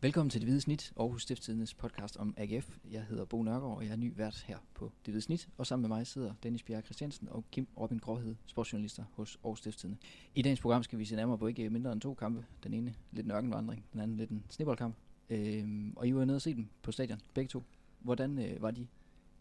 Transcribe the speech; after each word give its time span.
Velkommen 0.00 0.30
til 0.30 0.40
Det 0.40 0.46
Hvide 0.46 0.60
Snit, 0.60 0.92
Aarhus 0.96 1.22
Stiftstidendes 1.22 1.74
podcast 1.74 2.16
om 2.16 2.34
AGF. 2.36 2.76
Jeg 2.90 3.02
hedder 3.02 3.24
Bo 3.24 3.42
Nørgaard, 3.42 3.76
og 3.76 3.84
jeg 3.84 3.92
er 3.92 3.96
ny 3.96 4.12
vært 4.16 4.44
her 4.46 4.58
på 4.74 4.92
Det 5.06 5.12
Hvide 5.12 5.20
Snit. 5.22 5.48
Og 5.56 5.66
sammen 5.66 5.88
med 5.88 5.96
mig 5.96 6.06
sidder 6.06 6.34
Dennis 6.42 6.62
Bjerre 6.62 6.82
Christiansen 6.82 7.28
og 7.28 7.44
Kim 7.52 7.68
Robin 7.80 7.98
Gråhed, 7.98 8.34
sportsjournalister 8.46 9.04
hos 9.12 9.38
Aarhus 9.44 9.58
Stiftstidende. 9.58 9.98
I 10.34 10.42
dagens 10.42 10.60
program 10.60 10.82
skal 10.82 10.98
vi 10.98 11.04
se 11.04 11.16
nærmere 11.16 11.38
på 11.38 11.46
ikke 11.46 11.70
mindre 11.70 11.92
end 11.92 12.00
to 12.00 12.14
kampe. 12.14 12.44
Den 12.64 12.74
ene 12.74 12.94
lidt 13.12 13.26
en 13.26 13.32
ørkenvandring, 13.32 13.84
den 13.92 14.00
anden 14.00 14.16
lidt 14.16 14.30
en 14.30 14.44
snibboldkamp. 14.48 14.94
Øhm, 15.30 15.92
og 15.96 16.08
I 16.08 16.14
var 16.14 16.24
nede 16.24 16.36
og 16.36 16.42
se 16.42 16.54
dem 16.54 16.68
på 16.82 16.92
stadion, 16.92 17.20
begge 17.34 17.48
to. 17.48 17.64
Hvordan 18.00 18.38
øh, 18.38 18.62
var 18.62 18.70
de? 18.70 18.86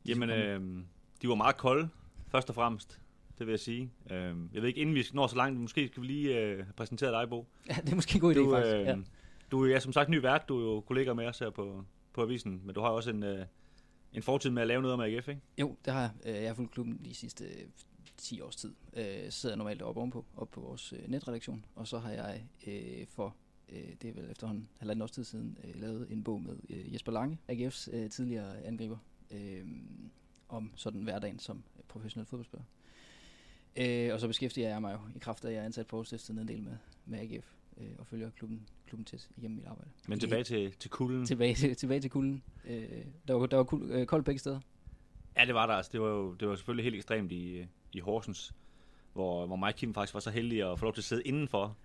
Jamen, 0.07 0.29
øh, 0.29 0.83
de 1.21 1.29
var 1.29 1.35
meget 1.35 1.57
kolde, 1.57 1.89
først 2.27 2.49
og 2.49 2.55
fremmest. 2.55 3.01
Det 3.39 3.47
vil 3.47 3.51
jeg 3.51 3.59
sige. 3.59 3.91
Øh, 4.11 4.35
jeg 4.53 4.61
ved 4.61 4.67
ikke, 4.67 4.79
inden 4.79 4.95
vi 4.95 5.05
når 5.13 5.27
så 5.27 5.35
langt, 5.35 5.59
måske 5.59 5.87
skal 5.87 6.01
vi 6.01 6.07
lige 6.07 6.39
øh, 6.39 6.63
præsentere 6.75 7.21
dig, 7.21 7.29
Bo. 7.29 7.47
Ja, 7.69 7.73
det 7.73 7.91
er 7.91 7.95
måske 7.95 8.15
en 8.15 8.21
god 8.21 8.35
idé, 8.35 8.39
du, 8.39 8.51
faktisk. 8.51 8.75
Øh, 8.75 8.81
ja. 8.81 8.97
Du 9.51 9.63
er 9.65 9.69
ja, 9.69 9.79
som 9.79 9.93
sagt 9.93 10.09
ny 10.09 10.15
vært, 10.21 10.49
du 10.49 10.57
er 10.59 10.63
jo 10.63 10.81
kollega 10.81 11.13
med 11.13 11.25
os 11.27 11.39
her 11.39 11.49
på, 11.49 11.83
på 12.13 12.21
avisen, 12.21 12.61
men 12.65 12.75
du 12.75 12.81
har 12.81 12.89
også 12.89 13.09
en, 13.09 13.23
øh, 13.23 13.45
en 14.13 14.21
fortid 14.23 14.49
med 14.49 14.61
at 14.61 14.67
lave 14.67 14.81
noget 14.81 14.93
om 14.93 14.99
AGF, 14.99 15.27
ikke? 15.27 15.41
Jo, 15.57 15.75
det 15.85 15.93
har 15.93 16.01
jeg. 16.01 16.11
Øh, 16.25 16.41
jeg 16.41 16.49
har 16.49 16.53
fulgt 16.55 16.71
klubben 16.71 17.01
de 17.05 17.13
sidste 17.13 17.45
øh, 17.45 17.67
10 18.17 18.41
års 18.41 18.55
tid. 18.55 18.73
Øh, 18.93 19.31
Så 19.31 19.39
sidder 19.39 19.53
jeg 19.53 19.57
normalt 19.57 19.81
oppe 19.81 19.99
ovenpå, 20.01 20.25
op 20.37 20.51
på 20.51 20.61
vores 20.61 20.93
øh, 20.93 20.99
netredaktion, 21.07 21.65
og 21.75 21.87
så 21.87 21.99
har 21.99 22.11
jeg 22.11 22.47
øh, 22.67 23.07
for, 23.07 23.35
øh, 23.69 23.89
det 24.01 24.09
er 24.09 24.13
vel 24.13 24.31
efterhånden 24.31 24.69
halvanden 24.77 25.01
års 25.01 25.11
tid 25.11 25.23
siden, 25.23 25.57
øh, 25.63 25.81
lavet 25.81 26.07
en 26.11 26.23
bog 26.23 26.41
med 26.41 26.57
øh, 26.69 26.93
Jesper 26.93 27.11
Lange, 27.11 27.37
AGF's 27.51 27.95
øh, 27.95 28.09
tidligere 28.09 28.63
angriber, 28.65 28.97
øh, 29.31 29.67
om 30.49 30.71
sådan 30.75 31.01
hverdagen 31.03 31.39
som 31.39 31.63
professionel 31.87 32.25
fodboldspiller. 32.25 32.65
Øh, 33.75 34.13
og 34.13 34.19
så 34.19 34.27
beskæftiger 34.27 34.69
jeg 34.69 34.81
mig 34.81 34.93
jo 34.93 34.99
i 35.15 35.19
kraft 35.19 35.45
af, 35.45 35.49
at 35.49 35.53
jeg 35.55 35.61
er 35.61 35.65
ansat 35.65 35.87
på 35.87 35.95
Aarhus 35.95 36.29
ned 36.29 36.41
en 36.41 36.47
del 36.47 36.63
med, 36.63 36.77
med 37.05 37.19
AGF, 37.19 37.53
øh, 37.81 37.87
og 37.97 38.07
følger 38.07 38.29
klubben, 38.29 38.67
klubben 38.87 39.05
tæt 39.05 39.29
igennem 39.37 39.57
mit 39.57 39.65
arbejde. 39.65 39.89
Men 40.07 40.19
tilbage 40.19 40.43
til, 40.43 40.71
til 40.71 40.89
kulden. 40.89 41.25
tilbage, 41.25 41.55
til, 41.55 41.75
tilbage 41.75 42.01
til 42.01 42.09
kulden. 42.09 42.43
Øh, 42.65 42.83
der 43.27 43.33
var, 43.33 43.45
der 43.45 43.57
var 43.57 43.63
kul, 43.63 43.91
øh, 43.91 44.05
koldt 44.05 44.25
begge 44.25 44.39
steder. 44.39 44.59
Ja, 45.37 45.45
det 45.45 45.53
var 45.53 45.65
der. 45.65 45.73
Altså, 45.73 45.91
det 45.93 46.01
var 46.01 46.07
jo 46.07 46.33
det 46.33 46.47
var 46.47 46.55
selvfølgelig 46.55 46.83
helt 46.83 46.95
ekstremt 46.95 47.31
i, 47.31 47.65
i 47.93 47.99
Horsens, 47.99 48.53
hvor, 49.13 49.45
hvor 49.45 49.55
mig 49.55 49.73
og 49.73 49.75
Kim 49.75 49.93
faktisk 49.93 50.13
var 50.13 50.19
så 50.19 50.31
heldige 50.31 50.65
at 50.65 50.79
få 50.79 50.85
lov 50.85 50.93
til 50.93 51.01
at 51.01 51.05
sidde 51.05 51.23
indenfor. 51.23 51.77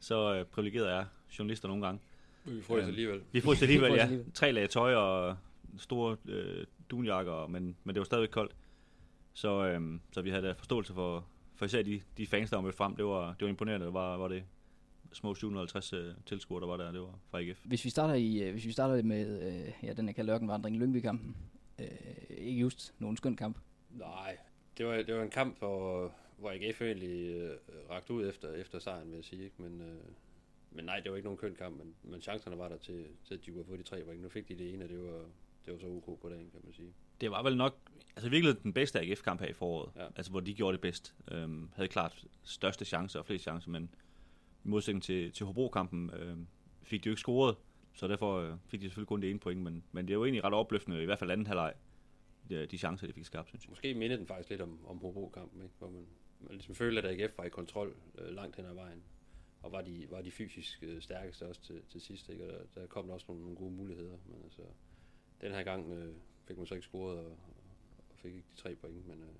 Så 0.00 0.34
øh, 0.34 0.44
privilegeret 0.44 0.92
er 0.92 1.04
journalister 1.38 1.68
nogle 1.68 1.86
gange. 1.86 2.00
Vi 2.44 2.62
frøs 2.62 2.80
Øhm, 2.80 2.88
alligevel. 2.88 3.20
Vi 3.32 3.40
frøs 3.40 3.62
alligevel, 3.62 3.92
ja. 3.92 4.02
alligevel. 4.02 4.32
Tre 4.32 4.52
lag 4.52 4.70
tøj 4.70 4.94
og 4.94 5.36
store 5.78 6.16
øh, 6.28 6.66
dunjakker, 6.90 7.46
men, 7.46 7.76
men 7.84 7.94
det 7.94 8.00
var 8.00 8.04
stadigvæk 8.04 8.30
koldt. 8.30 8.56
Så, 9.32 9.66
øh, 9.66 10.00
så 10.12 10.22
vi 10.22 10.30
havde 10.30 10.42
da 10.42 10.52
forståelse 10.52 10.94
for, 10.94 11.26
for 11.54 11.64
især 11.64 11.82
de, 11.82 12.00
de 12.16 12.26
fans, 12.26 12.50
der 12.50 12.56
var 12.56 12.62
mødt 12.62 12.74
frem. 12.74 12.96
Det 12.96 13.04
var, 13.04 13.28
det 13.28 13.42
var 13.42 13.48
imponerende. 13.48 13.86
Det 13.86 13.94
var, 13.94 14.16
var 14.16 14.28
det 14.28 14.44
små 15.12 15.34
750 15.34 15.92
øh, 15.92 16.14
tilskuere, 16.26 16.60
der 16.60 16.66
var 16.66 16.76
der. 16.76 16.92
Det 16.92 17.00
var 17.00 17.18
fra 17.30 17.40
AGF. 17.40 17.64
Hvis 17.64 17.84
vi 17.84 17.90
starter, 17.90 18.14
i, 18.14 18.42
øh, 18.42 18.52
hvis 18.52 18.66
vi 18.66 18.72
starter 18.72 19.02
med 19.02 19.42
øh, 19.42 19.72
ja, 19.82 19.92
den 19.92 20.06
her 20.08 20.12
kaldt 20.12 20.30
ørkenvandring, 20.30 20.76
Lyngby-kampen. 20.76 21.36
Øh, 21.78 21.86
ikke 22.30 22.60
just 22.60 22.94
nogen 22.98 23.16
skøn 23.16 23.36
kamp. 23.36 23.58
Nej, 23.90 24.36
det 24.78 24.86
var, 24.86 24.94
det 25.02 25.14
var 25.14 25.22
en 25.22 25.30
kamp, 25.30 25.58
hvor, 25.58 26.12
hvor 26.38 26.50
AGF 26.50 26.82
egentlig 26.82 27.36
øh, 27.36 27.56
rakte 27.90 28.12
ud 28.12 28.28
efter, 28.28 28.52
efter 28.52 28.78
sejren, 28.78 29.08
vil 29.10 29.16
jeg 29.16 29.24
sige. 29.24 29.44
Ikke? 29.44 29.62
Men, 29.62 29.80
øh, 29.80 29.96
men 30.70 30.84
nej, 30.84 31.00
det 31.00 31.10
var 31.10 31.16
ikke 31.16 31.26
nogen 31.26 31.38
køn 31.38 31.54
kamp, 31.54 31.78
men, 31.78 31.94
men 32.02 32.20
chancerne 32.20 32.58
var 32.58 32.68
der 32.68 32.76
til, 32.76 33.06
til 33.24 33.34
at 33.34 33.40
de 33.46 33.50
kunne 33.50 33.58
have 33.58 33.66
fået 33.66 33.78
de 33.78 33.84
tre 33.84 34.04
point. 34.04 34.22
Nu 34.22 34.28
fik 34.28 34.48
de 34.48 34.58
det 34.58 34.74
ene, 34.74 34.84
og 34.84 34.88
det 34.90 34.98
var, 34.98 35.24
det 35.66 35.72
var 35.72 35.78
så 35.78 35.86
ok 35.86 36.20
på 36.20 36.28
dagen, 36.28 36.50
kan 36.50 36.60
man 36.64 36.72
sige. 36.72 36.92
Det 37.20 37.30
var 37.30 37.42
vel 37.42 37.56
nok 37.56 37.78
altså 38.16 38.28
virkelig 38.28 38.62
den 38.62 38.72
bedste 38.72 39.00
AGF-kamp 39.00 39.40
her 39.40 39.48
i 39.48 39.52
foråret. 39.52 39.92
Ja. 39.96 40.06
Altså 40.16 40.30
hvor 40.30 40.40
de 40.40 40.54
gjorde 40.54 40.72
det 40.72 40.80
bedst. 40.80 41.14
Øhm, 41.30 41.70
havde 41.74 41.88
klart 41.88 42.24
største 42.42 42.84
chancer 42.84 43.18
og 43.18 43.26
flest 43.26 43.42
chancer, 43.42 43.70
men 43.70 43.94
i 44.66 44.68
modsætning 44.68 45.02
til, 45.02 45.32
til 45.32 45.46
Hobro-kampen 45.46 46.10
øh, 46.10 46.36
fik 46.82 47.04
de 47.04 47.08
jo 47.08 47.12
ikke 47.12 47.20
scoret. 47.20 47.56
Så 47.94 48.08
derfor 48.08 48.40
øh, 48.40 48.56
fik 48.66 48.80
de 48.80 48.86
selvfølgelig 48.86 49.08
kun 49.08 49.22
det 49.22 49.30
ene 49.30 49.38
point, 49.38 49.60
men, 49.60 49.84
men 49.92 50.08
det 50.08 50.18
var 50.18 50.24
egentlig 50.24 50.44
ret 50.44 50.54
opløftende, 50.54 51.02
i 51.02 51.04
hvert 51.04 51.18
fald 51.18 51.30
anden 51.30 51.46
halvleg, 51.46 51.74
de, 52.48 52.66
de 52.66 52.78
chancer, 52.78 53.06
de 53.06 53.12
fik 53.12 53.24
skabt, 53.24 53.48
synes 53.48 53.64
jeg. 53.64 53.70
Måske 53.70 53.94
mindede 53.94 54.18
den 54.18 54.26
faktisk 54.26 54.50
lidt 54.50 54.60
om, 54.60 54.78
om 54.86 54.98
Hobro-kampen, 54.98 55.62
ikke? 55.62 55.74
hvor 55.78 55.90
man, 55.90 56.06
man 56.40 56.52
ligesom 56.52 56.74
følte, 56.74 57.02
at 57.02 57.20
AGF 57.20 57.38
var 57.38 57.44
i 57.44 57.48
kontrol 57.48 57.96
øh, 58.18 58.34
langt 58.34 58.56
hen 58.56 58.66
ad 58.66 58.74
vejen. 58.74 59.02
Og 59.62 59.72
var 59.72 59.82
de, 59.82 60.06
var 60.10 60.22
de 60.22 60.30
fysisk 60.30 60.82
øh, 60.82 61.02
stærkeste 61.02 61.46
også 61.46 61.60
til, 61.60 61.82
til 61.88 62.00
sidst, 62.00 62.28
ikke? 62.28 62.44
og 62.44 62.50
der, 62.50 62.80
der 62.80 62.86
kom 62.86 63.06
der 63.06 63.14
også 63.14 63.26
nogle, 63.28 63.42
nogle 63.42 63.56
gode 63.56 63.72
muligheder. 63.72 64.16
Men 64.26 64.40
altså, 64.44 64.62
den 65.40 65.52
her 65.52 65.62
gang 65.62 65.92
øh, 65.92 66.14
fik 66.44 66.56
man 66.56 66.66
så 66.66 66.74
ikke 66.74 66.86
scoret, 66.86 67.18
og, 67.18 67.38
og 68.10 68.16
fik 68.16 68.34
ikke 68.34 68.48
de 68.56 68.56
tre 68.56 68.74
point, 68.74 69.06
men, 69.06 69.22
øh, 69.22 69.34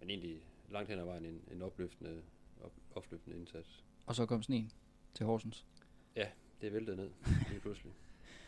men 0.00 0.10
egentlig 0.10 0.40
langt 0.70 0.90
hen 0.90 0.98
ad 0.98 1.04
vejen 1.04 1.24
en, 1.24 1.40
en 1.52 1.62
opløftende, 1.62 2.22
op, 2.62 2.72
opløftende 2.94 3.36
indsats. 3.36 3.85
Og 4.06 4.14
så 4.14 4.26
kom 4.26 4.42
sneen 4.42 4.70
til 5.14 5.26
Horsens. 5.26 5.64
Det 6.60 6.72
væltede 6.72 6.96
ned 6.96 7.08
lige 7.50 7.60
pludselig. 7.60 7.92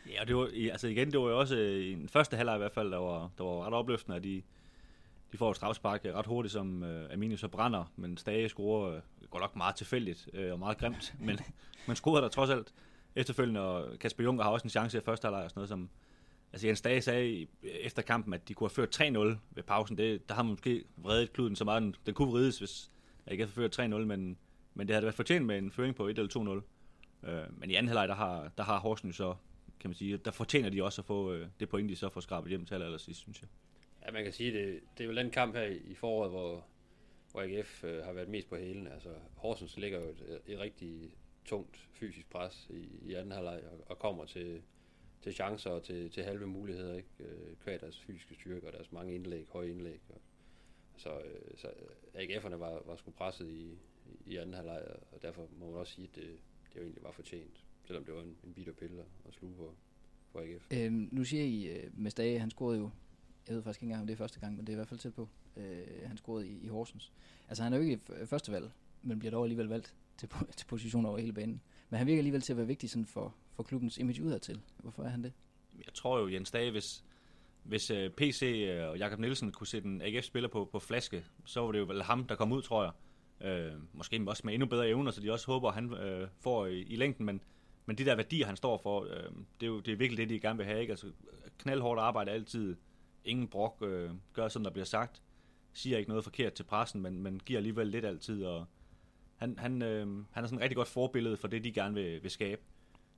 Ja, 0.09 0.21
og 0.21 0.27
det 0.27 0.35
var, 0.35 0.49
altså 0.71 0.87
igen, 0.87 1.11
det 1.11 1.19
var 1.19 1.25
jo 1.29 1.39
også 1.39 1.55
øh, 1.57 1.83
i 1.85 1.91
den 1.95 2.09
første 2.09 2.37
halvleg 2.37 2.55
i 2.55 2.57
hvert 2.57 2.71
fald, 2.71 2.91
der 2.91 2.97
var, 2.97 3.29
der 3.37 3.43
var 3.43 3.65
ret 3.67 3.73
opløftende, 3.73 4.17
at 4.17 4.23
de, 4.23 4.41
de 5.31 5.37
får 5.37 5.49
et 5.49 5.55
strafspark 5.55 6.05
øh, 6.05 6.13
ret 6.13 6.25
hurtigt, 6.25 6.51
som 6.51 6.83
øh, 6.83 7.13
Aminius 7.13 7.39
så 7.39 7.47
brænder, 7.47 7.91
men 7.95 8.17
Stage 8.17 8.49
scorer, 8.49 8.95
øh, 8.95 9.01
går 9.29 9.39
nok 9.39 9.55
meget 9.55 9.75
tilfældigt 9.75 10.29
øh, 10.33 10.51
og 10.53 10.59
meget 10.59 10.77
grimt, 10.77 11.13
men 11.19 11.39
man 11.87 11.95
scorede 11.95 12.21
der 12.23 12.29
trods 12.29 12.49
alt 12.49 12.73
efterfølgende, 13.15 13.61
og 13.61 13.99
Kasper 13.99 14.23
Juncker 14.23 14.43
har 14.43 14.51
også 14.51 14.63
en 14.63 14.69
chance 14.69 14.97
i 14.97 15.01
første 15.01 15.25
halvleg 15.25 15.43
og 15.43 15.49
sådan 15.49 15.59
noget, 15.59 15.69
som 15.69 15.89
Altså 16.53 16.67
Jens 16.67 16.81
Dage 16.81 17.01
sagde 17.01 17.29
i- 17.33 17.49
efter 17.63 18.01
kampen, 18.01 18.33
at 18.33 18.47
de 18.47 18.53
kunne 18.53 18.69
have 18.69 18.87
ført 18.87 19.01
3-0 19.01 19.37
ved 19.51 19.63
pausen. 19.63 19.97
Det, 19.97 20.29
der 20.29 20.35
har 20.35 20.43
man 20.43 20.49
måske 20.49 20.83
vredet 20.97 21.33
kluden 21.33 21.55
så 21.55 21.65
meget, 21.65 21.81
den, 21.81 21.95
den 22.05 22.13
kunne 22.13 22.29
vrides, 22.31 22.59
hvis 22.59 22.91
jeg 23.25 23.31
ikke 23.31 23.43
havde 23.43 23.53
ført 23.53 23.79
3-0, 23.79 23.83
men, 23.97 24.37
men 24.79 24.87
det 24.87 24.93
havde 24.93 25.03
været 25.03 25.15
fortjent 25.15 25.45
med 25.45 25.57
en 25.57 25.71
føring 25.71 25.95
på 25.95 26.07
1 26.07 26.19
eller 26.19 26.61
2-0. 27.23 27.29
Øh, 27.29 27.59
men 27.59 27.71
i 27.71 27.75
anden 27.75 27.87
halvleg, 27.87 28.07
der 28.07 28.15
har, 28.15 28.51
der 28.57 28.63
har 28.63 28.79
Horsens 28.79 29.15
så, 29.15 29.35
kan 29.79 29.89
man 29.89 29.95
sige, 29.95 30.17
der 30.17 30.31
fortjener 30.31 30.69
de 30.69 30.83
også 30.83 31.01
at 31.01 31.05
få 31.05 31.33
øh, 31.33 31.47
det 31.59 31.69
point, 31.69 31.89
de 31.89 31.95
så 31.95 32.09
får 32.09 32.21
skrabet 32.21 32.49
hjem 32.49 32.65
til 32.65 32.75
allersidst, 32.75 33.19
synes 33.19 33.41
jeg. 33.41 33.49
Ja, 34.05 34.11
man 34.11 34.23
kan 34.23 34.33
sige, 34.33 34.53
det, 34.53 34.79
det 34.97 35.03
er 35.03 35.07
jo 35.07 35.15
den 35.15 35.31
kamp 35.31 35.55
her 35.55 35.63
i, 35.63 35.77
i 35.77 35.95
foråret, 35.95 36.31
hvor, 36.31 36.65
hvor 37.31 37.41
AGF 37.41 37.83
øh, 37.83 38.03
har 38.03 38.13
været 38.13 38.29
mest 38.29 38.49
på 38.49 38.55
hælen. 38.55 38.87
Altså, 38.87 39.09
Horsens 39.35 39.77
ligger 39.77 39.99
jo 39.99 40.09
et, 40.09 40.41
et 40.47 40.59
rigtig 40.59 41.11
tungt 41.45 41.77
fysisk 41.93 42.29
pres 42.29 42.67
i, 42.69 43.09
i 43.09 43.13
anden 43.13 43.31
halvleg 43.31 43.61
og, 43.71 43.79
og 43.85 43.99
kommer 43.99 44.25
til, 44.25 44.61
til 45.21 45.33
chancer 45.33 45.69
og 45.69 45.83
til, 45.83 46.11
til 46.11 46.23
halve 46.23 46.47
muligheder, 46.47 46.95
ikke? 46.95 47.09
Øh, 47.19 47.55
kvæg 47.63 47.81
deres 47.81 47.99
fysiske 47.99 48.35
styrke 48.35 48.67
og 48.67 48.73
deres 48.73 48.91
mange 48.91 49.15
indlæg, 49.15 49.47
høje 49.49 49.69
indlæg. 49.69 50.01
Og, 50.09 50.21
så, 50.97 51.09
øh, 51.09 51.57
så 51.57 51.67
AGF'erne 52.15 52.55
var, 52.55 52.81
var 52.85 52.95
sgu 52.95 53.11
presset 53.11 53.49
i, 53.49 53.77
i 54.25 54.35
anden 54.37 54.55
halvleg, 54.55 54.81
og- 55.11 55.21
derfor 55.21 55.47
må 55.59 55.65
man 55.65 55.75
også 55.79 55.93
sige, 55.93 56.07
at 56.11 56.15
det, 56.15 56.23
det 56.69 56.75
jo 56.75 56.81
egentlig 56.81 57.03
var 57.03 57.11
fortjent, 57.11 57.65
selvom 57.85 58.05
det 58.05 58.13
var 58.13 58.21
en, 58.21 58.35
en 58.43 58.53
bitter 58.53 58.73
pille 58.73 59.03
at 59.27 59.33
sluge 59.33 59.53
på, 59.55 59.75
på 60.33 60.39
AGF. 60.39 60.67
Øh, 60.73 60.91
nu 60.93 61.23
siger 61.23 61.43
I 61.43 61.67
øh, 61.67 61.89
med 61.93 62.11
Stage, 62.11 62.39
han 62.39 62.51
scorede 62.51 62.79
jo, 62.79 62.89
jeg 63.47 63.55
ved 63.55 63.63
faktisk 63.63 63.81
ikke 63.81 63.85
engang, 63.85 64.01
om 64.01 64.07
det 64.07 64.13
er 64.13 64.17
første 64.17 64.39
gang, 64.39 64.55
men 64.55 64.67
det 64.67 64.73
er 64.73 64.75
i 64.75 64.75
hvert 64.75 64.87
fald 64.87 64.99
tæt 64.99 65.13
på, 65.13 65.29
øh, 65.57 65.87
han 66.05 66.17
scorede 66.17 66.47
i, 66.47 66.59
i 66.63 66.67
Horsens. 66.67 67.11
Altså 67.47 67.63
han 67.63 67.73
er 67.73 67.77
jo 67.77 67.83
ikke 67.83 67.99
f- 68.09 68.25
første 68.25 68.51
valg, 68.51 68.71
men 69.01 69.19
bliver 69.19 69.31
dog 69.31 69.43
alligevel 69.45 69.67
valgt 69.67 69.95
til, 70.17 70.29
til 70.57 70.65
positioner 70.65 71.09
over 71.09 71.17
hele 71.19 71.33
banen. 71.33 71.61
Men 71.89 71.97
han 71.97 72.07
virker 72.07 72.19
alligevel 72.19 72.41
til 72.41 72.53
at 72.53 72.57
være 72.57 72.67
vigtig 72.67 72.89
sådan 72.89 73.05
for, 73.05 73.35
for 73.55 73.63
klubbens 73.63 73.97
image 73.97 74.23
udadtil. 74.23 74.61
Hvorfor 74.77 75.03
er 75.03 75.09
han 75.09 75.23
det? 75.23 75.33
Jeg 75.85 75.93
tror 75.93 76.19
jo, 76.19 76.27
Jens 76.27 76.51
Dage, 76.51 76.71
hvis, 76.71 77.03
hvis 77.63 77.91
uh, 77.91 77.97
PC 78.17 78.43
øh, 78.69 78.89
og 78.89 78.97
Jakob 78.97 79.19
Nielsen 79.19 79.51
kunne 79.51 79.67
sætte 79.67 79.87
en 79.87 80.01
AGF-spiller 80.01 80.49
på, 80.49 80.65
på 80.71 80.79
flaske, 80.79 81.25
så 81.45 81.61
var 81.61 81.71
det 81.71 81.79
jo 81.79 81.85
vel 81.85 82.03
ham, 82.03 82.27
der 82.27 82.35
kom 82.35 82.51
ud, 82.51 82.61
tror 82.61 82.83
jeg. 82.83 82.91
Øh, 83.41 83.71
måske 83.93 84.23
også 84.27 84.41
med 84.45 84.53
endnu 84.53 84.67
bedre 84.67 84.89
evner, 84.89 85.11
så 85.11 85.21
de 85.21 85.31
også 85.31 85.45
håber, 85.45 85.67
at 85.67 85.73
han 85.73 85.93
øh, 85.93 86.27
får 86.39 86.65
i, 86.65 86.81
i 86.81 86.95
længden, 86.95 87.25
men, 87.25 87.41
men 87.85 87.97
de 87.97 88.05
der 88.05 88.15
værdier, 88.15 88.45
han 88.45 88.55
står 88.55 88.77
for, 88.77 89.03
øh, 89.03 89.31
det 89.59 89.65
er 89.65 89.67
jo 89.67 89.79
det 89.79 89.91
er 89.91 89.95
virkelig 89.95 90.17
det, 90.17 90.29
de 90.29 90.39
gerne 90.39 90.57
vil 90.57 90.65
have. 90.65 90.81
Ikke? 90.81 90.91
Altså, 90.91 91.11
knaldhårdt 91.59 91.99
arbejde 91.99 92.31
altid, 92.31 92.75
ingen 93.25 93.47
brok, 93.47 93.77
øh, 93.81 94.09
gør 94.33 94.47
som 94.47 94.63
der 94.63 94.71
bliver 94.71 94.85
sagt, 94.85 95.21
siger 95.73 95.97
ikke 95.97 96.09
noget 96.09 96.23
forkert 96.23 96.53
til 96.53 96.63
pressen, 96.63 97.01
men, 97.01 97.23
men 97.23 97.39
giver 97.45 97.59
alligevel 97.59 97.87
lidt 97.87 98.05
altid, 98.05 98.45
og 98.45 98.65
han, 99.35 99.55
han, 99.57 99.81
øh, 99.81 100.07
han 100.31 100.43
er 100.43 100.47
sådan 100.47 100.59
et 100.59 100.63
rigtig 100.63 100.75
godt 100.75 100.87
forbillede 100.87 101.37
for 101.37 101.47
det, 101.47 101.63
de 101.63 101.71
gerne 101.71 101.95
vil, 101.95 102.23
vil 102.23 102.31
skabe. 102.31 102.61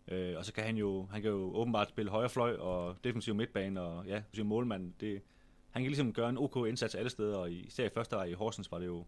Øh, 0.07 0.37
og 0.37 0.45
så 0.45 0.53
kan 0.53 0.63
han 0.63 0.77
jo, 0.77 1.07
han 1.11 1.21
kan 1.21 1.31
jo 1.31 1.55
åbenbart 1.55 1.89
spille 1.89 2.11
højre 2.11 2.29
fløj 2.29 2.55
og 2.55 2.95
defensiv 3.03 3.35
midtbane 3.35 3.81
og 3.81 4.05
ja, 4.05 4.43
målmand. 4.43 4.93
Det, 4.99 5.21
han 5.69 5.81
kan 5.81 5.89
ligesom 5.89 6.13
gøre 6.13 6.29
en 6.29 6.37
OK 6.37 6.67
indsats 6.67 6.95
alle 6.95 7.09
steder, 7.09 7.37
og 7.37 7.51
især 7.51 7.85
i 7.85 7.89
første 7.89 8.15
række 8.15 8.31
i 8.31 8.35
Horsens 8.35 8.71
var 8.71 8.79
det 8.79 8.85
jo 8.85 9.05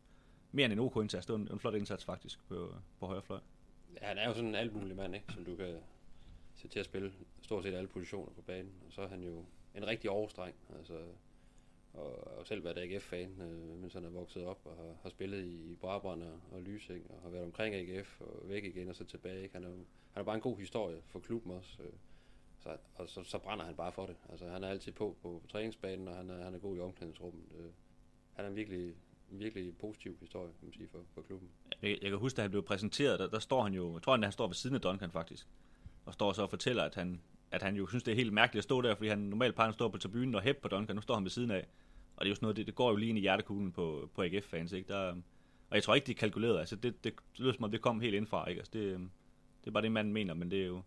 mere 0.53 0.65
end 0.65 0.73
en 0.73 0.79
OK 0.79 0.95
indsats. 0.95 1.25
Det 1.25 1.33
var 1.33 1.39
en, 1.39 1.47
en 1.51 1.59
flot 1.59 1.75
indsats 1.75 2.05
faktisk 2.05 2.47
på, 2.47 2.75
på 3.00 3.05
højre 3.05 3.21
fløj. 3.21 3.39
Ja, 4.01 4.07
han 4.07 4.17
er 4.17 4.27
jo 4.27 4.33
sådan 4.33 4.50
en 4.50 4.55
alt 4.55 4.73
mulig 4.73 4.95
mand, 4.95 5.15
ikke? 5.15 5.33
som 5.33 5.45
du 5.45 5.55
kan 5.55 5.77
sætte 6.55 6.75
til 6.75 6.79
at 6.79 6.85
spille 6.85 7.13
stort 7.41 7.63
set 7.63 7.73
alle 7.73 7.88
positioner 7.88 8.31
på 8.31 8.41
banen. 8.41 8.73
Og 8.88 8.94
så 8.94 9.01
er 9.01 9.07
han 9.07 9.23
jo 9.23 9.45
en 9.75 9.88
rigtig 9.88 10.09
overstreng, 10.09 10.55
altså, 10.77 11.00
og, 11.94 12.38
og 12.38 12.47
selv 12.47 12.63
været 12.63 12.77
AGF-fan, 12.77 13.41
øh, 13.41 13.81
mens 13.81 13.94
han 13.94 14.05
er 14.05 14.09
vokset 14.09 14.45
op 14.45 14.61
og 14.65 14.75
har, 14.75 14.95
har 15.01 15.09
spillet 15.09 15.45
i 15.45 15.75
Brabrand 15.81 16.23
og, 16.23 16.39
og 16.51 16.61
Lysing, 16.61 17.11
og 17.11 17.21
har 17.21 17.29
været 17.29 17.44
omkring 17.44 17.75
AGF 17.75 18.21
og 18.21 18.50
væk 18.50 18.63
igen 18.63 18.89
og 18.89 18.95
så 18.95 19.03
tilbage. 19.03 19.44
Ikke? 19.44 19.55
Han 19.55 19.63
er 19.63 19.69
jo 19.69 19.85
han 20.13 20.21
er 20.21 20.25
bare 20.25 20.35
en 20.35 20.41
god 20.41 20.57
historie 20.57 21.01
for 21.07 21.19
klubben 21.19 21.51
også. 21.51 21.83
Øh, 21.83 21.94
så, 22.59 22.77
og 22.95 23.09
så, 23.09 23.23
så 23.23 23.38
brænder 23.38 23.65
han 23.65 23.75
bare 23.75 23.91
for 23.91 24.05
det. 24.05 24.15
Altså, 24.29 24.50
han 24.50 24.63
er 24.63 24.67
altid 24.67 24.91
på 24.91 25.15
på, 25.21 25.39
på 25.41 25.47
træningsbanen, 25.47 26.07
og 26.07 26.15
han 26.15 26.29
er, 26.29 26.44
han 26.44 26.55
er 26.55 26.59
god 26.59 26.77
i 26.77 26.79
omklædningsrummet. 26.79 27.44
Øh, 27.59 27.71
han 28.33 28.45
er 28.45 28.50
en 28.50 28.55
virkelig, 28.55 28.95
virkelig 29.39 29.77
positiv 29.77 30.18
historie, 30.19 30.47
kan 30.59 30.65
man 30.68 30.74
sige, 30.74 30.88
for, 30.91 31.00
for 31.13 31.21
klubben. 31.21 31.50
Jeg, 31.81 31.97
jeg 32.01 32.09
kan 32.09 32.19
huske, 32.19 32.38
da 32.38 32.41
han 32.41 32.51
blev 32.51 32.63
præsenteret, 32.63 33.19
der, 33.19 33.27
der 33.27 33.39
står 33.39 33.63
han 33.63 33.74
jo, 33.74 33.94
jeg 33.94 34.01
tror, 34.01 34.13
han, 34.13 34.24
han 34.24 34.31
står 34.31 34.47
ved 34.47 34.56
siden 34.56 34.75
af 34.75 34.81
Duncan 34.81 35.12
faktisk, 35.12 35.47
og 36.06 36.13
står 36.13 36.33
så 36.33 36.41
og 36.41 36.50
fortæller, 36.50 36.83
at 36.83 36.95
han, 36.95 37.21
at 37.51 37.62
han 37.62 37.75
jo 37.75 37.88
synes, 37.88 38.03
det 38.03 38.12
er 38.12 38.15
helt 38.15 38.33
mærkeligt 38.33 38.59
at 38.59 38.63
stå 38.63 38.81
der, 38.81 38.95
fordi 38.95 39.09
han 39.09 39.19
normalt 39.19 39.56
plejer 39.56 39.69
at 39.69 39.74
stå 39.74 39.89
på 39.89 39.97
tribunen 39.97 40.35
og 40.35 40.41
hæppe 40.41 40.62
på 40.62 40.68
Duncan, 40.68 40.95
nu 40.95 41.01
står 41.01 41.13
han 41.13 41.24
ved 41.24 41.31
siden 41.31 41.51
af. 41.51 41.68
Og 42.15 42.25
det 42.25 42.27
er 42.27 42.30
jo 42.31 42.35
sådan 42.35 42.45
noget, 42.45 42.57
det, 42.57 42.68
det 42.68 42.75
går 42.75 42.89
jo 42.89 42.95
lige 42.95 43.09
ind 43.09 43.18
i 43.18 43.21
hjertekuglen 43.21 43.71
på, 43.71 44.09
på 44.15 44.24
AGF-fans, 44.24 44.71
ikke? 44.71 44.88
Der, 44.88 45.15
og 45.69 45.75
jeg 45.75 45.83
tror 45.83 45.95
ikke, 45.95 46.07
de 46.07 46.12
er 46.12 46.15
kalkuleret, 46.15 46.59
altså 46.59 46.75
det, 46.75 47.03
det, 47.03 47.13
det 47.33 47.39
lyder 47.39 47.53
som 47.53 47.63
om, 47.63 47.71
det 47.71 47.81
kom 47.81 48.00
helt 48.00 48.15
indfra, 48.15 48.50
ikke? 48.50 48.59
Altså 48.59 48.71
det, 48.74 48.79
øhm, 48.79 49.12
det 49.62 49.68
er 49.68 49.71
bare 49.71 49.83
det, 49.83 49.91
manden 49.91 50.13
mener, 50.13 50.33
men 50.33 50.51
det 50.51 50.62
er 50.62 50.65
jo, 50.65 50.81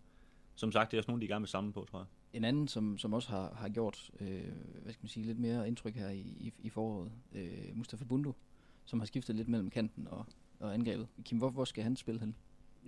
som 0.54 0.72
sagt, 0.72 0.90
det 0.90 0.96
er 0.96 1.00
også 1.00 1.10
nogen, 1.10 1.22
de 1.22 1.28
gerne 1.28 1.42
vil 1.42 1.48
samle 1.48 1.72
på, 1.72 1.86
tror 1.90 1.98
jeg. 1.98 2.06
En 2.36 2.44
anden, 2.44 2.68
som, 2.68 2.98
som 2.98 3.12
også 3.12 3.28
har, 3.28 3.54
har 3.54 3.68
gjort 3.68 4.10
øh, 4.20 4.52
hvad 4.82 4.92
skal 4.92 5.02
man 5.02 5.08
sige, 5.08 5.26
lidt 5.26 5.38
mere 5.38 5.68
indtryk 5.68 5.94
her 5.94 6.08
i, 6.08 6.18
i, 6.18 6.52
i 6.58 6.70
foråret, 6.70 7.12
øh, 7.34 7.68
Mustafa 7.74 8.04
Bundo, 8.04 8.32
som 8.84 8.98
har 8.98 9.06
skiftet 9.06 9.36
lidt 9.36 9.48
mellem 9.48 9.70
kanten 9.70 10.08
og, 10.08 10.26
og 10.60 10.74
angrebet. 10.74 11.08
Kim, 11.24 11.38
hvor, 11.38 11.50
hvor 11.50 11.64
skal 11.64 11.84
han 11.84 11.96
spille 11.96 12.20
hen? 12.20 12.36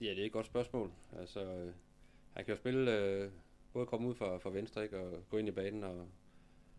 Ja, 0.00 0.10
det 0.10 0.20
er 0.20 0.26
et 0.26 0.32
godt 0.32 0.46
spørgsmål. 0.46 0.92
Altså, 1.18 1.44
øh, 1.44 1.72
han 2.32 2.44
kan 2.44 2.54
jo 2.54 2.60
spille, 2.60 2.98
øh, 2.98 3.30
både 3.72 3.86
komme 3.86 4.08
ud 4.08 4.14
fra, 4.14 4.38
fra 4.38 4.50
venstre 4.50 4.82
ikke, 4.82 4.98
og 4.98 5.22
gå 5.28 5.36
ind 5.36 5.48
i 5.48 5.50
banen 5.50 5.84
og, 5.84 6.06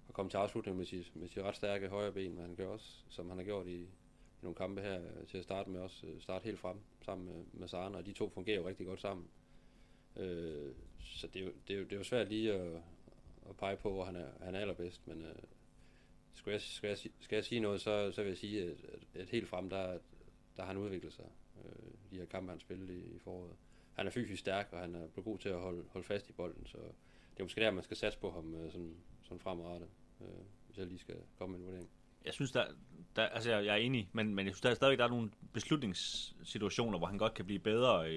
og 0.07 0.13
komme 0.13 0.31
til 0.31 0.38
afslutning 0.38 0.77
med 0.77 0.86
sit, 0.86 1.16
med 1.16 1.27
sit 1.27 1.44
ret 1.44 1.56
stærke 1.56 1.88
højre 1.88 2.12
ben, 2.12 2.36
men 2.36 2.42
han 2.42 2.56
kan 2.56 2.68
også, 2.68 3.04
som 3.10 3.30
han 3.30 3.38
har 3.38 3.45
gjort 3.45 3.68
i, 3.68 3.81
i 3.81 3.88
nogle 4.42 4.56
kampe 4.56 4.81
her 4.81 5.01
øh, 5.01 5.27
til 5.27 5.38
at 5.38 5.44
starte 5.44 5.69
med, 5.69 5.80
også 5.80 6.07
øh, 6.07 6.21
starte 6.21 6.44
helt 6.45 6.60
frem 6.60 6.77
sammen 7.01 7.27
med, 7.27 7.44
med 7.54 7.68
Sarne, 7.68 7.98
og 7.98 8.06
de 8.06 8.13
to 8.13 8.30
fungerer 8.30 8.57
jo 8.57 8.68
rigtig 8.68 8.86
godt 8.86 9.01
sammen. 9.01 9.27
Øh, 10.16 10.71
så 11.03 11.27
det 11.27 11.41
er, 11.41 11.45
jo, 11.45 11.51
det, 11.67 11.73
er 11.73 11.77
jo, 11.77 11.83
det 11.83 11.93
er 11.93 11.97
jo 11.97 12.03
svært 12.03 12.29
lige 12.29 12.53
at, 12.53 12.81
at 13.49 13.57
pege 13.57 13.77
på, 13.77 13.91
hvor 13.91 14.05
han 14.05 14.15
er, 14.15 14.27
han 14.41 14.55
er 14.55 14.59
allerbedst, 14.59 15.07
men 15.07 15.21
øh, 15.21 15.35
skal, 16.33 16.51
jeg, 16.51 16.61
skal, 16.61 16.87
jeg, 16.87 16.97
skal 16.97 17.35
jeg 17.35 17.45
sige 17.45 17.61
noget, 17.61 17.81
så, 17.81 18.11
så 18.11 18.21
vil 18.21 18.29
jeg 18.29 18.37
sige, 18.37 18.63
at, 18.63 18.69
at, 18.69 19.21
at 19.21 19.29
helt 19.29 19.47
frem, 19.47 19.69
der, 19.69 19.97
der 20.57 20.61
har 20.61 20.65
han 20.65 20.77
udviklet 20.77 21.13
sig, 21.13 21.25
øh, 21.65 22.11
de 22.11 22.17
her 22.17 22.25
kampe, 22.25 22.49
han 22.49 22.59
spillede 22.59 22.93
i, 22.93 23.15
i 23.15 23.19
foråret. 23.19 23.55
Han 23.93 24.07
er 24.07 24.11
fysisk 24.11 24.39
stærk, 24.39 24.69
og 24.71 24.79
han 24.79 24.95
er 24.95 25.07
blevet 25.07 25.25
god 25.25 25.37
til 25.37 25.49
at 25.49 25.59
holde, 25.59 25.83
holde 25.89 26.07
fast 26.07 26.29
i 26.29 26.33
bolden, 26.33 26.65
så 26.65 26.77
det 27.33 27.39
er 27.39 27.43
måske 27.43 27.61
der, 27.61 27.71
man 27.71 27.83
skal 27.83 27.97
satse 27.97 28.19
på 28.19 28.31
ham 28.31 28.55
øh, 28.55 28.71
sådan, 28.71 28.95
sådan 29.23 29.39
fremadrettet, 29.39 29.89
øh, 30.21 30.27
hvis 30.67 30.77
jeg 30.77 30.87
lige 30.87 30.99
skal 30.99 31.15
komme 31.37 31.51
med 31.51 31.59
en 31.59 31.65
vurdering. 31.65 31.89
Jeg 32.25 32.33
synes, 32.33 32.51
der, 32.51 32.65
der 33.15 33.23
altså 33.23 33.51
jeg, 33.51 33.65
jeg 33.65 33.73
er 33.73 33.77
enig, 33.77 34.09
men, 34.13 34.35
men 34.35 34.45
jeg 34.45 34.53
synes 34.53 34.61
der 34.61 34.69
er 34.69 34.73
stadigvæk, 34.73 34.97
der 34.99 35.05
er 35.05 35.09
nogle 35.09 35.31
beslutningssituationer, 35.53 36.97
hvor 36.97 37.07
han 37.07 37.17
godt 37.17 37.33
kan 37.33 37.45
blive 37.45 37.59
bedre. 37.59 38.13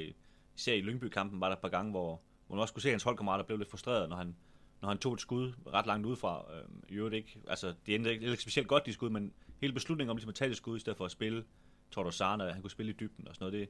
Især 0.57 0.75
i 0.75 0.81
Lyngby-kampen 0.81 1.41
var 1.41 1.49
der 1.49 1.57
et 1.57 1.63
par 1.63 1.69
gange, 1.69 1.91
hvor 1.91 2.23
man 2.57 2.63
også 2.63 2.75
kunne 2.75 2.83
se, 2.83 2.89
at 2.89 2.93
hans 2.93 3.03
holdkammerater 3.03 3.45
blev 3.45 3.59
lidt 3.59 3.71
frustreret, 3.71 4.09
når 4.09 4.17
han, 4.17 4.37
når 4.81 4.89
han 4.89 4.99
tog 4.99 5.15
et 5.15 5.21
skud 5.21 5.53
ret 5.67 5.87
langt 5.87 6.07
udefra. 6.07 6.45
Øh, 6.57 6.65
I 6.89 6.95
øvrigt 6.95 7.15
ikke, 7.15 7.41
altså 7.49 7.75
det 7.87 7.95
endte 7.95 8.13
ikke, 8.13 8.31
ikke 8.31 8.43
specielt 8.43 8.69
godt, 8.69 8.87
de 8.87 8.93
skud, 8.93 9.11
men 9.11 9.33
hele 9.61 9.73
beslutningen 9.73 10.11
om 10.11 10.17
ligesom 10.17 10.29
at 10.29 10.35
tage 10.35 10.49
det 10.49 10.57
skud, 10.57 10.77
i 10.77 10.81
stedet 10.81 10.97
for 10.97 11.05
at 11.05 11.11
spille 11.11 11.45
Tordosana, 11.91 12.45
Sarna, 12.45 12.53
han 12.53 12.63
kunne 12.63 12.71
spille 12.71 12.93
i 12.93 12.97
dybden 13.01 13.29
og 13.29 13.35
sådan 13.35 13.53
noget, 13.53 13.69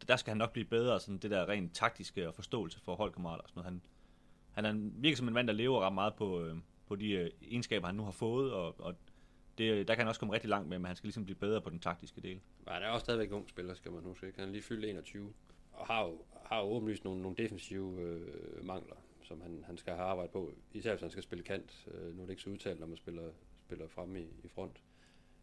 det, 0.00 0.08
der 0.08 0.16
skal 0.16 0.30
han 0.30 0.38
nok 0.38 0.52
blive 0.52 0.64
bedre, 0.64 1.00
sådan 1.00 1.18
det 1.18 1.30
der 1.30 1.48
rent 1.48 1.74
taktiske 1.74 2.28
og 2.28 2.34
forståelse 2.34 2.80
for 2.80 2.94
holdkammerater 2.94 3.42
og 3.42 3.48
sådan 3.48 3.60
noget. 3.60 3.72
Han, 3.72 3.82
han 4.64 4.64
er 4.64 4.90
virkelig 4.92 5.16
som 5.16 5.28
en 5.28 5.34
mand, 5.34 5.46
der 5.46 5.54
lever 5.54 5.80
ret 5.80 5.92
meget 5.92 6.14
på, 6.14 6.44
øh, 6.44 6.56
på 6.86 6.96
de 6.96 7.10
øh, 7.10 7.30
egenskaber, 7.42 7.86
han 7.86 7.94
nu 7.94 8.04
har 8.04 8.10
fået, 8.10 8.52
og, 8.52 8.80
og 8.80 8.94
det, 9.58 9.88
der 9.88 9.94
kan 9.94 10.00
han 10.00 10.08
også 10.08 10.18
komme 10.18 10.34
rigtig 10.34 10.50
langt 10.50 10.68
med, 10.68 10.78
men 10.78 10.86
han 10.86 10.96
skal 10.96 11.06
ligesom 11.06 11.24
blive 11.24 11.36
bedre 11.36 11.60
på 11.60 11.70
den 11.70 11.80
taktiske 11.80 12.20
del. 12.20 12.40
Ja, 12.66 12.72
han 12.72 12.82
er 12.82 12.88
også 12.88 13.04
stadigvæk 13.04 13.32
ung 13.32 13.48
spiller, 13.48 13.74
skal 13.74 13.92
man 13.92 14.02
huske. 14.02 14.26
Ikke? 14.26 14.38
Han 14.38 14.48
er 14.48 14.52
lige 14.52 14.62
fyldt 14.62 14.84
21, 14.84 15.32
og 15.76 15.86
har 15.86 16.06
jo, 16.06 16.18
har 16.44 16.60
jo 16.60 16.66
åbenlyst 16.66 17.04
nogle, 17.04 17.22
nogle 17.22 17.36
defensive 17.36 18.00
øh, 18.00 18.64
mangler, 18.64 18.96
som 19.22 19.40
han, 19.40 19.64
han 19.66 19.76
skal 19.76 19.94
have 19.94 20.06
arbejdet 20.06 20.32
på. 20.32 20.52
Især 20.72 20.90
hvis 20.90 21.00
han 21.00 21.10
skal 21.10 21.22
spille 21.22 21.44
kant. 21.44 21.88
Øh, 21.90 22.16
nu 22.16 22.22
er 22.22 22.26
det 22.26 22.30
ikke 22.30 22.42
så 22.42 22.50
udtalt, 22.50 22.80
når 22.80 22.86
man 22.86 22.96
spiller, 22.96 23.30
spiller 23.64 23.88
fremme 23.88 24.20
i, 24.20 24.26
i 24.44 24.48
front. 24.48 24.82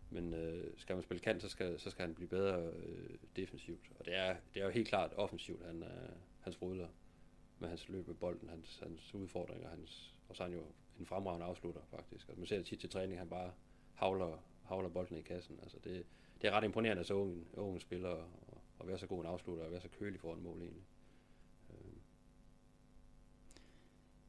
Men 0.10 0.34
øh, 0.34 0.72
skal 0.78 0.96
man 0.96 1.04
spille 1.04 1.22
kant, 1.22 1.42
så 1.42 1.50
skal, 1.50 1.80
så 1.80 1.90
skal 1.90 2.06
han 2.06 2.16
blive 2.16 2.28
bedre 2.28 2.66
øh, 2.66 3.18
defensivt. 3.36 3.92
Og 4.00 4.06
det 4.06 4.16
er, 4.16 4.36
det 4.54 4.62
er 4.62 4.66
jo 4.66 4.72
helt 4.72 4.88
klart 4.88 5.14
offensivt, 5.16 5.66
han, 5.66 5.84
øh, 5.84 6.10
hans 6.40 6.58
brudler 6.58 6.88
med 7.60 7.70
hans 7.70 7.90
løb 7.90 8.08
med 8.08 8.16
bolden, 8.16 8.50
hans, 8.50 8.80
hans 8.84 9.14
udfordringer, 9.14 9.70
hans, 9.70 10.16
og 10.30 10.36
så 10.36 10.44
er 10.44 10.48
han 10.48 10.58
jo 10.58 10.64
en 11.00 11.06
fremragende 11.06 11.46
afslutter 11.46 11.82
faktisk. 11.92 12.28
Altså, 12.28 12.40
man 12.40 12.48
ser 12.48 12.58
det 12.58 12.66
tit 12.66 12.80
til 12.80 12.90
træning, 12.90 13.20
han 13.20 13.30
bare 13.30 13.52
havler, 13.94 14.38
havler 14.66 14.90
bolden 14.90 15.18
i 15.18 15.22
kassen. 15.22 15.60
Altså, 15.62 15.78
det, 15.84 16.06
det 16.42 16.48
er 16.48 16.52
ret 16.52 16.64
imponerende 16.64 17.00
at 17.00 17.08
så 17.08 17.14
unge, 17.14 17.46
unge 17.54 17.80
spillere 17.80 18.26
og, 18.84 18.88
og 18.88 18.88
være 18.88 18.98
så 18.98 19.08
god 19.08 19.20
en 19.20 19.26
afslutter 19.26 19.66
og 19.66 19.72
være 19.72 19.82
så 19.82 19.90
kølig 20.00 20.20
foran 20.20 20.44
mål 20.44 20.62
egentlig. 20.62 20.84
Øh. 21.70 21.94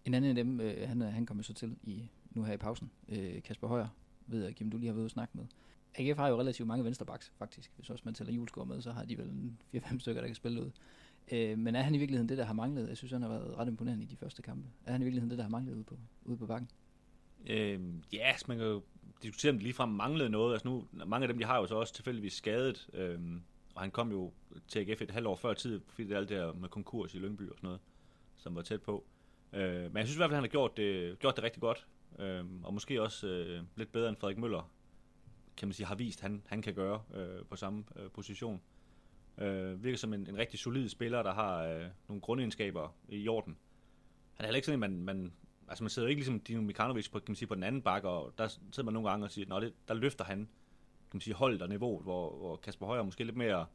En 0.05 0.15
anden 0.15 0.31
af 0.31 0.45
dem, 0.45 0.61
øh, 0.61 0.89
han, 0.89 1.01
han 1.01 1.27
kommer 1.27 1.43
så 1.43 1.55
til 1.55 1.77
i, 1.83 2.09
nu 2.31 2.43
her 2.43 2.55
i 2.55 2.57
pausen, 2.57 2.91
øh, 3.09 3.43
Kasper 3.43 3.69
Højer, 3.69 3.89
ved 4.27 4.45
jeg, 4.45 4.55
Kim, 4.55 4.71
du 4.71 4.77
lige 4.77 4.87
har 4.87 4.93
været 4.93 5.03
ude 5.03 5.07
og 5.07 5.11
snakke 5.11 5.37
med. 5.37 5.47
AGF 5.95 6.19
har 6.19 6.29
jo 6.29 6.41
relativt 6.41 6.67
mange 6.67 6.85
vensterbacks, 6.85 7.33
faktisk. 7.39 7.73
Hvis 7.77 7.91
også 7.91 8.03
man 8.05 8.15
tæller 8.15 8.33
juleskår 8.33 8.65
med, 8.65 8.83
så 8.83 8.93
har 8.93 9.05
de 9.05 9.19
vel 9.19 9.53
4-5 9.77 9.99
stykker, 9.99 10.21
der 10.21 10.29
kan 10.29 10.35
spille 10.35 10.63
ud. 10.63 10.71
Øh, 11.33 11.59
men 11.59 11.75
er 11.75 11.83
han 11.83 11.95
i 11.95 11.99
virkeligheden 11.99 12.29
det, 12.29 12.39
der 12.39 12.45
har 12.45 12.53
manglet? 12.53 12.89
Jeg 12.89 12.97
synes, 12.97 13.13
han 13.13 13.23
har 13.23 13.29
været 13.29 13.57
ret 13.57 13.69
imponerende 13.69 14.05
i 14.05 14.07
de 14.07 14.17
første 14.17 14.43
kampe. 14.43 14.69
Er 14.87 14.93
han 14.93 15.01
i 15.01 15.05
virkeligheden 15.05 15.31
det, 15.31 15.39
der 15.39 15.45
har 15.45 15.51
manglet 15.51 15.75
ude 15.75 15.85
på, 15.85 15.99
ude 16.25 16.37
på 16.37 16.47
bakken? 16.47 16.71
Øh, 17.47 17.81
ja, 18.13 18.33
yes, 18.35 18.49
man 18.49 18.59
kan 18.59 18.67
jo 18.67 18.83
diskutere, 19.23 19.53
om 19.53 19.59
de 19.59 19.63
ligefrem 19.63 19.89
manglede 19.89 20.31
noget. 20.31 20.53
Altså 20.53 20.69
nu, 20.69 20.85
mange 21.07 21.25
af 21.25 21.29
dem, 21.29 21.39
de 21.39 21.45
har 21.45 21.59
jo 21.59 21.67
så 21.67 21.75
også 21.75 21.95
tilfældigvis 21.95 22.33
skadet. 22.33 22.89
Øh, 22.93 23.21
og 23.75 23.81
han 23.81 23.91
kom 23.91 24.11
jo 24.11 24.33
til 24.69 24.79
AGF 24.79 25.03
et 25.03 25.11
halvt 25.11 25.27
år 25.27 25.37
før 25.37 25.55
tid, 25.55 25.81
fordi 25.89 26.09
det 26.09 26.15
er 26.15 26.19
alt 26.19 26.29
det 26.29 26.39
der 26.39 26.53
med 26.53 26.69
konkurs 26.69 27.15
i 27.15 27.19
Lyngby 27.19 27.51
og 27.51 27.57
sådan 27.57 27.67
noget, 27.67 27.81
som 28.37 28.55
var 28.55 28.63
tæt 28.63 28.83
på. 28.83 29.05
Øh, 29.53 29.83
men 29.83 29.97
jeg 29.97 30.07
synes 30.07 30.17
i 30.17 30.19
hvert 30.19 30.31
fald, 30.31 30.33
at 30.33 30.37
han 30.37 30.45
har 30.45 30.49
gjort 30.49 30.77
det, 30.77 31.19
gjort 31.19 31.37
det 31.37 31.45
rigtig 31.45 31.61
godt. 31.61 31.87
Øh, 32.19 32.45
og 32.63 32.75
måske 32.75 33.03
også 33.03 33.27
øh, 33.27 33.63
lidt 33.77 33.93
bedre 33.93 34.09
end 34.09 34.17
Frederik 34.17 34.39
Møller, 34.39 34.71
kan 35.57 35.69
man 35.69 35.73
sige, 35.73 35.87
har 35.87 35.95
vist, 35.95 36.21
han, 36.21 36.43
han 36.47 36.63
kan 36.63 36.75
gøre 36.75 37.03
øh, 37.15 37.45
på 37.51 37.57
samme 37.57 37.85
øh, 37.97 38.11
position. 38.11 38.61
Øh, 39.39 39.85
virker 39.85 39.99
som 39.99 40.15
en, 40.15 40.27
en 40.27 40.37
rigtig 40.37 40.59
solid 40.59 40.89
spiller, 40.89 41.23
der 41.23 41.35
har 41.35 41.63
øh, 41.65 41.87
nogle 42.09 42.21
grundegenskaber 42.21 42.95
i 43.09 43.29
orden. 43.29 43.57
Han 44.35 44.45
er 44.45 44.47
heller 44.47 44.57
ikke 44.57 44.67
sådan, 44.67 44.83
at 44.83 44.91
man, 44.91 45.05
man, 45.05 45.33
altså 45.69 45.85
man 45.85 45.91
sidder 45.91 46.09
jo 46.09 46.11
ikke 46.11 46.21
ligesom 46.21 46.41
Dino 46.41 46.61
Mikanovic 46.61 47.11
på, 47.11 47.19
kan 47.19 47.25
man 47.29 47.37
sige, 47.37 47.49
på 47.49 47.55
den 47.55 47.63
anden 47.63 47.83
bakke, 47.83 48.09
og 48.09 48.35
der 48.39 48.49
sidder 48.49 48.83
man 48.83 48.95
nogle 48.95 49.09
gange 49.11 49.27
og 49.27 49.31
siger, 49.31 49.55
at 49.55 49.73
der 49.89 49.95
løfter 49.95 50.25
han 50.25 50.49
kan 51.15 51.19
man 51.19 51.23
sige, 51.23 51.35
holdet 51.35 51.63
og 51.63 51.69
niveauet, 51.69 52.03
hvor, 52.03 52.37
hvor 52.37 52.57
Kasper 52.57 52.87
Højer 52.87 53.03
måske 53.03 53.25
lidt 53.25 53.37
mere, 53.37 53.67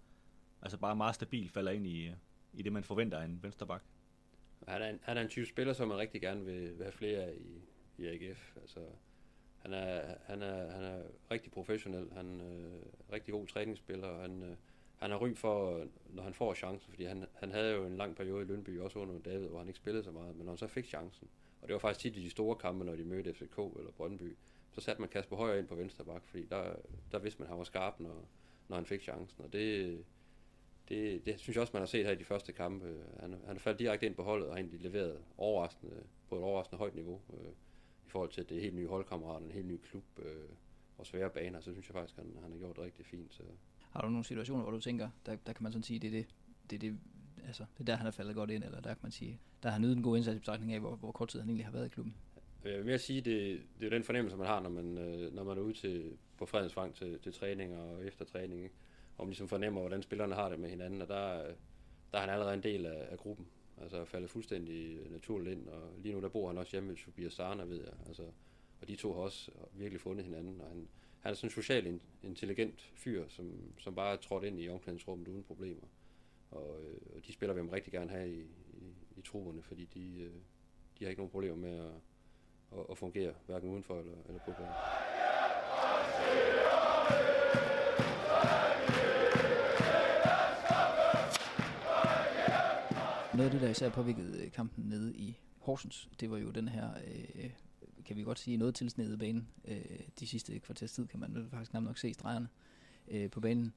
altså 0.61 0.77
bare 0.77 0.95
meget 0.95 1.15
stabil 1.15 1.49
falder 1.49 1.71
ind 1.71 1.87
i, 1.87 2.11
i 2.53 2.61
det, 2.61 2.73
man 2.73 2.83
forventer 2.83 3.17
af 3.17 3.25
en 3.25 3.43
vensterbak. 3.43 3.83
Han 4.67 4.81
er, 4.81 4.89
en, 4.89 4.99
han 5.03 5.17
er 5.17 5.21
en 5.21 5.27
type 5.29 5.45
spiller, 5.45 5.73
som 5.73 5.87
man 5.87 5.97
rigtig 5.97 6.21
gerne 6.21 6.45
vil, 6.45 6.77
vil 6.77 6.83
have 6.83 6.91
flere 6.91 7.19
af 7.19 7.33
i, 7.37 7.61
i 8.03 8.07
AGF. 8.07 8.57
Altså, 8.61 8.79
han 9.57 9.73
er, 9.73 10.15
han 10.25 10.41
er, 10.41 10.71
han 10.71 10.83
er 10.83 11.01
rigtig 11.31 11.51
professionel, 11.51 12.11
han 12.11 12.39
er 12.39 12.45
øh, 12.45 13.11
rigtig 13.11 13.33
god 13.33 13.47
træningsspiller, 13.47 14.07
og 14.07 14.21
han, 14.21 14.43
øh, 14.43 14.55
han 14.97 15.11
har 15.11 15.17
ry 15.17 15.35
for, 15.35 15.85
når 16.09 16.23
han 16.23 16.33
får 16.33 16.53
chancen, 16.53 16.89
fordi 16.89 17.05
han, 17.05 17.25
han 17.33 17.51
havde 17.51 17.73
jo 17.73 17.85
en 17.85 17.97
lang 17.97 18.15
periode 18.15 18.41
i 18.41 18.45
Lønby, 18.45 18.79
også 18.79 18.99
under 18.99 19.19
David, 19.19 19.47
hvor 19.47 19.59
han 19.59 19.67
ikke 19.67 19.79
spillede 19.79 20.03
så 20.03 20.11
meget, 20.11 20.35
men 20.35 20.45
når 20.45 20.51
han 20.51 20.57
så 20.57 20.67
fik 20.67 20.85
chancen, 20.85 21.27
og 21.61 21.67
det 21.67 21.73
var 21.73 21.79
faktisk 21.79 21.99
tit 21.99 22.17
i 22.17 22.23
de 22.23 22.29
store 22.29 22.55
kampe, 22.55 22.85
når 22.85 22.95
de 22.95 23.03
mødte 23.03 23.33
FCK 23.33 23.57
eller 23.77 23.91
Brøndby, 23.97 24.35
så 24.71 24.81
satte 24.81 25.01
man 25.01 25.09
Kasper 25.09 25.35
Højer 25.35 25.59
ind 25.59 25.67
på 25.67 25.75
venstre 25.75 26.05
bak, 26.05 26.21
fordi 26.25 26.45
der, 26.45 26.75
der 27.11 27.19
vidste 27.19 27.39
man, 27.39 27.45
at 27.45 27.49
han 27.49 27.57
var 27.57 27.63
skarp, 27.63 27.99
når, 27.99 28.27
når 28.67 28.75
han 28.75 28.85
fik 28.85 29.01
chancen, 29.01 29.43
og 29.43 29.53
det, 29.53 30.03
det, 30.89 31.25
det 31.25 31.39
synes 31.39 31.55
jeg 31.55 31.61
også, 31.61 31.73
man 31.73 31.81
har 31.81 31.87
set 31.87 32.05
her 32.05 32.11
i 32.11 32.15
de 32.15 32.23
første 32.23 32.51
kampe. 32.51 33.03
Han, 33.19 33.35
han 33.47 33.59
er 33.65 33.73
direkte 33.73 34.05
ind 34.05 34.15
på 34.15 34.23
holdet 34.23 34.47
og 34.47 34.53
har 34.53 34.59
egentlig 34.59 34.81
leveret 34.81 35.21
overraskende, 35.37 36.03
på 36.29 36.35
et 36.35 36.41
overraskende 36.41 36.77
højt 36.77 36.95
niveau. 36.95 37.21
Øh, 37.33 37.51
i 38.09 38.11
forhold 38.11 38.29
til, 38.29 38.41
at 38.41 38.49
det 38.49 38.57
er 38.57 38.61
helt 38.61 38.75
nye 38.75 38.87
holdkammerater, 38.87 39.45
en 39.45 39.51
helt 39.51 39.67
ny 39.67 39.77
klub 39.77 40.03
øh, 40.19 40.49
og 40.97 41.05
svære 41.05 41.29
baner, 41.29 41.59
så 41.59 41.71
synes 41.71 41.89
jeg 41.89 41.93
faktisk, 41.93 42.17
at 42.17 42.23
han, 42.23 42.33
han 42.41 42.51
har 42.51 42.59
gjort 42.59 42.75
det 42.75 42.83
rigtig 42.83 43.05
fint. 43.05 43.33
Så. 43.33 43.43
Har 43.91 44.01
du 44.01 44.09
nogle 44.09 44.25
situationer, 44.25 44.63
hvor 44.63 44.71
du 44.71 44.79
tænker, 44.79 45.09
der, 45.25 45.35
der 45.35 45.53
kan 45.53 45.63
man 45.63 45.71
sådan 45.71 45.83
sige, 45.83 45.99
det 45.99 46.07
er 46.07 46.11
det, 46.11 46.27
det, 46.69 46.75
er 46.75 46.79
det, 46.79 46.99
altså, 47.47 47.65
det 47.73 47.79
er 47.79 47.85
der, 47.85 47.95
han 47.95 48.07
er 48.07 48.11
faldet 48.11 48.35
godt 48.35 48.49
ind, 48.49 48.63
eller 48.63 48.81
der 48.81 48.89
kan 48.89 48.99
man 49.01 49.11
sige, 49.11 49.39
der 49.63 49.69
har 49.69 49.73
han 49.73 49.81
nydet 49.81 49.97
en 49.97 50.03
god 50.03 50.17
indsats 50.17 50.35
i 50.35 50.39
betragtning 50.39 50.73
af, 50.73 50.79
hvor, 50.79 50.95
hvor 50.95 51.11
kort 51.11 51.29
tid 51.29 51.39
han 51.39 51.49
egentlig 51.49 51.65
har 51.65 51.71
været 51.71 51.85
i 51.85 51.89
klubben? 51.89 52.15
Øh, 52.65 52.71
jeg 52.71 52.77
vil 52.77 52.85
mere 52.85 52.97
sige, 52.97 53.21
det, 53.21 53.61
det 53.79 53.85
er 53.85 53.89
den 53.89 54.03
fornemmelse, 54.03 54.37
man 54.37 54.47
har, 54.47 54.59
når 54.59 54.69
man, 54.69 54.97
øh, 54.97 55.33
når 55.33 55.43
man 55.43 55.57
er 55.57 55.61
ude 55.61 55.73
til, 55.73 56.17
på 56.37 56.45
Fredensvang 56.45 56.95
til, 56.95 57.19
til 57.19 57.33
træning 57.33 57.77
og 57.77 58.05
efter 58.05 58.25
træning. 58.25 58.63
Ikke? 58.63 58.75
Og 59.17 59.25
man 59.25 59.29
ligesom 59.29 59.47
fornemmer, 59.47 59.81
hvordan 59.81 60.01
spillerne 60.01 60.35
har 60.35 60.49
det 60.49 60.59
med 60.59 60.69
hinanden, 60.69 61.01
og 61.01 61.07
der, 61.07 61.43
der 62.11 62.17
er 62.17 62.19
han 62.19 62.29
allerede 62.29 62.53
en 62.53 62.63
del 62.63 62.85
af, 62.85 63.07
af 63.11 63.17
gruppen. 63.17 63.47
Altså 63.81 64.05
faldet 64.05 64.29
fuldstændig 64.29 64.97
øh, 64.97 65.11
naturligt 65.11 65.57
ind, 65.57 65.67
og 65.67 65.93
lige 65.97 66.15
nu 66.15 66.21
der 66.21 66.29
bor 66.29 66.47
han 66.47 66.57
også 66.57 66.71
hjemme 66.71 66.89
hos 66.89 67.01
Tobias 67.01 67.33
Sarna, 67.33 67.63
ved 67.63 67.83
jeg. 67.83 67.93
Altså, 68.07 68.23
og 68.81 68.87
de 68.87 68.95
to 68.95 69.13
har 69.13 69.19
også 69.19 69.51
virkelig 69.73 70.01
fundet 70.01 70.25
hinanden, 70.25 70.61
og 70.61 70.67
han, 70.67 70.87
han 71.19 71.31
er 71.31 71.35
sådan 71.35 71.47
en 71.47 71.51
social 71.51 71.99
intelligent 72.23 72.91
fyr, 72.95 73.27
som, 73.27 73.73
som 73.77 73.95
bare 73.95 74.13
er 74.13 74.17
trådt 74.17 74.43
ind 74.43 74.59
i 74.59 74.69
omklædningsrummet 74.69 75.27
uden 75.27 75.43
problemer. 75.43 75.87
Og, 76.51 76.83
øh, 76.83 76.97
og 77.15 77.25
de 77.27 77.33
spiller 77.33 77.53
vi 77.53 77.59
ham 77.59 77.69
rigtig 77.69 77.93
gerne 77.93 78.09
have 78.09 78.29
i, 78.29 78.41
i, 78.73 78.93
i 79.17 79.21
truerne, 79.21 79.61
fordi 79.61 79.85
de, 79.85 80.21
øh, 80.21 80.33
de 80.99 81.03
har 81.03 81.09
ikke 81.09 81.19
nogen 81.19 81.31
problemer 81.31 81.55
med 81.55 81.77
at, 81.79 81.93
at, 82.71 82.85
at 82.91 82.97
fungere, 82.97 83.33
hverken 83.45 83.69
udenfor 83.69 83.99
eller, 83.99 84.13
eller 84.27 84.39
på 84.45 84.51
banen. 84.51 84.73
Noget 93.33 93.49
af 93.49 93.51
det, 93.51 93.61
der 93.61 93.69
især 93.69 93.89
påvirkede 93.89 94.45
øh, 94.45 94.51
kampen 94.51 94.85
nede 94.89 95.15
i 95.15 95.39
Horsens, 95.59 96.09
det 96.19 96.31
var 96.31 96.37
jo 96.37 96.49
den 96.49 96.67
her, 96.67 96.89
øh, 97.07 97.49
kan 98.05 98.17
vi 98.17 98.23
godt 98.23 98.39
sige, 98.39 98.57
noget 98.57 98.75
tilsnede 98.75 99.17
bane. 99.17 99.45
Øh, 99.65 99.99
de 100.19 100.27
sidste 100.27 100.59
kvarters 100.59 100.91
tid 100.91 101.07
kan 101.07 101.19
man 101.19 101.47
faktisk 101.51 101.73
nærmest 101.73 101.89
nok 101.89 101.97
se 101.97 102.13
stregerne 102.13 102.47
øh, 103.07 103.29
på 103.29 103.39
banen. 103.39 103.73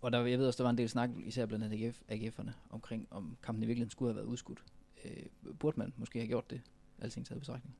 Og 0.00 0.12
der, 0.12 0.26
jeg 0.26 0.38
ved 0.38 0.46
også, 0.46 0.58
der 0.58 0.64
var 0.64 0.70
en 0.70 0.78
del 0.78 0.88
snak, 0.88 1.10
især 1.24 1.46
blandt 1.46 1.64
AGF, 1.64 2.02
AGF'erne, 2.10 2.50
omkring 2.70 3.06
om 3.10 3.36
kampen 3.42 3.62
i 3.62 3.66
virkeligheden 3.66 3.90
skulle 3.90 4.08
have 4.08 4.16
været 4.16 4.26
udskudt. 4.26 4.64
Øh, 5.04 5.54
burde 5.58 5.80
man 5.80 5.92
måske 5.96 6.18
have 6.18 6.28
gjort 6.28 6.50
det, 6.50 6.60
alting 6.98 7.26
taget 7.26 7.36
i 7.36 7.40
betragtning? 7.40 7.76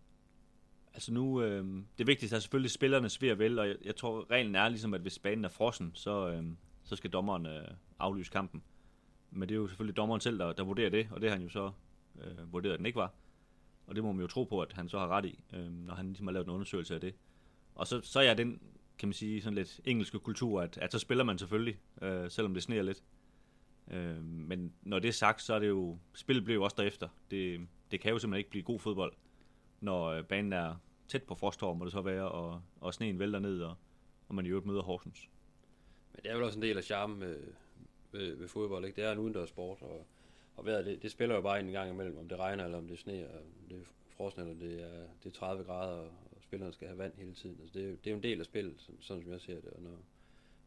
Altså 0.96 1.12
nu, 1.12 1.42
øh, 1.42 1.82
det 1.98 2.06
vigtigste 2.06 2.36
er 2.36 2.40
selvfølgelig 2.40 2.70
spillernes 2.70 3.22
ved 3.22 3.30
og 3.30 3.38
vel, 3.38 3.58
og 3.58 3.68
jeg, 3.68 3.76
jeg 3.84 3.96
tror 3.96 4.30
reglen 4.30 4.54
er 4.54 4.68
ligesom, 4.68 4.94
at 4.94 5.00
hvis 5.00 5.18
banen 5.18 5.44
er 5.44 5.48
frossen, 5.48 5.90
så, 5.94 6.28
øh, 6.28 6.44
så 6.84 6.96
skal 6.96 7.10
dommeren 7.10 7.46
øh, 7.46 7.68
aflyse 7.98 8.30
kampen. 8.30 8.62
Men 9.30 9.48
det 9.48 9.54
er 9.54 9.58
jo 9.58 9.66
selvfølgelig 9.66 9.96
dommeren 9.96 10.20
selv, 10.20 10.38
der, 10.38 10.52
der 10.52 10.64
vurderer 10.64 10.90
det, 10.90 11.08
og 11.10 11.20
det 11.20 11.30
har 11.30 11.36
han 11.36 11.44
jo 11.44 11.50
så 11.50 11.70
øh, 12.20 12.52
vurderet, 12.52 12.72
at 12.72 12.78
den 12.78 12.86
ikke 12.86 12.96
var. 12.96 13.14
Og 13.86 13.94
det 13.94 14.04
må 14.04 14.12
man 14.12 14.20
jo 14.20 14.26
tro 14.26 14.44
på, 14.44 14.60
at 14.60 14.72
han 14.72 14.88
så 14.88 14.98
har 14.98 15.08
ret 15.08 15.24
i, 15.24 15.38
øh, 15.54 15.72
når 15.72 15.94
han 15.94 16.06
ligesom 16.06 16.26
har 16.26 16.32
lavet 16.32 16.46
en 16.46 16.52
undersøgelse 16.52 16.94
af 16.94 17.00
det. 17.00 17.14
Og 17.74 17.86
så, 17.86 18.00
så 18.00 18.20
er 18.20 18.24
jeg 18.24 18.38
den, 18.38 18.60
kan 18.98 19.08
man 19.08 19.14
sige, 19.14 19.42
sådan 19.42 19.54
lidt 19.54 19.80
engelske 19.84 20.18
kultur, 20.18 20.62
at, 20.62 20.78
at 20.78 20.92
så 20.92 20.98
spiller 20.98 21.24
man 21.24 21.38
selvfølgelig, 21.38 21.78
øh, 22.02 22.30
selvom 22.30 22.54
det 22.54 22.62
sneer 22.62 22.82
lidt. 22.82 23.02
Øh, 23.90 24.22
men 24.22 24.72
når 24.82 24.98
det 24.98 25.08
er 25.08 25.12
sagt, 25.12 25.42
så 25.42 25.54
er 25.54 25.58
det 25.58 25.68
jo, 25.68 25.98
spillet 26.14 26.44
bliver 26.44 26.54
jo 26.54 26.64
også 26.64 26.76
derefter. 26.78 27.08
Det, 27.30 27.68
det 27.90 28.00
kan 28.00 28.12
jo 28.12 28.18
simpelthen 28.18 28.38
ikke 28.38 28.50
blive 28.50 28.62
god 28.62 28.80
fodbold, 28.80 29.12
når 29.80 30.06
øh, 30.06 30.24
banen 30.24 30.52
er 30.52 30.74
tæt 31.08 31.22
på 31.22 31.34
frosthår, 31.34 31.74
må 31.74 31.84
det 31.84 31.92
så 31.92 32.00
være, 32.00 32.28
og, 32.28 32.62
og 32.80 32.94
sneen 32.94 33.18
vælter 33.18 33.38
ned, 33.38 33.62
og, 33.62 33.74
og 34.28 34.34
man 34.34 34.46
i 34.46 34.48
øvrigt 34.48 34.66
møder 34.66 34.82
Horsens. 34.82 35.28
Men 36.12 36.22
det 36.22 36.30
er 36.30 36.34
vel 36.34 36.44
også 36.44 36.58
en 36.58 36.62
del 36.62 36.76
af 36.76 36.84
charmen 36.84 37.18
med, 37.18 37.36
ved, 38.12 38.36
ved 38.36 38.48
fodbold, 38.48 38.84
ikke? 38.84 38.96
Det 38.96 39.08
er 39.08 39.12
en 39.12 39.18
udendørs 39.18 39.48
sport, 39.48 39.82
og, 39.82 40.06
og 40.56 40.66
vejret, 40.66 40.86
det, 40.86 41.02
det 41.02 41.10
spiller 41.10 41.34
jo 41.34 41.40
bare 41.40 41.60
en 41.60 41.72
gang 41.72 41.90
imellem, 41.90 42.18
om 42.18 42.28
det 42.28 42.38
regner, 42.38 42.64
eller 42.64 42.78
om 42.78 42.88
det 42.88 42.98
sneer, 42.98 43.28
om 43.28 43.68
det 43.68 43.78
er 43.78 43.84
frosten, 44.16 44.42
eller 44.42 44.54
det 44.54 44.82
er, 44.82 45.06
det 45.24 45.28
er 45.28 45.38
30 45.38 45.64
grader, 45.64 45.96
og, 45.96 46.04
og 46.06 46.42
spillerne 46.42 46.72
skal 46.72 46.88
have 46.88 46.98
vand 46.98 47.12
hele 47.16 47.34
tiden. 47.34 47.58
Altså, 47.60 47.78
det, 47.78 47.84
er, 47.84 47.90
det 47.90 48.06
er 48.06 48.10
jo 48.10 48.16
en 48.16 48.22
del 48.22 48.40
af 48.40 48.46
spillet, 48.46 48.74
sådan, 48.78 48.98
sådan 49.00 49.22
som 49.22 49.32
jeg 49.32 49.40
ser 49.40 49.60
det, 49.60 49.70
og 49.70 49.82
når, 49.82 49.98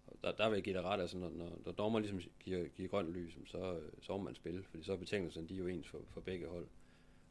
og 0.07 0.17
der, 0.23 0.31
der 0.31 0.49
vil 0.49 0.55
jeg 0.55 0.63
give 0.63 0.75
dig 0.75 0.83
ret, 0.83 1.01
altså 1.01 1.17
når, 1.17 1.29
når, 1.29 1.59
når 1.65 1.71
dommer 1.71 1.99
ligesom 1.99 2.21
giver, 2.39 2.67
giver 2.67 2.89
grønt 2.89 3.13
lys, 3.13 3.37
så, 3.45 3.79
så 4.01 4.17
må 4.17 4.23
man 4.23 4.35
spille, 4.35 4.63
fordi 4.63 4.83
så 4.83 4.93
er 4.93 4.97
betingelserne, 4.97 5.47
de 5.47 5.53
er 5.53 5.57
jo 5.57 5.67
ens 5.67 5.87
for, 5.87 6.01
for 6.09 6.21
begge 6.21 6.47
hold. 6.47 6.67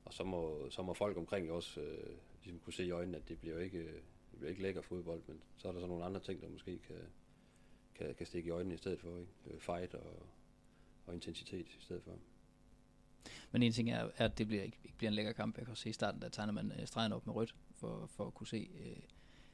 Og 0.08 0.14
så 0.14 0.24
må, 0.24 0.70
så 0.70 0.82
må 0.82 0.94
folk 0.94 1.16
omkring 1.16 1.50
også 1.50 1.80
øh, 1.80 2.16
ligesom 2.42 2.58
kunne 2.58 2.72
se 2.72 2.84
i 2.84 2.90
øjnene, 2.90 3.16
at 3.16 3.28
det 3.28 3.38
bliver 3.38 3.58
ikke, 3.58 3.84
det 4.30 4.38
bliver 4.38 4.50
ikke 4.50 4.62
lækker 4.62 4.82
fodbold, 4.82 5.22
men 5.26 5.40
så 5.56 5.68
er 5.68 5.72
der 5.72 5.80
så 5.80 5.86
nogle 5.86 6.04
andre 6.04 6.20
ting, 6.20 6.42
der 6.42 6.48
måske 6.48 6.78
kan, 6.78 6.96
kan, 7.94 8.14
kan 8.14 8.26
stikke 8.26 8.46
i 8.46 8.50
øjnene 8.50 8.74
i 8.74 8.78
stedet 8.78 9.00
for. 9.00 9.18
Ikke? 9.18 9.32
Øh, 9.46 9.60
fight 9.60 9.94
og, 9.94 10.26
og 11.06 11.14
intensitet 11.14 11.68
i 11.68 11.80
stedet 11.80 12.02
for. 12.02 12.18
Men 13.52 13.62
en 13.62 13.72
ting 13.72 13.90
er, 13.90 14.10
at 14.16 14.38
det 14.38 14.46
bliver 14.46 14.62
ikke, 14.62 14.78
ikke 14.84 14.96
bliver 14.96 15.10
en 15.10 15.14
lækker 15.14 15.32
kamp. 15.32 15.56
Jeg 15.56 15.64
kan 15.64 15.70
også 15.70 15.82
se 15.82 15.90
i 15.90 15.92
starten, 15.92 16.22
der 16.22 16.28
tegner 16.28 16.52
man 16.52 16.72
øh, 16.80 16.86
stregen 16.86 17.12
op 17.12 17.26
med 17.26 17.34
rødt, 17.34 17.54
for, 17.74 18.06
for 18.06 18.26
at 18.26 18.34
kunne 18.34 18.46
se... 18.46 18.70
Øh, 18.80 18.96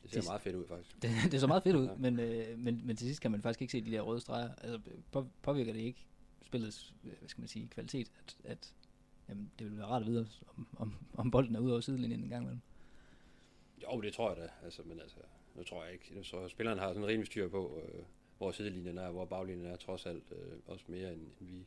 det 0.03 0.11
ser 0.11 0.21
det, 0.21 0.29
meget 0.29 0.43
fedt 0.43 0.57
ud, 0.57 0.67
faktisk. 0.67 0.97
Det, 1.03 1.11
det 1.33 1.41
så 1.41 1.47
meget 1.47 1.63
fedt 1.63 1.77
ud, 1.77 1.87
ja. 1.87 1.95
men, 1.95 2.21
øh, 2.21 2.59
men, 2.59 2.87
men 2.87 2.97
til 2.97 3.07
sidst 3.07 3.21
kan 3.21 3.31
man 3.31 3.43
faktisk 3.43 3.63
ikke 3.63 3.73
se 3.73 3.81
de 3.81 3.91
der 3.91 4.01
røde 4.01 4.21
streger. 4.21 4.55
Altså, 4.55 4.81
på, 5.13 5.29
påvirker 5.43 5.73
det 5.73 5.81
ikke 5.81 6.07
spillets, 6.43 6.95
øh, 7.05 7.13
hvad 7.19 7.29
skal 7.29 7.43
man 7.43 7.49
sige, 7.49 7.69
kvalitet, 7.69 8.11
at, 8.19 8.37
at 8.45 8.75
jamen, 9.29 9.51
det 9.59 9.65
ville 9.65 9.79
være 9.79 9.87
rart 9.87 10.03
at 10.03 10.09
vide, 10.09 10.29
om, 10.57 10.67
om, 10.77 10.95
om 11.15 11.31
bolden 11.31 11.57
er 11.57 11.61
ude 11.61 11.73
over 11.73 11.81
sidelinjen 11.81 12.25
en 12.25 12.29
gang 12.29 12.43
imellem. 12.43 12.61
Jo, 13.83 14.01
det 14.01 14.13
tror 14.13 14.29
jeg 14.29 14.37
da. 14.37 14.49
Altså, 14.65 14.83
men 14.83 15.01
altså, 15.01 15.19
nu 15.55 15.63
tror 15.63 15.85
jeg 15.85 15.93
ikke. 15.93 16.25
Så 16.25 16.49
spilleren 16.49 16.79
har 16.79 16.89
sådan 16.89 17.07
rimelig 17.07 17.27
styr 17.27 17.49
på, 17.49 17.81
øh, 17.83 18.05
hvor 18.39 18.53
sidelinjen 18.53 18.99
er, 18.99 19.11
hvor 19.11 19.25
baglinjen 19.25 19.67
er, 19.67 19.77
trods 19.77 20.07
alt 20.07 20.33
øh, 20.33 20.59
også 20.67 20.85
mere 20.89 21.13
end, 21.13 21.23
end 21.41 21.49
vi, 21.49 21.67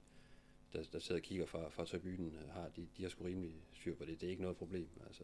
der, 0.74 0.84
der 0.92 1.00
sidder 1.00 1.22
og 1.22 1.24
kigger 1.24 1.46
fra, 1.46 1.70
fra 1.70 1.86
tribunen, 1.86 2.36
øh, 2.44 2.50
har. 2.50 2.70
De, 2.76 2.88
de 2.98 3.04
har 3.04 3.10
sgu 3.10 3.24
rimelig 3.24 3.56
styr 3.74 3.96
på 3.96 4.06
det. 4.06 4.22
Det 4.22 4.28
er 4.28 4.32
ikke 4.32 4.42
noget 4.42 4.58
problem. 4.58 4.90
Altså, 5.06 5.24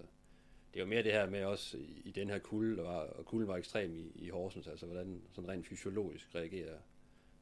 det 0.74 0.80
er 0.80 0.84
jo 0.84 0.90
mere 0.90 1.04
det 1.04 1.12
her 1.12 1.30
med 1.30 1.44
også 1.44 1.78
i, 1.78 2.02
i 2.06 2.12
den 2.12 2.30
her 2.30 2.40
kulde, 2.40 2.78
der 2.78 2.84
var, 2.84 3.00
og 3.00 3.26
kulden 3.26 3.48
var 3.48 3.58
ekstrem 3.58 3.96
i, 3.96 4.12
i 4.16 4.30
Horsens, 4.30 4.68
altså 4.68 4.86
hvordan 4.86 5.22
sådan 5.32 5.50
rent 5.50 5.68
fysiologisk 5.68 6.36
reagerer, 6.36 6.78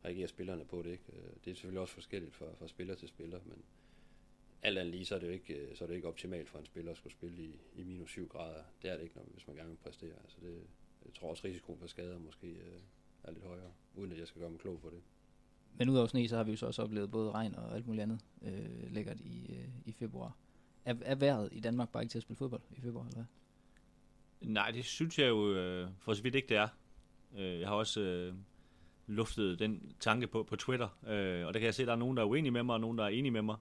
reagerer 0.06 0.28
spillerne 0.28 0.66
på 0.66 0.82
det. 0.82 0.92
Ikke? 0.92 1.04
Øh, 1.14 1.24
det 1.46 1.52
er 1.52 1.56
selvfølgelig 1.56 1.82
også 1.82 1.94
forskelligt 1.94 2.36
fra, 2.36 2.46
fra 2.60 2.68
spiller 2.68 2.96
til 2.96 3.08
spiller, 3.08 3.40
men 3.46 3.64
alt 4.62 4.78
andet 4.78 4.94
lige, 4.94 5.06
så 5.06 5.16
er 5.16 5.20
det 5.20 5.28
jo 5.28 5.32
ikke, 5.32 5.54
øh, 5.54 5.76
så 5.76 5.84
er 5.84 5.88
det 5.88 5.96
ikke 5.96 6.08
optimalt 6.08 6.50
for 6.50 6.60
en 6.60 6.66
spiller 6.66 6.92
at 6.92 6.98
skulle 6.98 7.14
spille 7.14 7.44
i, 7.44 7.60
i 7.74 7.84
minus 7.84 8.10
7 8.10 8.28
grader. 8.28 8.64
Det 8.82 8.90
er 8.90 8.96
det 8.96 9.04
ikke, 9.04 9.16
når, 9.16 9.24
hvis 9.34 9.48
man 9.48 9.56
gerne 9.56 9.70
vil 9.70 9.78
præstere. 9.78 10.14
Altså 10.24 10.38
det, 10.42 10.64
jeg 11.06 11.14
tror 11.14 11.30
også, 11.30 11.48
risikoen 11.48 11.80
for 11.80 11.88
skader 11.88 12.20
måske 12.20 12.48
øh, 12.48 12.82
er 13.24 13.32
lidt 13.32 13.46
højere, 13.46 13.72
uden 13.96 14.12
at 14.12 14.20
jeg 14.20 14.28
skal 14.28 14.42
gøre 14.42 14.50
mig 14.50 14.60
klog 14.60 14.82
på 14.82 14.90
det. 14.90 15.02
Men 15.78 15.90
udover 15.90 16.08
sne, 16.08 16.28
så 16.28 16.36
har 16.38 16.44
vi 16.44 16.52
jo 16.52 16.58
så 16.58 16.66
også 16.66 16.82
oplevet 16.82 17.12
både 17.12 17.32
regn 17.32 17.56
og 17.56 17.76
alt 17.76 17.88
muligt 17.88 18.04
andet 18.04 18.20
øh, 18.42 18.94
lækkert 18.94 19.20
i, 19.20 19.54
øh, 19.54 19.68
i 19.86 19.92
februar. 19.92 20.38
Er, 20.86 20.96
er 21.02 21.16
vejret 21.16 21.50
i 21.52 21.60
Danmark 21.60 21.90
bare 21.90 22.04
ikke 22.04 22.12
til 22.12 22.20
at 22.20 22.24
spille 22.24 22.38
fodbold 22.38 22.62
i 22.72 22.82
februar, 22.82 23.06
eller 23.06 23.16
hvad? 23.16 23.26
Nej, 24.50 24.72
det 24.72 24.86
synes 24.86 25.20
jeg 25.20 25.30
jo 25.30 25.54
øh, 25.54 25.90
for 26.00 26.14
så 26.14 26.24
vidt 26.24 26.36
ikke, 26.36 26.50
det 26.50 26.58
er. 26.58 26.68
Øh, 27.38 27.60
jeg 27.60 27.68
har 27.68 27.76
også 27.76 28.02
øh, 28.02 28.36
luftet 29.08 29.60
den 29.60 29.96
tanke 30.00 30.28
på, 30.28 30.44
på 30.44 30.56
Twitter, 30.56 30.88
øh, 31.08 31.48
og 31.48 31.54
der 31.54 31.60
kan 31.60 31.66
jeg 31.66 31.74
se, 31.74 31.84
at 31.84 31.88
der 31.88 31.94
er 31.94 31.98
nogen, 31.98 32.18
der 32.18 32.24
er 32.24 32.28
uenige 32.28 32.52
med 32.52 32.64
mig, 32.64 32.74
og 32.74 32.82
nogen, 32.82 32.98
der 32.98 33.04
er 33.04 33.10
enige 33.10 33.32
med 33.32 33.42
mig. 33.42 33.56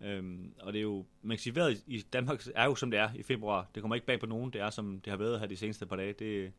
Øhm, 0.00 0.54
og 0.60 0.72
det 0.72 0.78
er 0.78 0.82
jo, 0.82 1.06
man 1.22 1.36
kan 1.36 1.42
sige, 1.42 1.54
vejret 1.54 1.84
i 1.86 2.00
Danmark 2.12 2.42
er 2.54 2.64
jo 2.64 2.74
som 2.74 2.90
det 2.90 3.00
er 3.00 3.14
i 3.14 3.22
februar. 3.22 3.70
Det 3.74 3.80
kommer 3.80 3.94
ikke 3.94 4.06
bag 4.06 4.20
på 4.20 4.26
nogen. 4.26 4.52
Det 4.52 4.60
er 4.60 4.70
som 4.70 5.00
det 5.00 5.10
har 5.10 5.16
været 5.16 5.40
her 5.40 5.46
de 5.46 5.56
seneste 5.56 5.86
par 5.86 5.96
dage. 5.96 6.12
Det, 6.12 6.52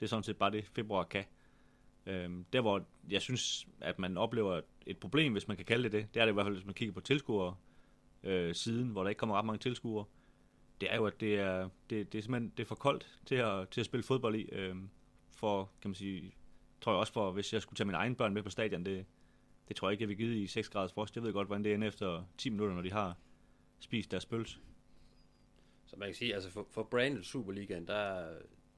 det 0.00 0.06
er 0.06 0.08
sådan 0.08 0.22
set 0.22 0.36
bare 0.36 0.50
det, 0.50 0.64
februar 0.64 1.04
kan. 1.04 1.24
Øhm, 2.06 2.44
der 2.52 2.60
hvor 2.60 2.84
jeg 3.10 3.22
synes, 3.22 3.66
at 3.80 3.98
man 3.98 4.16
oplever 4.16 4.60
et 4.86 4.98
problem, 4.98 5.32
hvis 5.32 5.48
man 5.48 5.56
kan 5.56 5.66
kalde 5.66 5.84
det 5.84 5.92
det, 5.92 6.14
det 6.14 6.20
er 6.20 6.24
det 6.24 6.32
i 6.32 6.34
hvert 6.34 6.46
fald, 6.46 6.54
hvis 6.54 6.66
man 6.66 6.74
kigger 6.74 6.92
på 6.92 7.00
tilskuere 7.00 7.54
øh, 8.22 8.54
siden, 8.54 8.88
hvor 8.88 9.02
der 9.02 9.08
ikke 9.08 9.18
kommer 9.18 9.38
ret 9.38 9.44
mange 9.44 9.58
tilskuere. 9.58 10.04
Det 10.80 10.92
er 10.92 10.96
jo, 10.96 11.06
at 11.06 11.20
det 11.20 11.34
er, 11.34 11.68
det, 11.90 12.12
det 12.12 12.18
er 12.18 12.22
simpelthen 12.22 12.52
det 12.56 12.62
er 12.62 12.66
for 12.66 12.74
koldt 12.74 13.18
til 13.26 13.34
at, 13.34 13.68
til 13.68 13.80
at 13.80 13.84
spille 13.86 14.04
fodbold 14.04 14.36
i. 14.36 14.48
Øhm, 14.52 14.90
for, 15.30 15.70
kan 15.82 15.88
man 15.88 15.94
sige, 15.94 16.34
tror 16.80 16.92
jeg 16.92 16.98
også 16.98 17.12
for, 17.12 17.30
hvis 17.30 17.52
jeg 17.52 17.62
skulle 17.62 17.76
tage 17.76 17.86
mine 17.86 17.98
egne 17.98 18.16
børn 18.16 18.34
med 18.34 18.42
på 18.42 18.50
stadion, 18.50 18.84
det, 18.84 19.06
det 19.68 19.76
tror 19.76 19.88
jeg 19.88 19.92
ikke, 19.92 20.02
jeg 20.02 20.08
vil 20.08 20.16
give 20.16 20.42
i 20.42 20.46
6 20.46 20.68
graders 20.68 20.92
frost. 20.92 21.16
Jeg 21.16 21.22
ved 21.22 21.32
godt, 21.32 21.48
hvordan 21.48 21.64
det 21.64 21.74
ender 21.74 21.88
efter 21.88 22.24
10 22.38 22.50
minutter, 22.50 22.74
når 22.74 22.82
de 22.82 22.92
har 22.92 23.18
spist 23.80 24.10
deres 24.10 24.26
pølse. 24.26 24.58
Så 25.86 25.96
man 25.96 26.08
kan 26.08 26.14
sige, 26.14 26.34
altså 26.34 26.50
for, 26.50 26.66
for 26.70 26.82
brandet 26.82 27.26
Superligaen, 27.26 27.86
der, 27.86 28.28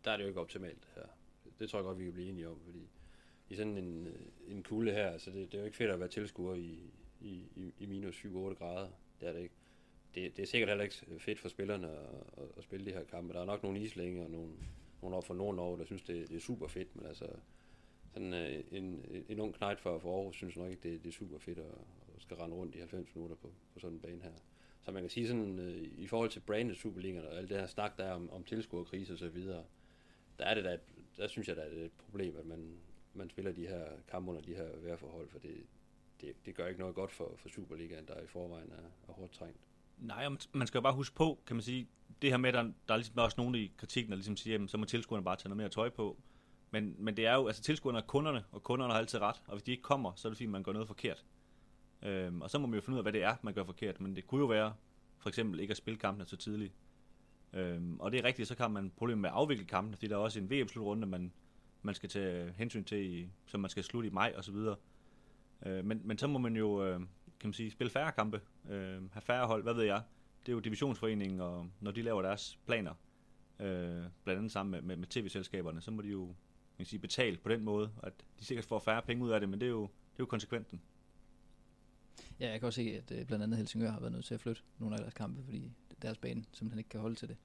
der 0.05 0.11
er 0.11 0.17
det 0.17 0.25
jo 0.25 0.29
ikke 0.29 0.41
optimalt 0.41 0.81
det 0.81 0.89
her. 0.95 1.07
Det 1.59 1.71
tror 1.71 1.79
jeg 1.79 1.85
godt, 1.85 1.99
vi 1.99 2.05
kan 2.05 2.13
blive 2.13 2.29
enige 2.29 2.49
om, 2.49 2.61
fordi 2.65 2.89
i 3.49 3.57
sådan 3.57 3.79
en, 3.79 4.09
en 4.47 4.63
kulde 4.63 4.93
her, 4.93 5.11
altså 5.11 5.31
det, 5.31 5.53
det 5.53 5.55
er 5.55 5.59
jo 5.59 5.65
ikke 5.65 5.77
fedt 5.77 5.91
at 5.91 6.01
være 6.01 6.09
tilskuer 6.09 6.55
i, 6.55 6.91
i, 7.21 7.43
i 7.79 7.87
minus 7.87 8.25
7-8 8.25 8.29
grader. 8.29 8.89
Det 9.21 9.29
er 9.29 9.33
det 9.33 9.41
ikke. 9.41 9.55
Det, 10.15 10.37
det 10.37 10.43
er 10.43 10.47
sikkert 10.47 10.69
heller 10.69 10.85
ikke 10.85 10.97
fedt 11.19 11.39
for 11.39 11.49
spillerne 11.49 11.91
at, 11.91 12.07
at, 12.37 12.49
at 12.57 12.65
spille 12.65 12.87
de 12.87 12.93
her 12.93 13.05
kampe. 13.05 13.35
Der 13.35 13.41
er 13.41 13.45
nok 13.45 13.63
nogle 13.63 13.81
islænger 13.81 14.25
og 14.25 14.31
nogle, 14.31 14.53
nogle 15.03 15.17
op 15.17 15.27
fra 15.27 15.35
Nordnorge, 15.35 15.79
der 15.79 15.85
synes, 15.85 16.03
det, 16.03 16.29
det 16.29 16.37
er 16.37 16.41
super 16.41 16.69
fedt, 16.69 16.97
men 16.97 17.07
altså 17.07 17.27
sådan 18.19 18.35
øh, 18.35 18.65
en, 18.71 19.05
en 19.29 19.41
ung 19.41 19.55
knight 19.55 19.81
for, 19.81 19.99
for 19.99 20.17
Aarhus 20.17 20.37
synes 20.37 20.57
nok 20.57 20.71
ikke, 20.71 20.89
det, 20.89 21.05
det 21.05 21.09
er 21.09 21.13
super 21.13 21.39
fedt 21.39 21.59
at, 21.59 21.65
at 22.17 22.23
skal 22.23 22.37
rende 22.37 22.57
rundt 22.57 22.75
i 22.75 22.79
90 22.79 23.15
minutter 23.15 23.37
på, 23.37 23.53
på 23.73 23.81
sådan 23.81 23.97
en 23.97 24.01
bane 24.01 24.23
her. 24.23 24.33
Så 24.83 24.91
man 24.91 25.03
kan 25.03 25.11
sige 25.11 25.29
sådan, 25.29 25.59
øh, 25.59 25.89
i 25.99 26.07
forhold 26.07 26.31
til 26.31 26.41
brandet 26.41 26.77
Superligaen 26.77 27.25
og 27.25 27.39
alt 27.39 27.51
det 27.51 27.59
her 27.59 27.67
snak, 27.67 27.99
der 27.99 28.05
er 28.05 28.13
om, 28.13 28.31
om 28.31 28.45
tilskuerkrise 28.45 29.13
og 29.13 29.19
så 29.19 29.29
videre, 29.29 29.65
der 30.39 30.45
er 30.45 30.55
det 30.55 30.65
der, 30.65 30.77
der 31.17 31.29
synes 31.29 31.49
jeg, 31.49 31.57
der 31.57 31.63
er 31.63 31.85
et 31.85 31.91
problem, 31.99 32.37
at 32.37 32.47
man, 32.47 32.77
man 33.15 33.31
spiller 33.31 33.53
de 33.53 33.67
her 33.67 33.85
kampe 34.11 34.31
under 34.31 34.43
de 34.43 34.55
her 34.55 34.69
vejrforhold, 34.77 35.29
for 35.29 35.39
det, 35.39 35.67
det, 36.21 36.47
det 36.47 36.55
gør 36.55 36.67
ikke 36.67 36.81
noget 36.81 36.95
godt 36.95 37.13
for, 37.13 37.33
for 37.37 37.49
Superligaen, 37.49 38.07
der 38.07 38.21
i 38.21 38.27
forvejen 38.27 38.73
er, 38.73 39.09
er 39.09 39.13
hårdt 39.13 39.33
trængt. 39.33 39.59
Nej, 39.99 40.29
man 40.53 40.67
skal 40.67 40.79
jo 40.79 40.83
bare 40.83 40.95
huske 40.95 41.17
på, 41.17 41.39
kan 41.47 41.57
man 41.57 41.63
sige, 41.63 41.89
det 42.23 42.31
her 42.31 42.37
med, 42.37 42.53
der, 42.53 42.63
der 42.63 42.95
er 42.95 42.97
ligesom 42.97 43.19
også 43.19 43.35
nogen 43.39 43.55
i 43.55 43.73
kritikken, 43.77 44.11
der 44.11 44.17
ligesom 44.17 44.37
siger, 44.37 44.55
jamen, 44.55 44.69
så 44.69 44.77
må 44.77 44.85
tilskuerne 44.85 45.25
bare 45.25 45.37
tage 45.37 45.49
noget 45.49 45.57
mere 45.57 45.69
tøj 45.69 45.89
på. 45.89 46.17
Men, 46.71 46.95
men 46.99 47.17
det 47.17 47.27
er 47.27 47.35
jo, 47.35 47.47
altså 47.47 47.63
tilskuerne 47.63 47.99
er 47.99 48.03
kunderne, 48.03 48.45
og 48.53 48.63
kunderne 48.63 48.93
har 48.93 49.01
altid 49.01 49.21
ret, 49.21 49.43
og 49.47 49.53
hvis 49.53 49.63
de 49.63 49.71
ikke 49.71 49.83
kommer, 49.83 50.13
så 50.17 50.29
er 50.29 50.31
det 50.31 50.37
fordi, 50.37 50.47
man 50.47 50.63
gør 50.63 50.73
noget 50.73 50.89
forkert. 50.89 51.25
Øhm, 52.03 52.43
og 52.43 52.51
så 52.51 52.59
må 52.59 52.67
man 52.67 52.75
jo 52.75 52.81
finde 52.81 52.95
ud 52.95 52.99
af, 52.99 53.05
hvad 53.05 53.13
det 53.13 53.23
er, 53.23 53.37
man 53.43 53.55
gør 53.55 53.65
forkert, 53.65 54.01
men 54.01 54.17
det 54.17 54.27
kunne 54.27 54.41
jo 54.41 54.47
være, 54.47 54.75
for 55.19 55.29
eksempel 55.29 55.61
ikke 55.61 55.71
at 55.71 55.77
spille 55.77 55.99
kampene 55.99 56.27
så 56.27 56.37
tidligt. 56.37 56.73
Øhm, 57.53 58.01
og 58.01 58.13
det 58.13 58.21
er 58.21 58.25
rigtigt, 58.25 58.49
så 58.49 58.55
kan 58.55 58.71
man 58.71 58.93
problemer 58.97 59.21
med 59.21 59.31
at 59.31 59.35
afvikle 59.35 59.65
kampene, 59.65 59.97
fordi 59.97 60.07
der 60.09 60.15
er 60.15 60.21
også 60.21 60.41
en 60.41 60.51
VM-slutrunde, 60.51 61.07
man, 61.07 61.33
man 61.83 61.95
skal 61.95 62.09
tage 62.09 62.53
hensyn 62.53 62.85
til, 62.85 62.99
i, 62.99 63.29
som 63.47 63.61
man 63.61 63.71
skal 63.71 63.85
slutte 63.85 64.09
i 64.09 64.13
maj 64.13 64.35
og 64.37 64.45
så 64.45 64.53
videre. 64.53 64.77
Øh, 65.67 65.85
men, 65.85 66.01
men 66.05 66.19
så 66.19 66.27
må 66.27 66.39
man 66.39 66.57
jo, 66.57 66.85
øh, 66.85 67.01
kan 67.41 67.49
man 67.49 67.53
sige, 67.53 67.71
spille 67.71 67.91
færre 67.91 68.13
kampe, 68.13 68.41
øh, 68.71 69.13
have 69.13 69.23
færre 69.23 69.47
hold, 69.47 69.63
hvad 69.63 69.75
ved 69.75 69.85
jeg. 69.85 70.03
Det 70.47 70.53
er 70.53 70.55
jo 70.55 70.61
divisionsforeningen, 70.61 71.41
og 71.41 71.71
når 71.81 71.91
de 71.91 72.03
laver 72.03 72.23
deres 72.23 72.59
planer, 72.67 72.95
øh, 73.61 74.05
blandt 74.25 74.39
andet 74.39 74.53
sammen 74.53 74.71
med, 74.71 74.83
med, 74.83 74.97
med 74.97 75.07
tv-selskaberne, 75.07 75.81
så 75.81 75.91
må 75.91 76.03
de 76.03 76.09
jo 76.09 76.35
man 76.79 76.85
kan 76.85 76.91
sige, 76.91 77.01
betalt 77.01 77.43
på 77.43 77.49
den 77.49 77.65
måde, 77.65 77.91
at 78.03 78.13
de 78.39 78.45
sikkert 78.45 78.65
får 78.65 78.79
færre 78.79 79.03
penge 79.03 79.25
ud 79.25 79.31
af 79.31 79.41
det, 79.41 79.49
men 79.49 79.61
det 79.61 79.67
er 79.67 79.71
jo, 79.71 79.83
det 79.83 79.89
er 79.89 80.21
jo 80.21 80.27
konsekventen. 80.27 80.81
Ja, 82.41 82.51
jeg 82.51 82.61
kan 82.61 82.67
også 82.67 82.83
se, 82.83 82.97
at 82.97 83.19
øh, 83.19 83.27
blandt 83.27 83.43
andet 83.43 83.57
Helsingør 83.57 83.91
har 83.91 84.01
været 84.01 84.13
nødt 84.13 84.25
til 84.25 84.35
at 84.35 84.41
flytte 84.41 84.63
nogle 84.79 84.95
af 84.97 85.01
deres 85.01 85.15
kampe, 85.15 85.45
fordi 85.45 85.71
deres 86.03 86.19
bane 86.19 86.45
simpelthen 86.53 86.79
ikke 86.79 86.91
kan 86.91 87.01
holde 87.01 87.15
til 87.15 87.29
det. 87.29 87.37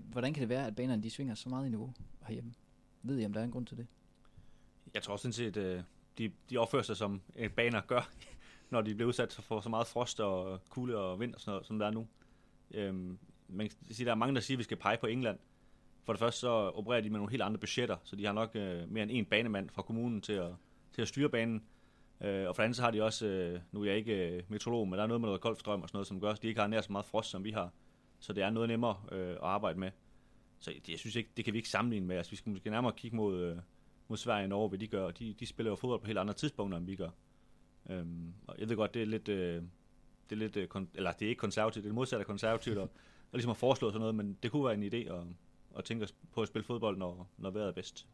Hvordan 0.00 0.34
kan 0.34 0.40
det 0.40 0.48
være, 0.48 0.66
at 0.66 0.76
banerne 0.76 1.02
de 1.02 1.10
svinger 1.10 1.34
så 1.34 1.48
meget 1.48 1.66
i 1.66 1.68
niveau 1.68 1.94
herhjemme? 2.26 2.54
Ved 3.02 3.20
I, 3.20 3.24
om 3.24 3.32
der 3.32 3.40
er 3.40 3.44
en 3.44 3.50
grund 3.50 3.66
til 3.66 3.76
det? 3.76 3.86
Jeg 4.94 5.02
tror 5.02 5.16
sådan 5.16 5.32
set, 5.32 5.56
at 5.56 5.76
øh, 5.76 5.82
de, 6.18 6.32
de 6.50 6.56
opfører 6.56 6.82
sig 6.82 6.96
som 6.96 7.22
baner 7.56 7.80
gør, 7.80 8.10
når 8.70 8.82
de 8.82 8.94
bliver 8.94 9.08
udsat 9.08 9.32
for 9.32 9.60
så 9.60 9.68
meget 9.68 9.86
frost 9.86 10.20
og 10.20 10.60
kulde 10.68 10.96
og 10.96 11.20
vind 11.20 11.34
og 11.34 11.40
sådan 11.40 11.50
noget, 11.50 11.66
som 11.66 11.78
der 11.78 11.86
er 11.86 11.90
nu. 11.90 12.06
Øhm, 12.70 13.18
man 13.48 13.68
kan 13.68 13.94
sige, 13.94 14.06
der 14.06 14.10
er 14.10 14.16
mange, 14.16 14.34
der 14.34 14.40
siger, 14.40 14.56
at 14.56 14.58
vi 14.58 14.64
skal 14.64 14.76
pege 14.76 14.96
på 14.96 15.06
England. 15.06 15.38
For 16.06 16.12
det 16.12 16.20
første 16.20 16.40
så 16.40 16.48
opererer 16.50 17.00
de 17.00 17.10
med 17.10 17.18
nogle 17.18 17.30
helt 17.30 17.42
andre 17.42 17.58
budgetter, 17.58 17.96
så 18.04 18.16
de 18.16 18.26
har 18.26 18.32
nok 18.32 18.50
øh, 18.54 18.90
mere 18.90 19.02
end 19.02 19.10
en 19.10 19.24
banemand 19.24 19.70
fra 19.70 19.82
kommunen 19.82 20.20
til 20.20 20.32
at, 20.32 20.50
til 20.92 21.02
at 21.02 21.08
styre 21.08 21.28
banen. 21.28 21.62
Øh, 22.20 22.48
og 22.48 22.56
for 22.56 22.62
andet 22.62 22.76
så 22.76 22.82
har 22.82 22.90
de 22.90 23.02
også, 23.02 23.26
øh, 23.26 23.60
nu 23.72 23.82
er 23.82 23.86
jeg 23.86 23.96
ikke 23.96 24.28
øh, 24.28 24.42
meteorolog, 24.48 24.88
men 24.88 24.96
der 24.96 25.02
er 25.02 25.06
noget 25.06 25.20
med 25.20 25.28
noget 25.28 25.40
golfstrøm 25.40 25.82
og 25.82 25.88
sådan 25.88 25.96
noget, 25.96 26.06
som 26.06 26.20
gør, 26.20 26.30
at 26.30 26.42
de 26.42 26.48
ikke 26.48 26.60
har 26.60 26.68
nær 26.68 26.80
så 26.80 26.92
meget 26.92 27.06
frost, 27.06 27.30
som 27.30 27.44
vi 27.44 27.50
har. 27.50 27.72
Så 28.18 28.32
det 28.32 28.42
er 28.42 28.50
noget 28.50 28.68
nemmere 28.68 28.96
øh, 29.12 29.30
at 29.30 29.38
arbejde 29.40 29.78
med. 29.78 29.90
Så 30.58 30.70
det, 30.70 30.88
jeg 30.88 30.98
synes 30.98 31.16
ikke, 31.16 31.30
det 31.36 31.44
kan 31.44 31.54
vi 31.54 31.58
ikke 31.58 31.68
sammenligne 31.68 32.06
med. 32.06 32.16
Altså, 32.16 32.30
vi 32.30 32.36
skal 32.36 32.52
måske 32.52 32.70
nærmere 32.70 32.92
kigge 32.96 33.16
mod, 33.16 33.40
øh, 33.40 33.56
mod 34.08 34.16
Sverige 34.16 34.44
og 34.44 34.48
Norge, 34.48 34.68
hvad 34.68 34.78
de 34.78 34.86
gør. 34.86 35.10
De, 35.10 35.34
de 35.40 35.46
spiller 35.46 35.70
jo 35.70 35.76
fodbold 35.76 36.00
på 36.00 36.06
helt 36.06 36.18
andre 36.18 36.34
tidspunkter, 36.34 36.78
end 36.78 36.86
vi 36.86 36.96
gør. 36.96 37.10
Øhm, 37.90 38.34
og 38.46 38.56
jeg 38.58 38.68
ved 38.68 38.76
godt, 38.76 38.94
det 38.94 39.02
er 39.02 39.06
lidt, 39.06 39.28
øh, 39.28 39.62
det 40.30 40.32
er 40.32 40.36
lidt, 40.36 40.56
øh, 40.56 40.68
kon- 40.74 40.90
eller 40.94 41.12
det 41.12 41.24
er 41.26 41.28
ikke 41.28 41.40
konservativt, 41.40 41.82
det 41.82 41.88
er 41.88 41.92
det 41.92 41.94
modsatte 41.94 42.20
af 42.20 42.26
konservativt, 42.26 42.78
og, 42.78 42.90
og 43.32 43.32
ligesom 43.32 43.48
har 43.48 43.54
foreslået 43.54 43.92
sådan 43.92 44.00
noget, 44.00 44.14
men 44.14 44.38
det 44.42 44.50
kunne 44.50 44.64
være 44.64 44.74
en 44.74 44.82
idé 44.82 45.12
at, 45.12 45.26
og 45.76 45.84
tænker 45.84 46.06
på 46.32 46.42
at 46.42 46.48
spille 46.48 46.64
fodbold, 46.64 46.98
når, 46.98 47.28
når 47.38 47.50
vejret 47.50 47.68
er 47.68 47.72
bedst. 47.72 48.06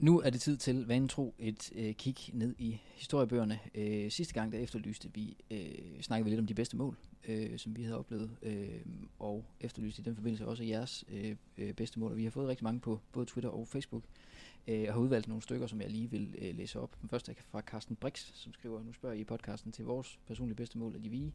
Nu 0.00 0.20
er 0.20 0.30
det 0.30 0.40
tid 0.40 0.56
til, 0.56 0.86
vanen 0.86 1.08
tro, 1.08 1.34
et 1.38 1.72
øh, 1.76 1.94
kig 1.94 2.16
ned 2.32 2.54
i 2.58 2.80
historiebøgerne. 2.94 3.58
Øh, 3.74 4.10
sidste 4.10 4.34
gang 4.34 4.52
der 4.52 4.58
efterlyste 4.58 5.10
vi, 5.14 5.36
øh, 5.50 6.00
snakkede 6.00 6.24
vi 6.24 6.30
lidt 6.30 6.40
om 6.40 6.46
de 6.46 6.54
bedste 6.54 6.76
mål, 6.76 6.96
øh, 7.28 7.58
som 7.58 7.76
vi 7.76 7.82
havde 7.82 7.98
oplevet, 7.98 8.30
øh, 8.42 8.80
og 9.18 9.44
efterlyste 9.60 10.02
i 10.02 10.04
den 10.04 10.14
forbindelse 10.14 10.46
også 10.46 10.64
jeres 10.64 11.04
øh, 11.08 11.36
øh 11.58 11.72
bedste 11.72 12.00
mål. 12.00 12.10
Og 12.10 12.16
vi 12.16 12.24
har 12.24 12.30
fået 12.30 12.48
rigtig 12.48 12.64
mange 12.64 12.80
på 12.80 13.00
både 13.12 13.26
Twitter 13.26 13.50
og 13.50 13.68
Facebook, 13.68 14.02
øh, 14.02 14.33
Øh, 14.68 14.84
og 14.88 14.94
har 14.94 15.00
udvalgt 15.00 15.28
nogle 15.28 15.42
stykker, 15.42 15.66
som 15.66 15.80
jeg 15.80 15.90
lige 15.90 16.10
vil 16.10 16.34
øh, 16.38 16.56
læse 16.56 16.80
op. 16.80 16.96
Den 17.00 17.08
første 17.08 17.32
er 17.32 17.36
fra 17.50 17.60
Carsten 17.60 17.96
Brix, 17.96 18.30
som 18.34 18.52
skriver, 18.52 18.82
nu 18.82 18.92
spørger 18.92 19.16
I 19.16 19.20
i 19.20 19.24
podcasten 19.24 19.72
til 19.72 19.84
vores 19.84 20.18
personlige 20.26 20.56
bedste 20.56 20.78
mål 20.78 20.94
af 20.94 21.02
de 21.02 21.08
vige. 21.08 21.32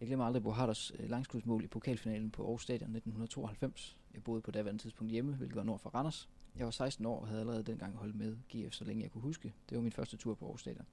Jeg 0.00 0.08
glemmer 0.08 0.26
aldrig 0.26 0.42
Bo 0.42 0.50
Harders 0.50 0.92
øh, 0.98 1.10
langskudsmål 1.10 1.64
i 1.64 1.66
pokalfinalen 1.66 2.30
på 2.30 2.42
Aarhus 2.42 2.62
Stadion 2.62 2.96
1992. 2.96 3.96
Jeg 4.14 4.22
boede 4.22 4.40
på 4.40 4.50
daværende 4.50 4.82
tidspunkt 4.82 5.12
hjemme, 5.12 5.34
hvilket 5.34 5.56
var 5.56 5.62
nord 5.62 5.80
for 5.80 5.90
Randers. 5.90 6.28
Jeg 6.56 6.64
var 6.64 6.70
16 6.70 7.06
år 7.06 7.20
og 7.20 7.28
havde 7.28 7.40
allerede 7.40 7.62
dengang 7.62 7.96
holdt 7.96 8.16
med 8.16 8.36
GF, 8.54 8.74
så 8.74 8.84
længe 8.84 9.02
jeg 9.02 9.10
kunne 9.10 9.22
huske. 9.22 9.52
Det 9.68 9.76
var 9.76 9.82
min 9.82 9.92
første 9.92 10.16
tur 10.16 10.34
på 10.34 10.44
Aarhus 10.44 10.60
Stadion. 10.60 10.86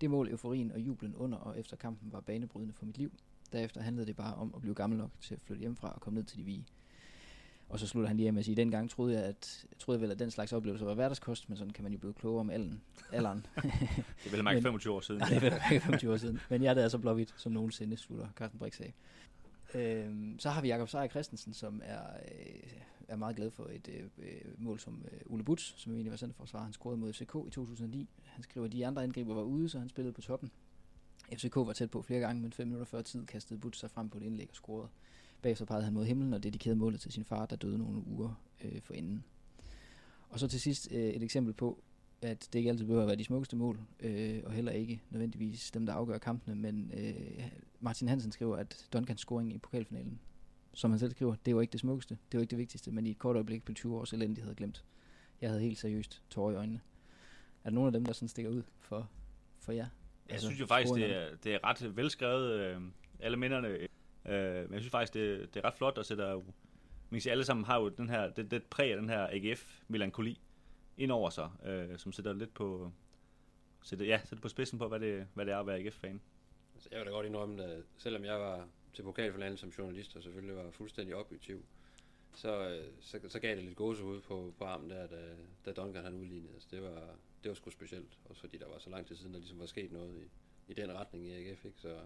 Det 0.00 0.10
mål, 0.10 0.28
euforien 0.28 0.72
og 0.72 0.80
jublen 0.80 1.14
under 1.16 1.38
og 1.38 1.58
efter 1.58 1.76
kampen 1.76 2.12
var 2.12 2.20
banebrydende 2.20 2.74
for 2.74 2.84
mit 2.84 2.98
liv. 2.98 3.12
Derefter 3.52 3.80
handlede 3.80 4.06
det 4.06 4.16
bare 4.16 4.34
om 4.34 4.52
at 4.54 4.60
blive 4.60 4.74
gammel 4.74 4.98
nok 4.98 5.10
til 5.20 5.34
at 5.34 5.40
flytte 5.40 5.60
hjemmefra 5.60 5.92
og 5.94 6.00
komme 6.00 6.18
ned 6.18 6.24
til 6.24 6.38
de 6.38 6.44
vige. 6.44 6.64
Og 7.68 7.78
så 7.78 7.86
slutter 7.86 8.08
han 8.08 8.16
lige 8.16 8.26
af 8.26 8.32
med 8.32 8.40
at 8.40 8.44
sige, 8.44 8.56
dengang 8.56 8.90
troede 8.90 9.14
jeg, 9.14 9.24
at, 9.24 9.66
troede 9.78 9.98
jeg 9.98 10.02
vel, 10.02 10.10
at 10.10 10.18
den 10.18 10.30
slags 10.30 10.52
oplevelser 10.52 10.86
var 10.86 10.94
hverdagskost, 10.94 11.48
men 11.48 11.58
sådan 11.58 11.72
kan 11.72 11.82
man 11.82 11.92
jo 11.92 11.98
blive 11.98 12.14
klogere 12.14 12.40
om 12.40 12.50
alderen. 12.50 12.82
alderen. 13.12 13.46
Det 14.24 14.32
er 14.32 14.42
vel 14.42 14.50
ikke 14.50 14.62
25 14.62 14.94
år 14.94 15.00
siden. 15.00 15.20
Nej, 15.20 15.28
det 15.28 15.36
er 15.36 15.40
vel 15.40 15.60
ikke 15.72 15.84
25 15.84 16.12
år 16.12 16.16
siden. 16.16 16.40
Men 16.50 16.62
jeg 16.62 16.78
er 16.78 16.88
så 16.88 16.98
blåhvidt 16.98 17.34
som 17.36 17.52
nogensinde, 17.52 17.96
slutter 17.96 18.28
Carsten 18.36 18.58
Brix 18.58 18.80
af. 18.80 18.94
Øhm, 19.74 20.38
så 20.38 20.50
har 20.50 20.62
vi 20.62 20.68
Jakob 20.68 20.88
Seier 20.88 21.08
Christensen, 21.08 21.54
som 21.54 21.82
er, 21.84 22.00
øh, 22.02 22.72
er 23.08 23.16
meget 23.16 23.36
glad 23.36 23.50
for 23.50 23.64
et 23.72 23.88
øh, 24.18 24.40
mål 24.58 24.80
som 24.80 25.04
øh, 25.12 25.20
Ulle 25.26 25.44
Butz, 25.44 25.72
som 25.76 25.92
egentlig 25.92 26.10
var 26.10 26.16
centerforsvar. 26.16 26.62
Han 26.62 26.72
scorede 26.72 26.98
mod 26.98 27.12
FCK 27.12 27.34
i 27.46 27.50
2009. 27.50 28.08
Han 28.24 28.42
skriver, 28.42 28.66
at 28.66 28.72
de 28.72 28.86
andre 28.86 29.02
angriber 29.02 29.34
var 29.34 29.42
ude, 29.42 29.68
så 29.68 29.78
han 29.78 29.88
spillede 29.88 30.12
på 30.12 30.20
toppen. 30.20 30.50
FCK 31.32 31.56
var 31.56 31.72
tæt 31.72 31.90
på 31.90 32.02
flere 32.02 32.20
gange, 32.20 32.42
men 32.42 32.52
fem 32.52 32.66
minutter 32.66 32.86
før 32.86 33.02
tid 33.02 33.26
kastede 33.26 33.60
Butz 33.60 33.78
sig 33.78 33.90
frem 33.90 34.08
på 34.08 34.18
et 34.18 34.22
indlæg 34.22 34.48
og 34.50 34.56
scorede. 34.56 34.88
Bagefter 35.46 35.64
pegede 35.64 35.84
han 35.84 35.94
mod 35.94 36.04
himlen 36.04 36.34
og 36.34 36.42
dedikerede 36.42 36.78
målet 36.78 37.00
til 37.00 37.12
sin 37.12 37.24
far, 37.24 37.46
der 37.46 37.56
døde 37.56 37.78
nogle 37.78 38.06
uger 38.06 38.42
øh, 38.64 38.82
for 38.82 38.94
inden. 38.94 39.24
Og 40.28 40.40
så 40.40 40.48
til 40.48 40.60
sidst 40.60 40.88
øh, 40.92 41.08
et 41.08 41.22
eksempel 41.22 41.52
på, 41.54 41.82
at 42.22 42.48
det 42.52 42.58
ikke 42.58 42.70
altid 42.70 42.84
behøver 42.84 43.02
at 43.02 43.08
være 43.08 43.16
de 43.16 43.24
smukkeste 43.24 43.56
mål, 43.56 43.80
øh, 44.00 44.42
og 44.44 44.52
heller 44.52 44.72
ikke 44.72 45.00
nødvendigvis 45.10 45.70
dem, 45.70 45.86
der 45.86 45.92
afgør 45.92 46.18
kampene, 46.18 46.54
men 46.56 46.92
øh, 46.96 47.44
Martin 47.80 48.08
Hansen 48.08 48.32
skriver, 48.32 48.56
at 48.56 48.86
Duncans 48.92 49.20
scoring 49.20 49.54
i 49.54 49.58
pokalfinalen, 49.58 50.20
som 50.74 50.90
han 50.90 51.00
selv 51.00 51.10
skriver, 51.10 51.34
det 51.34 51.56
var 51.56 51.60
ikke 51.60 51.72
det 51.72 51.80
smukkeste, 51.80 52.18
det 52.32 52.38
var 52.38 52.42
ikke 52.42 52.50
det 52.50 52.58
vigtigste, 52.58 52.90
men 52.90 53.06
i 53.06 53.10
et 53.10 53.18
kort 53.18 53.36
øjeblik 53.36 53.64
blev 53.64 53.74
20 53.74 53.96
års 53.96 54.12
elendighed 54.12 54.54
glemt. 54.54 54.84
Jeg 55.40 55.50
havde 55.50 55.62
helt 55.62 55.78
seriøst 55.78 56.22
tårer 56.30 56.52
i 56.52 56.56
øjnene. 56.56 56.80
Er 57.64 57.70
der 57.70 57.74
nogen 57.74 57.86
af 57.86 57.92
dem, 57.92 58.04
der 58.04 58.12
sådan 58.12 58.28
stikker 58.28 58.50
ud 58.50 58.62
for, 58.78 59.10
for 59.58 59.72
jer? 59.72 59.86
Jeg 60.26 60.32
altså, 60.32 60.46
synes 60.46 60.60
jo 60.60 60.66
faktisk, 60.66 60.94
det 60.94 61.16
er, 61.16 61.28
det 61.44 61.54
er 61.54 61.58
ret 61.64 61.96
velskrevet, 61.96 62.60
øh, 62.60 62.80
alle 63.20 63.36
minderne. 63.36 63.88
Øh, 64.28 64.62
men 64.62 64.72
jeg 64.72 64.80
synes 64.80 64.90
faktisk, 64.90 65.14
det, 65.14 65.54
det 65.54 65.60
er 65.60 65.64
ret 65.64 65.74
flot, 65.74 65.98
at 65.98 66.06
sætte 66.06 66.24
man 67.10 67.16
kan 67.16 67.20
sige, 67.20 67.32
alle 67.32 67.44
sammen 67.44 67.64
har 67.64 67.80
jo 67.80 67.88
den 67.88 68.08
her, 68.08 68.30
det, 68.30 68.50
det 68.50 68.64
præg 68.64 68.90
af 68.90 68.96
den 68.96 69.08
her 69.08 69.26
AGF-melankoli 69.26 70.40
ind 70.96 71.12
over 71.12 71.30
sig, 71.30 71.50
øh, 71.64 71.98
som 71.98 72.12
sætter 72.12 72.32
lidt 72.32 72.54
på, 72.54 72.92
sætter, 73.82 74.06
ja, 74.06 74.20
sætter 74.24 74.42
på 74.42 74.48
spidsen 74.48 74.78
på, 74.78 74.88
hvad 74.88 75.00
det, 75.00 75.28
hvad 75.34 75.46
det 75.46 75.54
er 75.54 75.58
at 75.58 75.66
være 75.66 75.78
AGF-fan. 75.78 76.20
Altså, 76.74 76.88
jeg 76.92 76.98
vil 76.98 77.06
da 77.06 77.12
godt 77.12 77.26
indrømme, 77.26 77.64
at 77.64 77.82
selvom 77.96 78.24
jeg 78.24 78.40
var 78.40 78.68
til 78.92 79.02
pokalfinalen 79.02 79.56
som 79.56 79.68
journalist, 79.68 80.16
og 80.16 80.22
selvfølgelig 80.22 80.56
var 80.56 80.70
fuldstændig 80.70 81.16
objektiv, 81.16 81.64
så, 82.34 82.68
øh, 82.68 82.92
så, 83.00 83.20
så 83.28 83.40
gav 83.40 83.56
det 83.56 83.64
lidt 83.64 83.76
gåsehud 83.76 84.20
på, 84.20 84.54
på 84.58 84.64
armen 84.64 84.90
der, 84.90 85.06
da, 85.06 85.36
da 85.64 85.72
Duncan 85.72 86.04
han 86.04 86.14
udlignede. 86.14 86.54
Altså, 86.54 86.68
det, 86.70 86.82
var, 86.82 87.16
det 87.42 87.48
var 87.48 87.54
sgu 87.54 87.70
specielt, 87.70 88.18
også 88.24 88.40
fordi 88.40 88.58
der 88.58 88.68
var 88.68 88.78
så 88.78 88.90
lang 88.90 89.06
tid 89.06 89.16
siden, 89.16 89.32
der 89.32 89.38
ligesom 89.38 89.58
var 89.58 89.66
sket 89.66 89.92
noget 89.92 90.14
i, 90.14 90.30
i 90.72 90.74
den 90.74 90.92
retning 90.92 91.26
i 91.26 91.32
AGF, 91.32 91.64
ikke? 91.64 91.80
så 91.80 91.98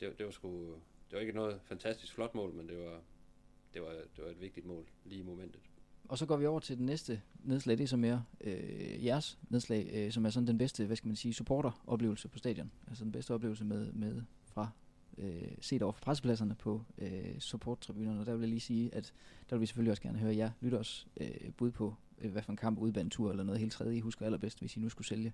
det, 0.00 0.18
det 0.18 0.26
var 0.26 0.32
sgu, 0.32 0.80
det 1.14 1.18
var 1.18 1.26
ikke 1.26 1.38
noget 1.38 1.60
fantastisk 1.64 2.14
flot 2.14 2.34
mål, 2.34 2.54
men 2.54 2.68
det 2.68 2.78
var, 2.78 3.00
det 3.74 3.82
var, 3.82 3.88
det 3.88 4.24
var 4.24 4.30
et 4.30 4.40
vigtigt 4.40 4.66
mål 4.66 4.84
lige 5.04 5.20
i 5.20 5.22
momentet. 5.22 5.60
Og 6.08 6.18
så 6.18 6.26
går 6.26 6.36
vi 6.36 6.46
over 6.46 6.60
til 6.60 6.78
den 6.78 6.86
næste 6.86 7.22
nedslag, 7.44 7.78
det 7.78 7.84
er 7.84 7.88
som 7.88 8.04
er 8.04 8.20
øh, 8.40 9.04
jeres 9.04 9.38
nedslag, 9.48 9.90
øh, 9.92 10.12
som 10.12 10.26
er 10.26 10.30
sådan 10.30 10.46
den 10.46 10.58
bedste, 10.58 10.86
hvad 10.86 10.96
skal 10.96 11.08
man 11.08 11.16
sige, 11.16 11.34
supporteroplevelse 11.34 12.28
på 12.28 12.38
stadion. 12.38 12.70
Altså 12.88 13.04
den 13.04 13.12
bedste 13.12 13.34
oplevelse 13.34 13.64
med, 13.64 13.92
med 13.92 14.22
fra 14.44 14.68
øh, 15.18 15.52
set 15.60 15.82
over 15.82 15.92
for 15.92 16.00
pressepladserne 16.00 16.54
på 16.54 16.82
øh, 16.98 17.38
supporttribunerne. 17.38 18.20
Og 18.20 18.26
der 18.26 18.32
vil 18.32 18.40
jeg 18.40 18.48
lige 18.48 18.60
sige, 18.60 18.94
at 18.94 19.12
der 19.50 19.56
vil 19.56 19.60
vi 19.60 19.66
selvfølgelig 19.66 19.90
også 19.90 20.02
gerne 20.02 20.18
høre 20.18 20.36
jer 20.36 20.50
lytte 20.60 20.78
os 20.78 21.06
øh, 21.16 21.52
bud 21.56 21.70
på, 21.70 21.94
øh, 22.18 22.32
hvad 22.32 22.42
for 22.42 22.52
en 22.52 22.56
kamp, 22.56 22.78
udbanetur 22.78 23.30
eller 23.30 23.44
noget 23.44 23.60
helt 23.60 23.72
tredje, 23.72 23.96
I 23.96 24.00
husker 24.00 24.26
allerbedst, 24.26 24.60
hvis 24.60 24.76
I 24.76 24.80
nu 24.80 24.88
skulle 24.88 25.08
sælge 25.08 25.32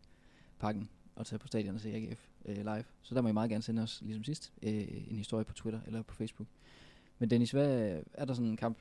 pakken 0.59 0.89
at 1.21 1.27
tage 1.27 1.39
på 1.39 1.47
stadion 1.47 1.75
og 1.75 1.81
se 1.81 1.95
AGF 1.95 2.29
øh, 2.45 2.57
live. 2.57 2.85
Så 3.03 3.15
der 3.15 3.21
må 3.21 3.29
I 3.29 3.33
meget 3.33 3.51
gerne 3.51 3.63
sende 3.63 3.83
os, 3.83 4.03
ligesom 4.03 4.25
sidst, 4.25 4.53
øh, 4.63 4.73
en 5.11 5.17
historie 5.17 5.45
på 5.45 5.53
Twitter 5.53 5.81
eller 5.87 6.03
på 6.03 6.15
Facebook. 6.15 6.49
Men 7.19 7.31
Dennis, 7.31 7.51
hvad 7.51 8.03
er 8.15 8.25
der 8.25 8.35
sådan 8.35 8.51
en 8.51 8.57
kamp, 8.57 8.79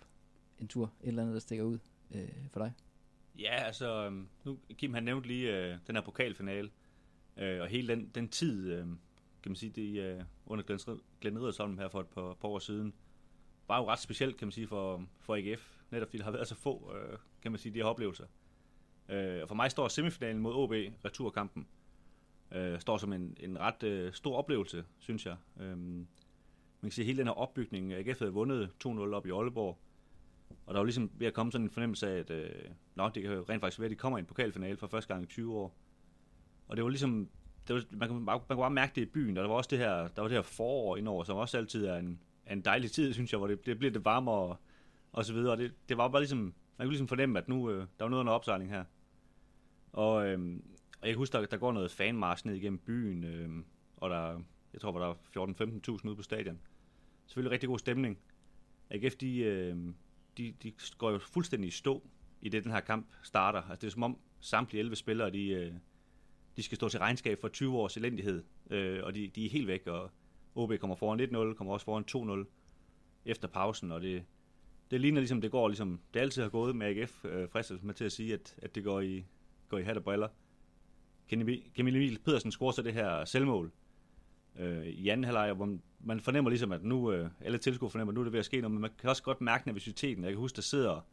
en 0.59 0.67
tur, 0.67 0.93
et 1.03 1.07
eller 1.07 1.21
andet, 1.21 1.33
der 1.33 1.39
stikker 1.39 1.63
ud 1.63 1.79
øh, 2.11 2.29
for 2.51 2.59
dig? 2.59 2.73
Ja, 3.39 3.63
altså, 3.63 4.05
øhm, 4.05 4.27
nu 4.43 4.57
Kim 4.77 4.93
han 4.93 5.03
nævnte 5.03 5.27
lige 5.27 5.57
øh, 5.57 5.77
den 5.87 5.95
her 5.95 6.01
pokalfinale, 6.01 6.69
øh, 7.37 7.61
og 7.61 7.67
hele 7.67 7.87
den, 7.87 8.11
den 8.15 8.29
tid, 8.29 8.71
øh, 8.71 8.85
kan 9.43 9.51
man 9.51 9.55
sige, 9.55 9.69
det 9.69 9.99
øh, 9.99 10.21
under 10.45 10.97
Glenn 11.21 11.39
Riddersholm 11.39 11.77
her 11.77 11.89
for 11.89 11.99
et 11.99 12.07
par, 12.07 12.33
par 12.33 12.47
år 12.47 12.59
siden, 12.59 12.93
var 13.67 13.77
jo 13.77 13.89
ret 13.89 13.99
specielt, 13.99 14.37
kan 14.37 14.47
man 14.47 14.51
sige, 14.51 14.67
for, 14.67 15.05
for 15.19 15.35
AGF, 15.35 15.77
netop 15.91 16.07
fordi 16.07 16.17
der 16.17 16.23
har 16.23 16.31
været 16.31 16.47
så 16.47 16.55
få, 16.55 16.93
øh, 16.95 17.17
kan 17.41 17.51
man 17.51 17.59
sige, 17.59 17.73
de 17.73 17.79
her 17.79 17.85
oplevelser. 17.85 18.25
Øh, 19.09 19.41
og 19.41 19.47
for 19.47 19.55
mig 19.55 19.71
står 19.71 19.87
semifinalen 19.87 20.41
mod 20.41 20.53
OB, 20.53 20.71
returkampen, 21.05 21.67
øh, 22.51 22.79
står 22.79 22.97
som 22.97 23.13
en, 23.13 23.37
en 23.39 23.59
ret 23.59 23.83
øh, 23.83 24.13
stor 24.13 24.37
oplevelse, 24.37 24.85
synes 24.99 25.25
jeg. 25.25 25.35
Øh, 25.59 25.77
man 25.77 26.07
kan 26.81 26.91
sige, 26.91 27.05
hele 27.05 27.17
den 27.17 27.27
her 27.27 27.33
opbygning, 27.33 27.93
AGF 27.93 28.19
havde 28.19 28.33
vundet 28.33 28.69
2-0 28.85 28.89
op 28.99 29.25
i 29.25 29.29
Aalborg, 29.29 29.77
og 30.65 30.73
der 30.73 30.79
var 30.79 30.85
ligesom 30.85 31.11
ved 31.13 31.27
at 31.27 31.33
komme 31.33 31.51
sådan 31.51 31.65
en 31.65 31.71
fornemmelse 31.71 32.09
af, 32.09 32.19
at 32.19 32.29
øh, 32.29 32.49
nok, 32.95 33.15
det 33.15 33.23
kan 33.23 33.49
rent 33.49 33.61
faktisk 33.61 33.79
være, 33.79 33.85
at 33.85 33.91
de 33.91 33.95
kommer 33.95 34.17
i 34.17 34.19
en 34.19 34.25
pokalfinale 34.25 34.77
for 34.77 34.87
første 34.87 35.13
gang 35.13 35.23
i 35.23 35.27
20 35.27 35.55
år. 35.55 35.75
Og 36.67 36.75
det 36.75 36.83
var 36.83 36.89
ligesom, 36.89 37.29
det 37.67 37.75
var, 37.75 37.83
man, 37.91 38.09
kunne, 38.09 38.25
man 38.25 38.39
kunne 38.39 38.57
bare 38.57 38.71
mærke 38.71 38.91
det 38.95 39.01
i 39.01 39.05
byen, 39.05 39.37
og 39.37 39.43
der 39.43 39.49
var 39.49 39.55
også 39.55 39.67
det 39.71 39.79
her, 39.79 40.07
der 40.07 40.21
var 40.21 40.27
det 40.27 40.37
her 40.37 40.41
forår 40.41 40.97
indover, 40.97 41.23
som 41.23 41.37
også 41.37 41.57
altid 41.57 41.85
er 41.85 41.95
en, 41.95 42.19
en 42.51 42.61
dejlig 42.61 42.91
tid, 42.91 43.13
synes 43.13 43.31
jeg, 43.31 43.37
hvor 43.37 43.47
det, 43.47 43.65
det 43.65 43.79
bliver 43.79 43.91
det 43.91 44.05
varmere 44.05 44.35
og, 44.35 44.57
og 45.11 45.25
så 45.25 45.33
videre. 45.33 45.51
Og 45.51 45.57
det, 45.57 45.73
det 45.89 45.97
var 45.97 46.07
bare 46.07 46.21
ligesom, 46.21 46.39
man 46.39 46.53
kunne 46.77 46.89
ligesom 46.89 47.07
fornemme, 47.07 47.39
at 47.39 47.47
nu 47.47 47.69
øh, 47.69 47.77
der 47.77 48.05
var 48.05 48.09
noget 48.09 48.21
under 48.21 48.33
opsejling 48.33 48.69
her. 48.69 48.83
Og, 49.93 50.27
øh, 50.27 50.59
og 51.01 51.07
jeg 51.07 51.15
husker, 51.15 51.39
der, 51.39 51.47
der 51.47 51.57
går 51.57 51.71
noget 51.71 51.91
fanmarsch 51.91 52.45
ned 52.45 52.55
igennem 52.55 52.79
byen, 52.79 53.23
øh, 53.23 53.49
og 53.97 54.09
der, 54.09 54.41
jeg 54.73 54.81
tror, 54.81 54.91
var 54.91 54.99
der 54.99 55.13
14-15.000 55.97 56.07
ude 56.07 56.15
på 56.15 56.21
stadion. 56.21 56.59
Selvfølgelig 57.25 57.51
rigtig 57.51 57.69
god 57.69 57.79
stemning. 57.79 58.17
AGF, 58.89 59.15
de, 59.15 59.37
øh, 59.37 59.77
de, 60.37 60.53
de 60.63 60.73
går 60.97 61.11
jo 61.11 61.19
fuldstændig 61.19 61.67
i 61.67 61.71
stå 61.71 62.03
i 62.41 62.49
det, 62.49 62.63
den 62.63 62.71
her 62.71 62.79
kamp 62.79 63.07
starter. 63.23 63.61
Altså, 63.61 63.75
det 63.81 63.87
er 63.87 63.91
som 63.91 64.03
om 64.03 64.17
samtlige 64.39 64.79
11 64.79 64.95
spillere, 64.95 65.29
de, 65.29 65.47
øh, 65.47 65.73
de 66.57 66.63
skal 66.63 66.75
stå 66.75 66.89
til 66.89 66.99
regnskab 66.99 67.41
for 67.41 67.47
20 67.47 67.77
års 67.77 67.97
elendighed, 67.97 68.43
øh, 68.69 69.03
og 69.03 69.15
de, 69.15 69.27
de 69.27 69.45
er 69.45 69.49
helt 69.49 69.67
væk, 69.67 69.87
og 69.87 70.11
OB 70.55 70.73
kommer 70.79 70.95
foran 70.95 71.19
1-0, 71.19 71.53
kommer 71.53 71.73
også 71.73 71.85
foran 71.85 72.43
2-0 72.45 72.45
efter 73.25 73.47
pausen, 73.47 73.91
og 73.91 74.01
det, 74.01 74.23
det 74.91 75.01
ligner 75.01 75.21
ligesom, 75.21 75.41
det 75.41 75.51
går 75.51 75.67
ligesom, 75.67 75.99
det 76.13 76.19
altid 76.19 76.41
har 76.41 76.49
gået 76.49 76.75
med 76.75 76.87
AGF, 76.87 77.25
øh, 77.25 77.49
fristelsen 77.49 77.87
med 77.87 77.95
til 77.95 78.05
at 78.05 78.11
sige, 78.11 78.33
at, 78.33 78.55
at 78.57 78.75
det 78.75 78.83
går 78.83 79.01
i, 79.01 79.25
går 79.69 79.77
i 79.77 79.83
hat 79.83 79.97
og 79.97 80.03
briller. 80.03 80.27
Kemil 81.29 81.61
Emil 81.77 82.19
Pedersen 82.25 82.51
scorer 82.51 82.71
så 82.71 82.81
det 82.81 82.93
her 82.93 83.25
selvmål 83.25 83.71
øh, 84.59 84.85
i 84.85 85.09
anden 85.09 85.23
halvleg, 85.23 85.53
hvor 85.53 85.77
man 85.99 86.19
fornemmer 86.19 86.49
ligesom, 86.49 86.71
at 86.71 86.83
nu, 86.83 87.11
øh, 87.11 87.29
alle 87.41 87.57
tilskuere 87.57 87.91
fornemmer, 87.91 88.11
at 88.11 88.15
nu 88.15 88.21
er 88.21 88.23
det 88.23 88.33
ved 88.33 88.39
at 88.39 88.45
ske 88.45 88.61
noget, 88.61 88.71
men 88.71 88.81
man 88.81 88.91
kan 88.99 89.09
også 89.09 89.23
godt 89.23 89.41
mærke 89.41 89.67
nervøsiteten. 89.67 90.23
Jeg 90.23 90.31
kan 90.31 90.39
huske, 90.39 90.55
der 90.55 90.61
sidder 90.61 91.05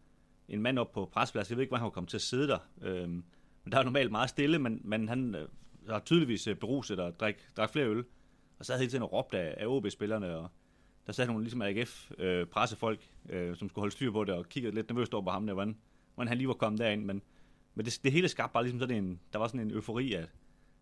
en 0.48 0.62
mand 0.62 0.78
op 0.78 0.92
på 0.92 1.10
prespladsen, 1.12 1.52
jeg 1.52 1.56
ved 1.56 1.62
ikke, 1.62 1.70
hvor 1.70 1.76
han 1.76 1.84
var 1.84 1.90
kommet 1.90 2.10
til 2.10 2.16
at 2.16 2.22
sidde 2.22 2.48
der, 2.48 2.58
øh, 2.82 3.08
men 3.08 3.72
der 3.72 3.78
er 3.78 3.82
normalt 3.82 4.10
meget 4.10 4.30
stille, 4.30 4.58
men, 4.58 4.80
men 4.84 5.08
han 5.08 5.34
øh, 5.34 5.48
har 5.88 5.98
tydeligvis 5.98 6.46
øh, 6.46 6.56
beruset 6.56 7.00
og 7.00 7.20
drik, 7.20 7.36
drik 7.56 7.70
flere 7.70 7.86
øl, 7.86 8.04
og 8.58 8.66
så 8.66 8.72
havde 8.72 8.80
hele 8.80 8.90
tiden 8.90 9.04
råbt 9.04 9.34
af, 9.34 9.54
af 9.58 9.66
OB-spillerne, 9.66 10.36
og 10.36 10.48
der 11.06 11.12
sad 11.12 11.26
nogle 11.26 11.42
ligesom 11.42 11.62
AGF 11.62 12.10
øh, 12.18 12.46
pressefolk, 12.46 13.08
øh, 13.28 13.56
som 13.56 13.68
skulle 13.68 13.82
holde 13.82 13.92
styr 13.92 14.10
på 14.10 14.24
det, 14.24 14.34
og 14.34 14.48
kiggede 14.48 14.74
lidt 14.74 14.88
nervøst 14.88 15.14
over 15.14 15.24
på 15.24 15.30
ham 15.30 15.46
der, 15.46 15.54
hvordan, 15.54 15.76
hvordan 16.14 16.28
han 16.28 16.38
lige 16.38 16.48
var 16.48 16.54
kommet 16.54 16.78
derind, 16.78 17.04
men, 17.04 17.22
men 17.76 17.86
det, 17.86 18.00
det 18.04 18.12
hele 18.12 18.28
skabte 18.28 18.52
bare 18.52 18.62
ligesom 18.62 18.80
sådan 18.80 19.04
en, 19.04 19.20
der 19.32 19.38
var 19.38 19.46
sådan 19.46 19.60
en 19.60 19.70
eufori, 19.70 20.12
at, 20.12 20.28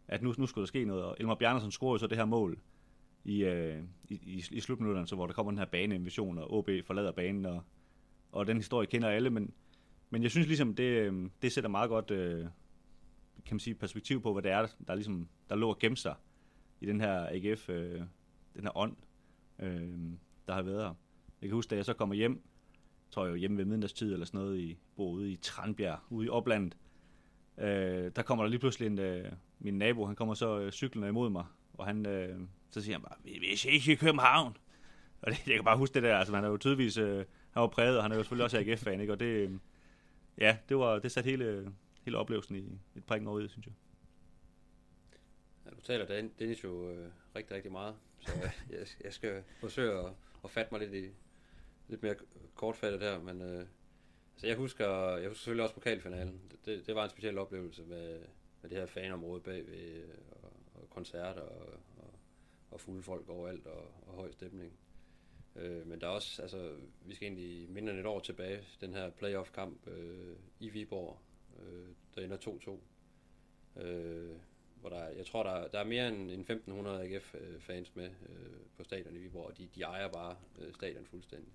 at 0.08 0.22
nu, 0.22 0.34
nu 0.38 0.46
skulle 0.46 0.62
der 0.62 0.66
ske 0.66 0.84
noget, 0.84 1.04
og 1.04 1.16
Elmar 1.20 1.34
Bjarnason 1.34 1.70
scorede 1.70 1.98
så 1.98 2.06
det 2.06 2.18
her 2.18 2.24
mål 2.24 2.58
i, 3.24 3.44
øh, 3.44 3.82
i, 4.08 4.14
i, 4.14 4.44
i 4.50 4.60
slutminutterne, 4.60 5.06
så 5.06 5.14
hvor 5.14 5.26
der 5.26 5.34
kommer 5.34 5.52
den 5.52 5.58
her 5.58 5.64
baneinvasion, 5.64 6.38
og 6.38 6.52
OB 6.52 6.70
forlader 6.86 7.12
banen, 7.12 7.46
og, 7.46 7.62
og 8.32 8.46
den 8.46 8.56
historie 8.56 8.86
kender 8.86 9.08
alle, 9.08 9.30
men, 9.30 9.52
men 10.10 10.22
jeg 10.22 10.30
synes 10.30 10.46
ligesom, 10.46 10.74
det, 10.74 10.84
øh, 10.84 11.30
det 11.42 11.52
sætter 11.52 11.70
meget 11.70 11.88
godt 11.88 12.10
øh, 12.10 12.46
kan 13.44 13.54
man 13.54 13.60
sige, 13.60 13.74
perspektiv 13.74 14.22
på, 14.22 14.32
hvad 14.32 14.42
det 14.42 14.50
er, 14.50 14.66
der, 14.86 14.94
ligesom, 14.94 15.28
der 15.48 15.56
lå 15.56 15.68
og 15.68 15.78
gemte 15.78 16.02
sig 16.02 16.14
i 16.80 16.86
den 16.86 17.00
her 17.00 17.28
AGF, 17.30 17.68
øh, 17.68 18.00
den 18.56 18.62
her 18.62 18.76
ånd, 18.76 18.96
øh, 19.58 19.92
der 20.48 20.54
har 20.54 20.62
været 20.62 20.82
her. 20.82 20.94
Jeg 21.42 21.48
kan 21.48 21.54
huske, 21.54 21.70
da 21.70 21.76
jeg 21.76 21.84
så 21.84 21.94
kommer 21.94 22.14
hjem, 22.14 22.42
tror 23.10 23.26
jeg 23.26 23.36
hjemme 23.36 23.58
ved 23.58 23.64
midnadstid 23.64 24.12
eller 24.12 24.26
sådan 24.26 24.40
noget, 24.40 24.60
i, 24.60 24.78
ude 24.96 25.32
i 25.32 25.36
Tranbjerg, 25.36 25.98
ude 26.10 26.26
i 26.26 26.28
oplandet, 26.28 26.76
øh, 27.58 28.10
der 28.16 28.22
kommer 28.22 28.44
der 28.44 28.50
lige 28.50 28.60
pludselig 28.60 28.86
en, 28.86 28.98
øh, 28.98 29.32
min 29.58 29.78
nabo, 29.78 30.06
han 30.06 30.16
kommer 30.16 30.34
så 30.34 30.58
øh, 30.58 30.72
cyklen 30.72 31.08
imod 31.08 31.30
mig, 31.30 31.44
og 31.74 31.86
han, 31.86 32.06
øh, 32.06 32.38
så 32.70 32.80
siger 32.80 32.94
han 32.94 33.02
bare, 33.02 33.16
vi 33.24 33.30
er 33.30 33.70
ikke 33.70 33.92
i 33.92 33.94
København. 33.94 34.56
Og 35.22 35.30
det, 35.30 35.46
jeg 35.46 35.54
kan 35.54 35.64
bare 35.64 35.76
huske 35.76 35.94
det 35.94 36.02
der, 36.02 36.16
altså 36.16 36.34
han 36.34 36.44
er 36.44 36.48
jo 36.48 36.56
tydeligvis, 36.56 36.96
øh, 36.96 37.16
han 37.50 37.60
var 37.60 37.66
præget, 37.66 37.96
og 37.96 38.02
han 38.04 38.12
er 38.12 38.16
jo 38.16 38.22
selvfølgelig 38.22 38.44
også 38.44 38.58
AGF-fan, 38.58 39.00
ikke? 39.00 39.12
Og 39.12 39.20
det, 39.20 39.26
øh, 39.26 39.50
ja, 40.38 40.56
det, 40.68 40.78
var, 40.78 40.98
det 40.98 41.12
satte 41.12 41.30
hele, 41.30 41.72
hele 42.02 42.18
oplevelsen 42.18 42.56
i 42.56 42.78
et 42.96 43.04
prikken 43.04 43.28
over 43.28 43.48
synes 43.48 43.66
jeg. 43.66 43.74
Ja, 45.64 45.70
du 45.70 45.80
taler 45.80 46.28
Dennis 46.38 46.64
jo 46.64 46.90
øh, 46.90 47.10
rigtig, 47.36 47.56
rigtig 47.56 47.72
meget, 47.72 47.94
så 48.18 48.32
øh, 48.44 48.50
jeg, 48.70 48.86
jeg 49.04 49.12
skal 49.12 49.42
forsøge 49.60 49.92
at, 49.92 50.12
at 50.44 50.50
fatte 50.50 50.74
mig 50.74 50.80
lidt, 50.80 51.04
i, 51.04 51.10
lidt 51.88 52.02
mere 52.02 52.14
kortfattet 52.54 53.00
der, 53.00 53.22
men 53.22 53.42
øh, 53.42 53.66
altså 54.34 54.46
jeg 54.46 54.56
husker, 54.56 55.16
jeg 55.16 55.28
husker 55.28 55.40
selvfølgelig 55.40 55.62
også 55.62 55.74
pokalfinalen. 55.74 56.40
Det, 56.64 56.86
det 56.86 56.94
var 56.94 57.04
en 57.04 57.10
speciel 57.10 57.38
oplevelse 57.38 57.82
med, 57.82 58.20
med 58.62 58.70
det 58.70 58.78
her 58.78 58.86
fanområde 58.86 59.40
bagved, 59.40 60.02
og, 60.42 60.52
og 60.74 60.90
koncerter 60.90 61.40
og, 61.40 61.68
og, 61.96 62.10
og 62.70 62.80
fulde 62.80 63.02
folk 63.02 63.28
overalt 63.28 63.66
og, 63.66 63.90
og 64.06 64.14
høj 64.14 64.30
stemning. 64.30 64.72
Øh, 65.56 65.86
men 65.86 66.00
der 66.00 66.06
er 66.06 66.10
også, 66.10 66.42
altså, 66.42 66.72
vi 67.04 67.14
skal 67.14 67.26
egentlig 67.26 67.70
mindre 67.70 67.92
end 67.92 68.00
et 68.00 68.06
år 68.06 68.20
tilbage, 68.20 68.60
den 68.80 68.94
her 68.94 69.10
playoff-kamp 69.10 69.88
øh, 69.88 70.36
i 70.60 70.68
Viborg, 70.68 71.18
øh, 71.58 71.88
der 72.14 72.22
ender 72.22 72.78
2-2. 73.76 73.80
Øh, 73.82 74.36
hvor 74.80 74.90
der, 74.90 75.08
jeg 75.08 75.26
tror, 75.26 75.42
der, 75.42 75.68
der 75.68 75.78
er 75.78 75.84
mere 75.84 76.08
end, 76.08 76.30
end 76.30 76.40
1500 76.40 77.02
AGF-fans 77.02 77.88
øh, 77.88 77.96
med 77.96 78.10
øh, 78.28 78.60
på 78.76 78.84
stadion 78.84 79.16
i 79.16 79.18
Viborg, 79.18 79.46
og 79.46 79.58
de, 79.58 79.68
de 79.74 79.82
ejer 79.82 80.08
bare 80.08 80.36
øh, 80.58 80.74
stadion 80.74 81.06
fuldstændig 81.06 81.52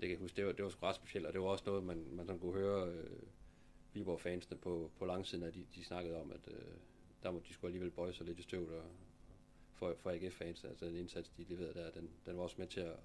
det 0.00 0.08
kan 0.08 0.10
jeg 0.10 0.18
huske, 0.18 0.36
det 0.36 0.46
var, 0.46 0.52
det 0.52 0.64
var 0.64 0.70
sgu 0.70 0.86
ret 0.86 0.96
specielt, 0.96 1.26
og 1.26 1.32
det 1.32 1.40
var 1.40 1.46
også 1.46 1.64
noget, 1.66 1.84
man, 1.84 2.06
man 2.12 2.26
sådan 2.26 2.40
kunne 2.40 2.52
høre 2.52 2.88
øh, 2.88 3.22
Viborg-fansene 3.92 4.56
på, 4.56 4.90
på 4.98 5.04
langsiden, 5.04 5.44
at 5.44 5.54
de, 5.54 5.66
de 5.74 5.84
snakkede 5.84 6.20
om, 6.20 6.32
at 6.32 6.48
øh, 6.48 6.74
der 7.22 7.30
måtte 7.30 7.48
de 7.48 7.52
skulle 7.54 7.68
alligevel 7.68 7.90
bøje 7.90 8.12
sig 8.12 8.26
lidt 8.26 8.38
i 8.38 8.42
støvet 8.42 8.78
og, 8.78 8.84
for, 9.74 9.94
for 9.98 10.10
AGF-fans. 10.10 10.64
Altså 10.64 10.86
den 10.86 10.96
indsats, 10.96 11.28
de 11.28 11.44
leverede 11.44 11.74
der, 11.74 11.90
den, 11.90 12.10
den 12.26 12.36
var 12.36 12.42
også 12.42 12.56
med 12.58 12.66
til 12.66 12.80
at, 12.80 12.96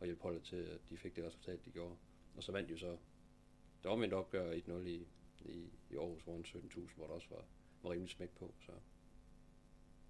at 0.00 0.06
hjælpe 0.06 0.22
holdet 0.22 0.42
til, 0.42 0.56
at 0.56 0.80
de 0.90 0.96
fik 0.96 1.16
det 1.16 1.24
resultat, 1.24 1.64
de 1.64 1.70
gjorde. 1.70 1.94
Og 2.36 2.42
så 2.42 2.52
vandt 2.52 2.68
de 2.68 2.74
jo 2.74 2.78
så 2.78 2.96
det 3.82 3.90
omvendt 3.90 4.14
opgør 4.14 4.52
1-0 4.52 4.72
i, 4.72 5.06
i, 5.44 5.70
i 5.90 5.96
Aarhus 5.96 6.22
foran 6.22 6.44
17.000, 6.46 6.80
hvor 6.96 7.06
der 7.06 7.14
også 7.14 7.28
var, 7.30 7.44
var 7.82 7.90
rimelig 7.90 8.10
smæk 8.10 8.30
på. 8.30 8.54
Så, 8.60 8.72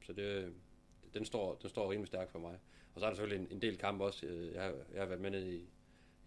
så 0.07 0.13
det, 0.13 0.55
den, 1.15 1.25
står, 1.25 1.55
den 1.55 1.71
står 1.71 1.91
rimelig 1.93 2.07
stærkt 2.07 2.31
for 2.31 2.39
mig. 2.39 2.59
Og 2.95 3.01
så 3.01 3.07
er 3.07 3.11
der 3.11 3.17
selvfølgelig 3.17 3.47
en, 3.47 3.57
en 3.57 3.63
del 3.63 3.79
kampe 3.79 4.05
også. 4.05 4.27
Øh, 4.27 4.53
jeg 4.55 4.63
har, 4.63 4.75
jeg 4.93 5.01
har 5.01 5.07
været 5.07 5.21
med 5.21 5.31
ned 5.31 5.47
i, 5.47 5.69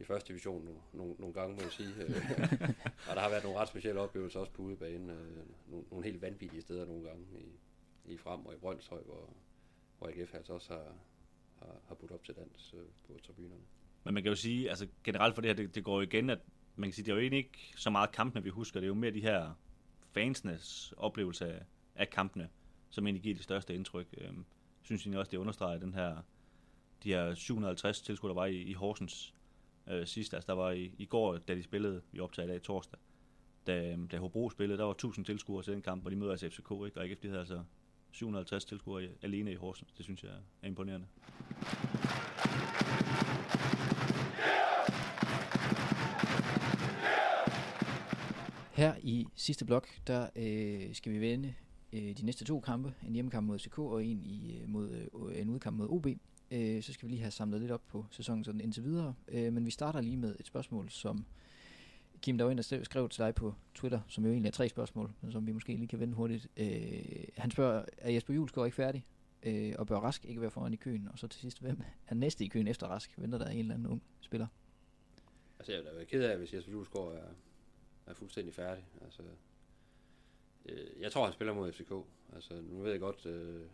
i 0.02 0.06
første 0.06 0.28
division 0.28 0.66
nogle, 0.66 0.80
nogle, 0.94 1.16
nogle 1.20 1.34
gange, 1.34 1.56
må 1.56 1.62
jeg 1.62 1.72
sige. 1.72 1.94
og 3.10 3.16
der 3.16 3.22
har 3.22 3.30
været 3.30 3.44
nogle 3.44 3.60
ret 3.60 3.68
specielle 3.68 4.02
oplevelser 4.02 4.40
også 4.40 4.52
på 4.52 4.62
udebanen. 4.62 5.10
Øh, 5.10 5.38
nogle, 5.68 5.86
nogle 5.92 6.06
helt 6.06 6.22
vanvittige 6.22 6.62
steder 6.62 6.86
nogle 6.86 7.04
gange 7.04 7.26
i, 7.40 8.14
i 8.14 8.18
Frem 8.18 8.46
og 8.46 8.54
i 8.54 8.58
Brøndshøj, 8.58 9.02
hvor, 9.02 9.34
hvor 9.98 10.08
AGF 10.08 10.34
altså 10.34 10.54
også 10.54 10.74
har, 10.74 10.96
har, 11.60 11.76
har 11.88 11.96
budt 11.96 12.12
op 12.12 12.24
til 12.24 12.36
dans 12.36 12.74
øh, 12.78 12.86
på 13.08 13.20
tribunerne. 13.26 13.62
Men 14.04 14.14
man 14.14 14.24
kan 14.24 14.30
jo 14.30 14.36
sige, 14.36 14.70
altså 14.70 14.88
generelt 15.04 15.36
for 15.36 15.42
det 15.42 15.50
her, 15.50 15.56
det, 15.56 15.76
det 15.76 15.84
går 15.84 16.02
igen, 16.02 16.30
at 16.30 16.40
man 16.76 16.90
kan 16.90 16.94
sige, 16.94 17.06
det 17.06 17.12
er 17.12 17.16
jo 17.16 17.22
egentlig 17.22 17.38
ikke 17.38 17.74
så 17.76 17.90
meget 17.90 18.12
kampene, 18.12 18.44
vi 18.44 18.50
husker. 18.50 18.80
Det 18.80 18.86
er 18.86 18.88
jo 18.88 18.94
mere 18.94 19.12
de 19.12 19.22
her 19.22 19.54
fansenes 20.12 20.94
oplevelse 20.98 21.54
af, 21.54 21.66
af 21.96 22.10
kampene, 22.10 22.50
som 22.90 23.08
egentlig 23.08 23.24
giver 23.24 23.36
det 23.36 23.44
største 23.44 23.76
indtryk. 23.76 24.08
Jeg 24.18 24.26
øhm, 24.26 24.46
synes 24.82 25.02
egentlig 25.02 25.20
også, 25.20 25.32
det 25.32 25.38
understreger 25.38 25.80
den 25.80 25.94
her, 25.94 26.22
de 27.04 27.10
her 27.10 27.36
750 27.36 28.02
tilskuere, 28.02 28.30
der 28.30 28.40
var 28.40 28.46
i, 28.46 28.62
i 28.62 28.74
Horsens 28.74 29.34
øh, 29.92 30.08
sidst. 30.08 30.34
Altså 30.34 30.48
der 30.48 30.54
var 30.54 30.72
i, 30.72 30.92
i 30.98 31.06
går, 31.06 31.38
da 31.38 31.56
de 31.56 31.64
spillede, 31.64 32.02
vi 32.12 32.20
optager 32.20 32.48
i 32.48 32.52
dag 32.52 32.62
torsdag, 32.62 33.00
da, 33.68 33.92
øhm, 33.92 34.08
da 34.08 34.18
Hobro 34.18 34.50
spillede, 34.50 34.78
der 34.78 34.84
var 34.84 34.92
1000 34.92 35.26
tilskuere 35.26 35.64
til 35.64 35.74
den 35.74 35.82
kamp, 35.82 36.06
og 36.06 36.12
de 36.12 36.16
møder 36.16 36.32
altså 36.32 36.50
FCK, 36.50 36.72
ikke? 36.86 36.92
og 36.96 37.04
ikke 37.04 37.16
de 37.24 37.28
havde 37.28 37.40
altså 37.40 37.64
750 38.12 38.66
tilskuere 38.66 39.10
alene 39.22 39.52
i 39.52 39.56
Horsens. 39.56 39.92
Det 39.92 40.06
synes 40.06 40.24
jeg 40.24 40.32
er 40.62 40.68
imponerende. 40.68 41.08
Her 48.72 48.96
i 49.02 49.28
sidste 49.36 49.66
blok, 49.66 49.88
der 50.08 50.30
øh, 50.36 50.96
skal 50.96 51.12
vi 51.12 51.20
vende 51.20 51.54
øh, 51.94 52.18
de 52.18 52.26
næste 52.26 52.46
to 52.46 52.60
kampe. 52.60 52.94
En 53.08 53.14
hjemmekamp 53.14 53.48
mod 53.48 53.60
FCK 53.60 53.80
og 53.80 54.06
en 54.06 54.22
i, 54.24 54.58
øh, 54.58 54.70
mod, 54.70 54.90
øh, 54.90 55.42
en 55.42 55.50
udkamp 55.50 55.78
mod 55.78 55.88
OB. 55.90 56.08
Øh, 56.52 56.84
så 56.84 56.94
skal 56.94 57.08
vi 57.08 57.14
lige 57.14 57.22
have 57.22 57.32
samlet 57.32 57.62
lidt 57.62 57.72
op 57.72 57.88
på 57.88 58.06
sæsonen 58.12 58.44
sådan 58.44 58.62
indtil 58.62 58.84
videre. 58.84 59.16
Øh, 59.28 59.54
men 59.54 59.66
vi 59.66 59.72
starter 59.72 60.02
lige 60.02 60.18
med 60.18 60.36
et 60.40 60.48
spørgsmål, 60.48 60.90
som 60.90 61.26
Kim, 62.22 62.38
der 62.38 62.46
var 62.46 62.52
en, 62.52 62.58
der 62.58 62.84
skrev 62.84 63.10
til 63.10 63.24
dig 63.24 63.36
på 63.36 63.54
Twitter, 63.76 64.00
som 64.08 64.26
jo 64.26 64.32
egentlig 64.32 64.48
er 64.48 64.54
tre 64.54 64.70
spørgsmål, 64.70 65.12
men 65.22 65.32
som 65.32 65.48
vi 65.48 65.52
måske 65.52 65.76
lige 65.76 65.88
kan 65.88 66.00
vende 66.00 66.14
hurtigt. 66.14 66.48
Øh, 66.58 67.24
han 67.38 67.52
spørger, 67.52 67.86
er 67.98 68.12
Jesper 68.12 68.34
Julesgaard 68.34 68.68
ikke 68.68 68.76
færdig? 68.76 69.06
Øh, 69.44 69.74
og 69.78 69.88
bør 69.88 69.98
Rask 69.98 70.26
ikke 70.26 70.42
være 70.42 70.52
foran 70.52 70.74
i 70.74 70.76
køen? 70.76 71.08
Og 71.14 71.20
så 71.20 71.28
til 71.28 71.42
sidst, 71.42 71.62
hvem 71.62 71.82
er 72.08 72.16
næste 72.16 72.46
i 72.46 72.48
køen 72.48 72.68
efter 72.68 72.88
Rask? 72.88 73.14
Venter 73.18 73.38
der 73.38 73.50
en 73.50 73.60
eller 73.60 73.74
anden 73.74 73.88
ung 73.88 74.04
spiller? 74.20 74.48
Altså, 75.60 75.72
jeg 75.72 75.80
ville 75.80 75.92
da 75.92 75.96
være 75.96 76.06
ked 76.06 76.24
af, 76.24 76.38
hvis 76.38 76.54
Jesper 76.54 76.72
Julesgaard 76.72 77.14
er, 77.14 77.30
er 78.06 78.14
fuldstændig 78.14 78.54
færdig. 78.54 78.86
Altså, 79.02 79.24
øh, 80.66 81.02
jeg 81.02 81.12
tror, 81.12 81.24
han 81.24 81.34
spiller 81.34 81.54
mod 81.54 81.72
FCK. 81.72 81.92
Altså, 82.36 82.62
nu 82.62 82.82
ved 82.82 82.92
jeg 82.92 83.00
godt, 83.00 83.26
øh, 83.26 83.66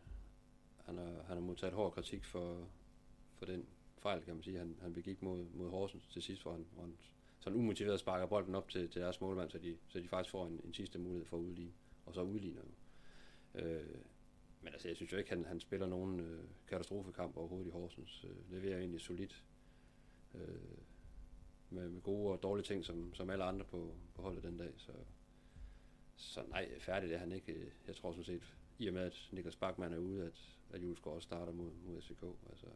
han, 0.88 0.98
har, 0.98 1.24
han 1.28 1.38
har 1.38 1.40
modtaget 1.40 1.74
hård 1.74 1.94
kritik 1.94 2.26
for, 2.26 2.68
for 3.36 3.46
den 3.46 3.66
fejl, 3.98 4.24
kan 4.24 4.34
man 4.34 4.44
sige, 4.44 4.58
han, 4.58 4.76
han 4.82 4.94
begik 4.94 5.22
mod, 5.22 5.46
mod 5.54 5.70
Horsens 5.70 6.08
til 6.08 6.22
sidst, 6.22 6.42
hvor 6.42 6.52
han, 6.52 6.66
hvor 6.74 6.82
han 6.82 6.98
sådan 7.40 7.60
umotiveret 7.60 8.00
sparker 8.00 8.26
bolden 8.26 8.56
op 8.56 8.70
til, 8.70 8.90
til 8.90 9.02
deres 9.02 9.22
målmand, 9.22 9.50
så 9.50 9.58
de, 9.58 9.78
så 9.88 10.00
de 10.00 10.08
faktisk 10.08 10.32
får 10.32 10.48
en, 10.48 10.62
en 10.64 10.74
sidste 10.74 11.00
mulighed 11.00 11.26
for 11.26 11.38
at 11.38 11.42
udligne, 11.42 11.74
og 12.06 12.14
så 12.14 12.22
udligner 12.22 12.62
jo. 12.62 12.72
Øh, 13.62 13.96
men 14.62 14.74
altså, 14.74 14.88
jeg 14.88 14.96
synes 14.96 15.12
jo 15.12 15.18
ikke, 15.18 15.30
han, 15.30 15.46
han 15.46 15.60
spiller 15.60 15.88
nogen 15.88 16.20
øh, 16.20 16.44
katastrofekamp 16.68 17.38
overhovedet 17.38 17.68
i 17.68 17.72
Horsens. 17.72 18.26
Øh, 18.30 18.52
leverer 18.52 18.80
egentlig 18.80 19.02
solidt. 19.02 19.44
Øh, 20.34 20.78
med, 21.70 21.90
med 21.90 22.02
gode 22.02 22.34
og 22.34 22.44
dårlige 22.44 22.66
ting, 22.66 22.86
som, 22.86 23.14
som 23.14 23.30
alle 23.30 23.44
andre 23.44 23.66
på, 23.66 23.96
på 24.16 24.22
holdet 24.22 24.44
den 24.44 24.58
dag. 24.58 24.74
Så, 24.78 24.92
så 26.16 26.44
nej, 26.50 26.80
færdig 26.80 27.12
er 27.12 27.18
han 27.18 27.32
ikke. 27.32 27.72
Jeg 27.88 27.96
tror 27.96 28.12
sådan 28.12 28.24
set, 28.24 28.56
i 28.80 28.88
og 28.88 28.94
med 28.94 29.02
at 29.02 29.30
Niklas 29.32 29.56
Bachmann 29.56 29.94
er 29.94 29.98
ude, 29.98 30.26
at, 30.26 30.58
at 30.72 30.82
Julesgaard 30.82 31.16
også 31.16 31.26
starter 31.26 31.54
mod, 31.54 31.72
mod 31.86 32.02
SVK. 32.02 32.24
Altså, 32.50 32.68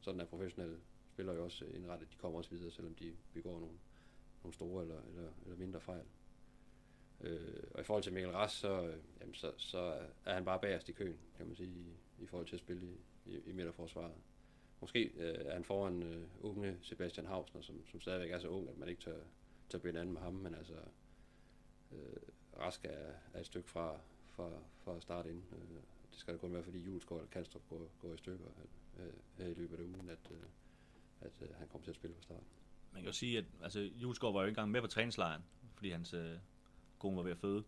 sådan 0.00 0.20
er 0.20 0.24
professionelle 0.24 0.78
spillere 1.12 1.36
jo 1.36 1.44
også 1.44 1.64
indrettet. 1.64 2.12
De 2.12 2.16
kommer 2.16 2.38
også 2.38 2.50
videre, 2.50 2.70
selvom 2.70 2.94
de 2.94 3.16
begår 3.34 3.60
nogle, 3.60 3.78
nogle 4.42 4.54
store 4.54 4.82
eller, 4.82 5.02
eller, 5.08 5.30
eller 5.44 5.56
mindre 5.56 5.80
fejl. 5.80 6.04
Øh, 7.20 7.62
og 7.74 7.80
i 7.80 7.84
forhold 7.84 8.02
til 8.02 8.12
Mikkel 8.12 8.32
Ras, 8.32 8.52
så, 8.52 8.94
jamen, 9.20 9.34
så, 9.34 9.52
så 9.56 10.06
er 10.24 10.34
han 10.34 10.44
bare 10.44 10.60
bagerst 10.60 10.88
i 10.88 10.92
køen, 10.92 11.18
kan 11.36 11.46
man 11.46 11.56
sige, 11.56 11.68
i, 11.68 11.96
i 12.22 12.26
forhold 12.26 12.46
til 12.46 12.56
at 12.56 12.60
spille 12.60 12.86
i, 12.86 12.96
i, 13.26 13.40
i 13.46 13.52
midterforsvaret. 13.52 14.14
Måske 14.80 15.12
øh, 15.16 15.46
er 15.46 15.52
han 15.52 15.64
foran 15.64 16.02
øh, 16.02 16.26
unge 16.40 16.78
Sebastian 16.82 17.26
Hausner, 17.26 17.60
som, 17.60 17.86
som 17.86 18.00
stadigvæk 18.00 18.30
er 18.30 18.38
så 18.38 18.48
ung, 18.48 18.68
at 18.68 18.78
man 18.78 18.88
ikke 18.88 19.00
tør, 19.00 19.20
tør 19.68 19.78
binde 19.78 20.00
anden 20.00 20.12
med 20.12 20.20
ham, 20.20 20.34
men 20.34 20.54
altså 20.54 20.76
øh, 21.92 22.16
Rask 22.58 22.84
er, 22.84 23.12
er 23.34 23.40
et 23.40 23.46
stykke 23.46 23.70
fra, 23.70 24.00
fra, 24.38 24.50
fra 24.84 24.96
at 24.96 25.02
starte 25.02 25.30
ind. 25.30 25.42
Øh, 25.52 25.82
det 26.10 26.18
skal 26.18 26.34
da 26.34 26.38
kun 26.38 26.52
være, 26.52 26.62
fordi 26.62 26.78
Julesgaard 26.78 27.20
eller 27.20 27.30
Kanstrup 27.30 27.62
går, 27.68 27.90
går 27.98 28.14
i 28.14 28.16
stykker 28.16 28.46
øh, 28.98 29.50
i 29.50 29.54
løbet 29.54 29.76
af 29.78 29.82
ugen, 29.82 30.08
at, 30.08 30.30
øh, 30.30 30.46
at 31.20 31.32
øh, 31.42 31.48
han 31.54 31.68
kommer 31.68 31.84
til 31.84 31.90
at 31.90 31.96
spille 31.96 32.16
fra 32.16 32.22
start. 32.22 32.42
Man 32.92 33.02
kan 33.02 33.06
jo 33.06 33.12
sige, 33.12 33.38
at 33.38 33.44
altså, 33.62 33.80
Julesgaard 33.80 34.32
var 34.32 34.40
jo 34.40 34.46
ikke 34.46 34.50
engang 34.50 34.70
med 34.70 34.80
på 34.80 34.86
træningslejren, 34.86 35.42
fordi 35.74 35.90
hans 35.90 36.14
øh, 36.14 36.38
kone 36.98 37.16
var 37.16 37.22
ved 37.22 37.32
at 37.32 37.38
føde. 37.38 37.64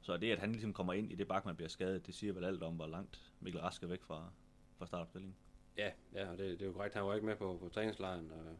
Så 0.00 0.16
det, 0.16 0.32
at 0.32 0.38
han 0.38 0.52
ligesom 0.52 0.72
kommer 0.72 0.92
ind 0.92 1.12
i 1.12 1.14
det 1.14 1.28
bak, 1.28 1.44
man 1.44 1.56
bliver 1.56 1.68
skadet, 1.68 2.06
det 2.06 2.14
siger 2.14 2.32
vel 2.32 2.44
alt 2.44 2.62
om, 2.62 2.76
hvor 2.76 2.86
langt 2.86 3.32
Mikkel 3.40 3.60
Rask 3.60 3.82
er 3.82 3.86
væk 3.86 4.02
fra, 4.02 4.32
fra 4.78 4.86
startopstillingen. 4.86 5.36
Ja, 5.76 5.90
ja 6.12 6.30
og 6.30 6.38
det, 6.38 6.50
det 6.50 6.62
er 6.62 6.66
jo 6.66 6.72
korrekt. 6.72 6.94
Han 6.94 7.04
var 7.04 7.14
ikke 7.14 7.26
med 7.26 7.36
på, 7.36 7.58
på 7.60 7.68
træningslejren, 7.68 8.30
og, 8.30 8.56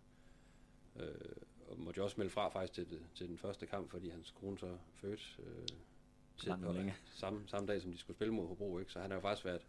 øh, 1.03 1.37
og 1.69 1.79
måtte 1.79 1.99
jo 1.99 2.05
også 2.05 2.15
melde 2.19 2.31
fra 2.31 2.49
faktisk 2.49 2.73
til, 2.73 3.01
til 3.15 3.29
den 3.29 3.39
første 3.39 3.67
kamp, 3.67 3.91
fordi 3.91 4.09
hans 4.09 4.31
kone 4.31 4.59
så 4.59 4.79
fødte 4.95 5.23
øh, 5.39 5.69
til, 6.41 6.55
længe. 6.75 6.95
Samme, 7.15 7.43
samme 7.47 7.67
dag, 7.67 7.83
som 7.83 7.93
de 7.93 7.99
skulle 7.99 8.17
spille 8.17 8.35
mod 8.35 8.49
Hobro. 8.49 8.79
Ikke? 8.79 8.93
Så 8.93 9.01
han 9.01 9.11
har 9.11 9.17
jo 9.17 9.21
faktisk 9.21 9.45
været, 9.45 9.67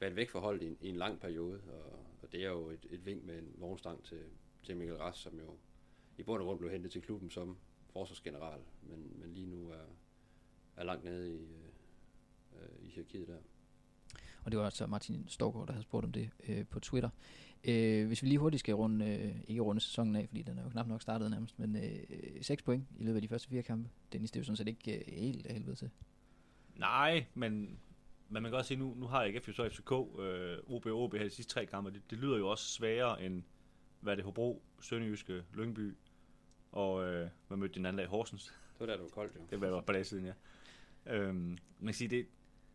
været 0.00 0.16
væk 0.16 0.30
fra 0.30 0.40
holdet 0.40 0.62
i, 0.62 0.66
en, 0.66 0.76
i 0.80 0.88
en 0.88 0.96
lang 0.96 1.20
periode, 1.20 1.60
og, 1.68 1.92
og 2.22 2.32
det 2.32 2.44
er 2.44 2.50
jo 2.50 2.68
et, 2.68 2.86
et 2.90 3.06
vink 3.06 3.24
med 3.24 3.38
en 3.38 3.52
vognstang 3.56 4.04
til, 4.04 4.22
til 4.62 4.76
Mikkel 4.76 4.96
Rast, 4.96 5.20
som 5.20 5.38
jo 5.38 5.56
i 6.18 6.22
bund 6.22 6.42
og 6.42 6.46
grund 6.46 6.58
blev 6.58 6.70
hentet 6.70 6.92
til 6.92 7.02
klubben 7.02 7.30
som 7.30 7.56
forsvarsgeneral, 7.92 8.60
men, 8.82 9.12
men 9.20 9.34
lige 9.34 9.46
nu 9.46 9.70
er, 9.70 9.84
er 10.76 10.84
langt 10.84 11.04
nede 11.04 11.34
i, 11.34 11.42
øh, 12.56 12.86
i 12.86 12.88
hierarkiet 12.88 13.28
der. 13.28 13.38
Og 14.44 14.50
det 14.50 14.58
var 14.58 14.64
altså 14.64 14.86
Martin 14.86 15.28
Storgård, 15.28 15.66
der 15.66 15.72
havde 15.72 15.82
spurgt 15.82 16.04
om 16.04 16.12
det 16.12 16.30
øh, 16.48 16.66
på 16.66 16.80
Twitter. 16.80 17.10
Øh, 17.64 18.06
hvis 18.06 18.22
vi 18.22 18.28
lige 18.28 18.38
hurtigt 18.38 18.60
skal 18.60 18.74
runde, 18.74 19.06
øh, 19.06 19.34
ikke 19.48 19.62
runde 19.62 19.80
sæsonen 19.80 20.16
af, 20.16 20.28
fordi 20.28 20.42
den 20.42 20.58
er 20.58 20.62
jo 20.62 20.68
knap 20.68 20.86
nok 20.86 21.02
startet 21.02 21.30
nærmest, 21.30 21.58
men 21.58 21.76
øh, 21.76 22.42
6 22.42 22.62
point 22.62 22.84
i 22.98 23.02
løbet 23.02 23.16
af 23.16 23.22
de 23.22 23.28
første 23.28 23.48
fire 23.48 23.62
kampe. 23.62 23.90
Dennis, 24.12 24.30
det 24.30 24.36
er 24.36 24.40
jo 24.40 24.44
sådan 24.44 24.56
set 24.56 24.68
ikke 24.68 24.98
øh, 24.98 25.04
helt 25.06 25.46
af 25.46 25.54
helvede 25.54 25.76
til. 25.76 25.90
Nej, 26.76 27.24
men, 27.34 27.78
men 28.28 28.42
man 28.42 28.50
kan 28.52 28.54
også 28.54 28.68
sige, 28.68 28.78
nu, 28.78 28.94
nu 28.96 29.06
har 29.06 29.18
jeg 29.22 29.28
ikke 29.28 29.54
jo 29.58 29.68
FCK, 29.68 29.92
øh, 30.20 30.58
OB 30.66 30.86
og 30.86 31.02
OB 31.02 31.14
her 31.14 31.24
de 31.24 31.30
sidste 31.30 31.54
tre 31.54 31.66
kampe. 31.66 31.90
Det, 31.90 32.10
det 32.10 32.18
lyder 32.18 32.38
jo 32.38 32.48
også 32.48 32.68
sværere 32.68 33.22
end, 33.22 33.42
hvad 34.00 34.12
er 34.12 34.14
det, 34.14 34.24
Hobro, 34.24 34.62
Sønderjyske, 34.80 35.42
Lyngby, 35.54 35.96
og 36.72 37.04
øh, 37.04 37.28
hvad 37.48 37.56
mødte 37.56 37.74
den 37.74 37.86
anden 37.86 37.98
dag, 37.98 38.06
Horsens. 38.06 38.44
Det 38.44 38.80
var 38.80 38.86
der, 38.86 38.92
det 38.92 39.02
var 39.02 39.08
koldt 39.08 39.36
jo. 39.36 39.40
Det 39.50 39.60
var 39.60 39.80
på 39.80 39.92
dag 39.92 40.06
siden, 40.06 40.24
ja. 40.26 40.32
Øhm, 41.06 41.58
man 41.78 41.86
kan 41.86 41.94
sige, 41.94 42.08
det, 42.08 42.26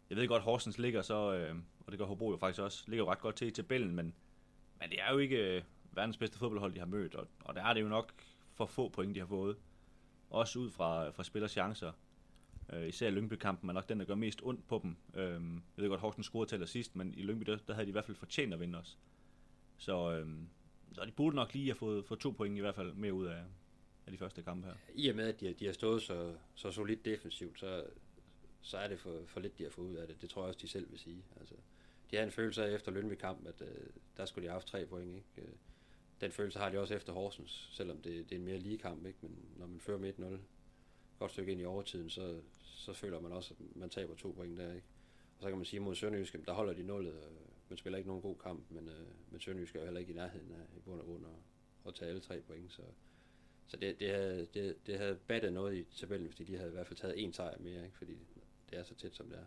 jeg 0.09 0.17
ved 0.17 0.27
godt, 0.27 0.43
Horsens 0.43 0.77
ligger 0.77 1.01
så, 1.01 1.33
øh, 1.33 1.55
og 1.79 1.91
det 1.91 1.99
gør 1.99 2.05
Hobro 2.05 2.31
jo 2.31 2.37
faktisk 2.37 2.61
også, 2.61 2.83
ligger 2.87 3.05
jo 3.05 3.11
ret 3.11 3.19
godt 3.19 3.35
til 3.35 3.47
i 3.47 3.51
tabellen, 3.51 3.95
men, 3.95 4.13
men 4.79 4.89
det 4.89 5.01
er 5.01 5.11
jo 5.11 5.17
ikke 5.17 5.55
øh, 5.55 5.63
verdens 5.91 6.17
bedste 6.17 6.37
fodboldhold, 6.37 6.73
de 6.73 6.79
har 6.79 6.85
mødt, 6.85 7.15
og, 7.15 7.27
og 7.39 7.55
der 7.55 7.63
er 7.63 7.73
det 7.73 7.81
jo 7.81 7.87
nok 7.87 8.13
for 8.53 8.65
få 8.65 8.89
point, 8.89 9.15
de 9.15 9.19
har 9.19 9.27
fået. 9.27 9.57
Også 10.29 10.59
ud 10.59 10.69
fra, 10.69 11.09
fra 11.09 11.23
spillers 11.23 11.51
chancer. 11.51 11.91
Øh, 12.73 12.87
især 12.87 13.09
Lyngby-kampen 13.09 13.69
er 13.69 13.73
nok 13.73 13.89
den, 13.89 13.99
der 13.99 14.05
gør 14.05 14.15
mest 14.15 14.39
ondt 14.43 14.67
på 14.67 14.79
dem. 14.83 14.95
Øh, 15.13 15.31
jeg 15.77 15.83
ved 15.83 15.89
godt, 15.89 16.01
Horsens 16.01 16.25
scorede 16.25 16.49
til 16.49 16.55
allersidst, 16.55 16.95
men 16.95 17.13
i 17.17 17.21
Lyngby, 17.21 17.51
der, 17.51 17.57
der 17.57 17.73
havde 17.73 17.85
de 17.85 17.89
i 17.89 17.91
hvert 17.91 18.05
fald 18.05 18.17
fortjent 18.17 18.53
at 18.53 18.59
vinde 18.59 18.79
os. 18.79 18.97
Så, 19.77 20.11
øh, 20.11 20.27
så 20.93 21.05
de 21.05 21.11
burde 21.11 21.35
nok 21.35 21.53
lige 21.53 21.65
have 21.65 21.75
fået, 21.75 22.05
fået 22.05 22.19
to 22.19 22.31
point 22.31 22.57
i 22.57 22.61
hvert 22.61 22.75
fald 22.75 22.93
mere 22.93 23.13
ud 23.13 23.25
af, 23.25 23.43
af 24.05 24.11
de 24.11 24.17
første 24.17 24.43
kampe 24.43 24.67
her. 24.67 24.75
I 24.95 25.09
og 25.09 25.15
med, 25.15 25.27
at 25.27 25.39
de, 25.39 25.53
de 25.53 25.65
har 25.65 25.73
stået 25.73 26.01
så, 26.01 26.35
så 26.55 26.71
solidt 26.71 27.05
defensivt, 27.05 27.59
så, 27.59 27.85
så 28.61 28.77
er 28.77 28.87
det 28.87 28.99
for, 28.99 29.21
for 29.27 29.39
lidt, 29.39 29.57
de 29.57 29.63
har 29.63 29.69
fået 29.69 29.85
ud 29.85 29.95
af 29.95 30.07
det. 30.07 30.21
Det 30.21 30.29
tror 30.29 30.41
jeg 30.41 30.47
også, 30.47 30.59
de 30.61 30.67
selv 30.67 30.91
vil 30.91 30.99
sige. 30.99 31.23
Altså, 31.39 31.55
de 32.11 32.15
havde 32.15 32.25
en 32.25 32.31
følelse 32.31 32.65
af 32.65 32.75
efter 32.75 32.91
Lønby 32.91 33.13
kamp, 33.13 33.47
at 33.47 33.61
øh, 33.61 33.87
der 34.17 34.25
skulle 34.25 34.43
de 34.43 34.49
have 34.49 34.53
haft 34.53 34.67
tre 34.67 34.85
point. 34.85 35.15
Ikke? 35.15 35.27
Øh, 35.37 35.53
den 36.21 36.31
følelse 36.31 36.59
har 36.59 36.69
de 36.69 36.79
også 36.79 36.95
efter 36.95 37.13
Horsens, 37.13 37.69
selvom 37.71 38.01
det, 38.01 38.29
det 38.29 38.35
er 38.35 38.39
en 38.39 38.45
mere 38.45 38.57
lige 38.57 38.77
kamp. 38.77 39.05
Ikke? 39.05 39.19
Men 39.21 39.39
når 39.57 39.67
man 39.67 39.79
fører 39.79 39.97
med 39.97 40.13
1-0, 40.19 40.37
godt 41.19 41.31
stykke 41.31 41.51
ind 41.51 41.61
i 41.61 41.65
overtiden, 41.65 42.09
så, 42.09 42.41
så 42.61 42.93
føler 42.93 43.19
man 43.19 43.31
også, 43.31 43.53
at 43.53 43.75
man 43.75 43.89
taber 43.89 44.15
to 44.15 44.31
point 44.31 44.57
der. 44.57 44.73
Ikke? 44.73 44.87
Og 45.37 45.43
så 45.43 45.49
kan 45.49 45.57
man 45.57 45.65
sige, 45.65 45.79
mod 45.79 45.95
Sønderjysk, 45.95 46.35
der 46.45 46.53
holder 46.53 46.73
de 46.73 46.83
nullet. 46.83 47.13
Øh, 47.13 47.31
man 47.69 47.77
spiller 47.77 47.97
ikke 47.97 48.07
nogen 48.07 48.21
god 48.21 48.35
kamp, 48.35 48.71
men, 48.71 48.89
øh, 48.89 49.07
men 49.31 49.39
Sønderjysk 49.41 49.75
er 49.75 49.79
jo 49.79 49.85
heller 49.85 49.99
ikke 49.99 50.11
i 50.11 50.15
nærheden 50.15 50.51
af 50.51 50.77
i 50.77 50.79
bund 50.79 50.99
og 50.99 51.05
grund 51.05 51.25
at, 51.25 51.87
at 51.87 51.95
tage 51.95 52.09
alle 52.09 52.21
tre 52.21 52.41
point. 52.41 52.71
Så, 52.71 52.81
så 53.67 53.77
det, 53.77 53.99
det, 53.99 54.09
havde, 54.09 54.47
det, 54.53 54.87
det 54.87 54.97
havde 54.97 55.19
battet 55.27 55.53
noget 55.53 55.77
i 55.77 55.83
tabellen, 55.83 56.27
hvis 56.27 56.35
de 56.35 56.43
lige 56.43 56.57
havde 56.57 56.71
i 56.71 56.73
hvert 56.73 56.87
fald 56.87 56.97
taget 56.97 57.23
en 57.23 57.33
sejr 57.33 57.59
mere, 57.59 57.85
ikke? 57.85 57.97
fordi 57.97 58.17
det 58.69 58.79
er 58.79 58.83
så 58.83 58.95
tæt, 58.95 59.15
som 59.15 59.29
det 59.29 59.39
er 59.39 59.45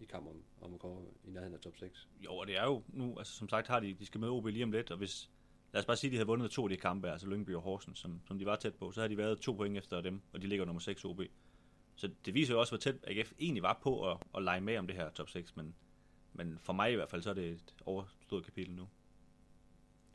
i, 0.00 0.04
kamp 0.04 0.26
om, 0.26 0.42
om 0.60 0.74
at 0.74 0.80
komme 0.80 1.06
i 1.24 1.30
nærheden 1.30 1.54
af 1.54 1.60
top 1.60 1.76
6. 1.76 2.08
Jo, 2.20 2.36
og 2.36 2.46
det 2.46 2.56
er 2.56 2.64
jo 2.64 2.82
nu, 2.88 3.18
altså 3.18 3.32
som 3.32 3.48
sagt 3.48 3.66
har 3.66 3.80
de, 3.80 3.94
de 3.94 4.06
skal 4.06 4.20
møde 4.20 4.32
OB 4.32 4.46
lige 4.46 4.64
om 4.64 4.72
lidt, 4.72 4.90
og 4.90 4.98
hvis, 4.98 5.30
lad 5.72 5.80
os 5.80 5.86
bare 5.86 5.96
sige, 5.96 6.08
at 6.08 6.12
de 6.12 6.16
havde 6.16 6.26
vundet 6.26 6.50
to 6.50 6.62
af 6.62 6.68
de 6.68 6.76
kampe, 6.76 7.10
altså 7.10 7.26
Lyngby 7.26 7.54
og 7.54 7.62
Horsens, 7.62 7.98
som, 7.98 8.20
som 8.26 8.38
de 8.38 8.46
var 8.46 8.56
tæt 8.56 8.74
på, 8.74 8.92
så 8.92 9.00
havde 9.00 9.12
de 9.12 9.16
været 9.16 9.40
to 9.40 9.52
point 9.52 9.78
efter 9.78 10.00
dem, 10.00 10.22
og 10.32 10.42
de 10.42 10.46
ligger 10.46 10.64
nummer 10.64 10.80
6 10.80 11.04
OB. 11.04 11.20
Så 11.96 12.10
det 12.24 12.34
viser 12.34 12.54
jo 12.54 12.60
også, 12.60 12.70
hvor 12.70 12.78
tæt 12.78 12.96
AGF 13.02 13.32
egentlig 13.38 13.62
var 13.62 13.78
på 13.82 14.10
at, 14.10 14.18
at 14.36 14.42
lege 14.42 14.60
med 14.60 14.76
om 14.78 14.86
det 14.86 14.96
her 14.96 15.10
top 15.10 15.28
6, 15.28 15.56
men, 15.56 15.74
men 16.32 16.58
for 16.58 16.72
mig 16.72 16.92
i 16.92 16.94
hvert 16.94 17.10
fald, 17.10 17.22
så 17.22 17.30
er 17.30 17.34
det 17.34 17.50
et 17.50 17.74
overstået 17.86 18.44
kapitel 18.44 18.74
nu. 18.74 18.88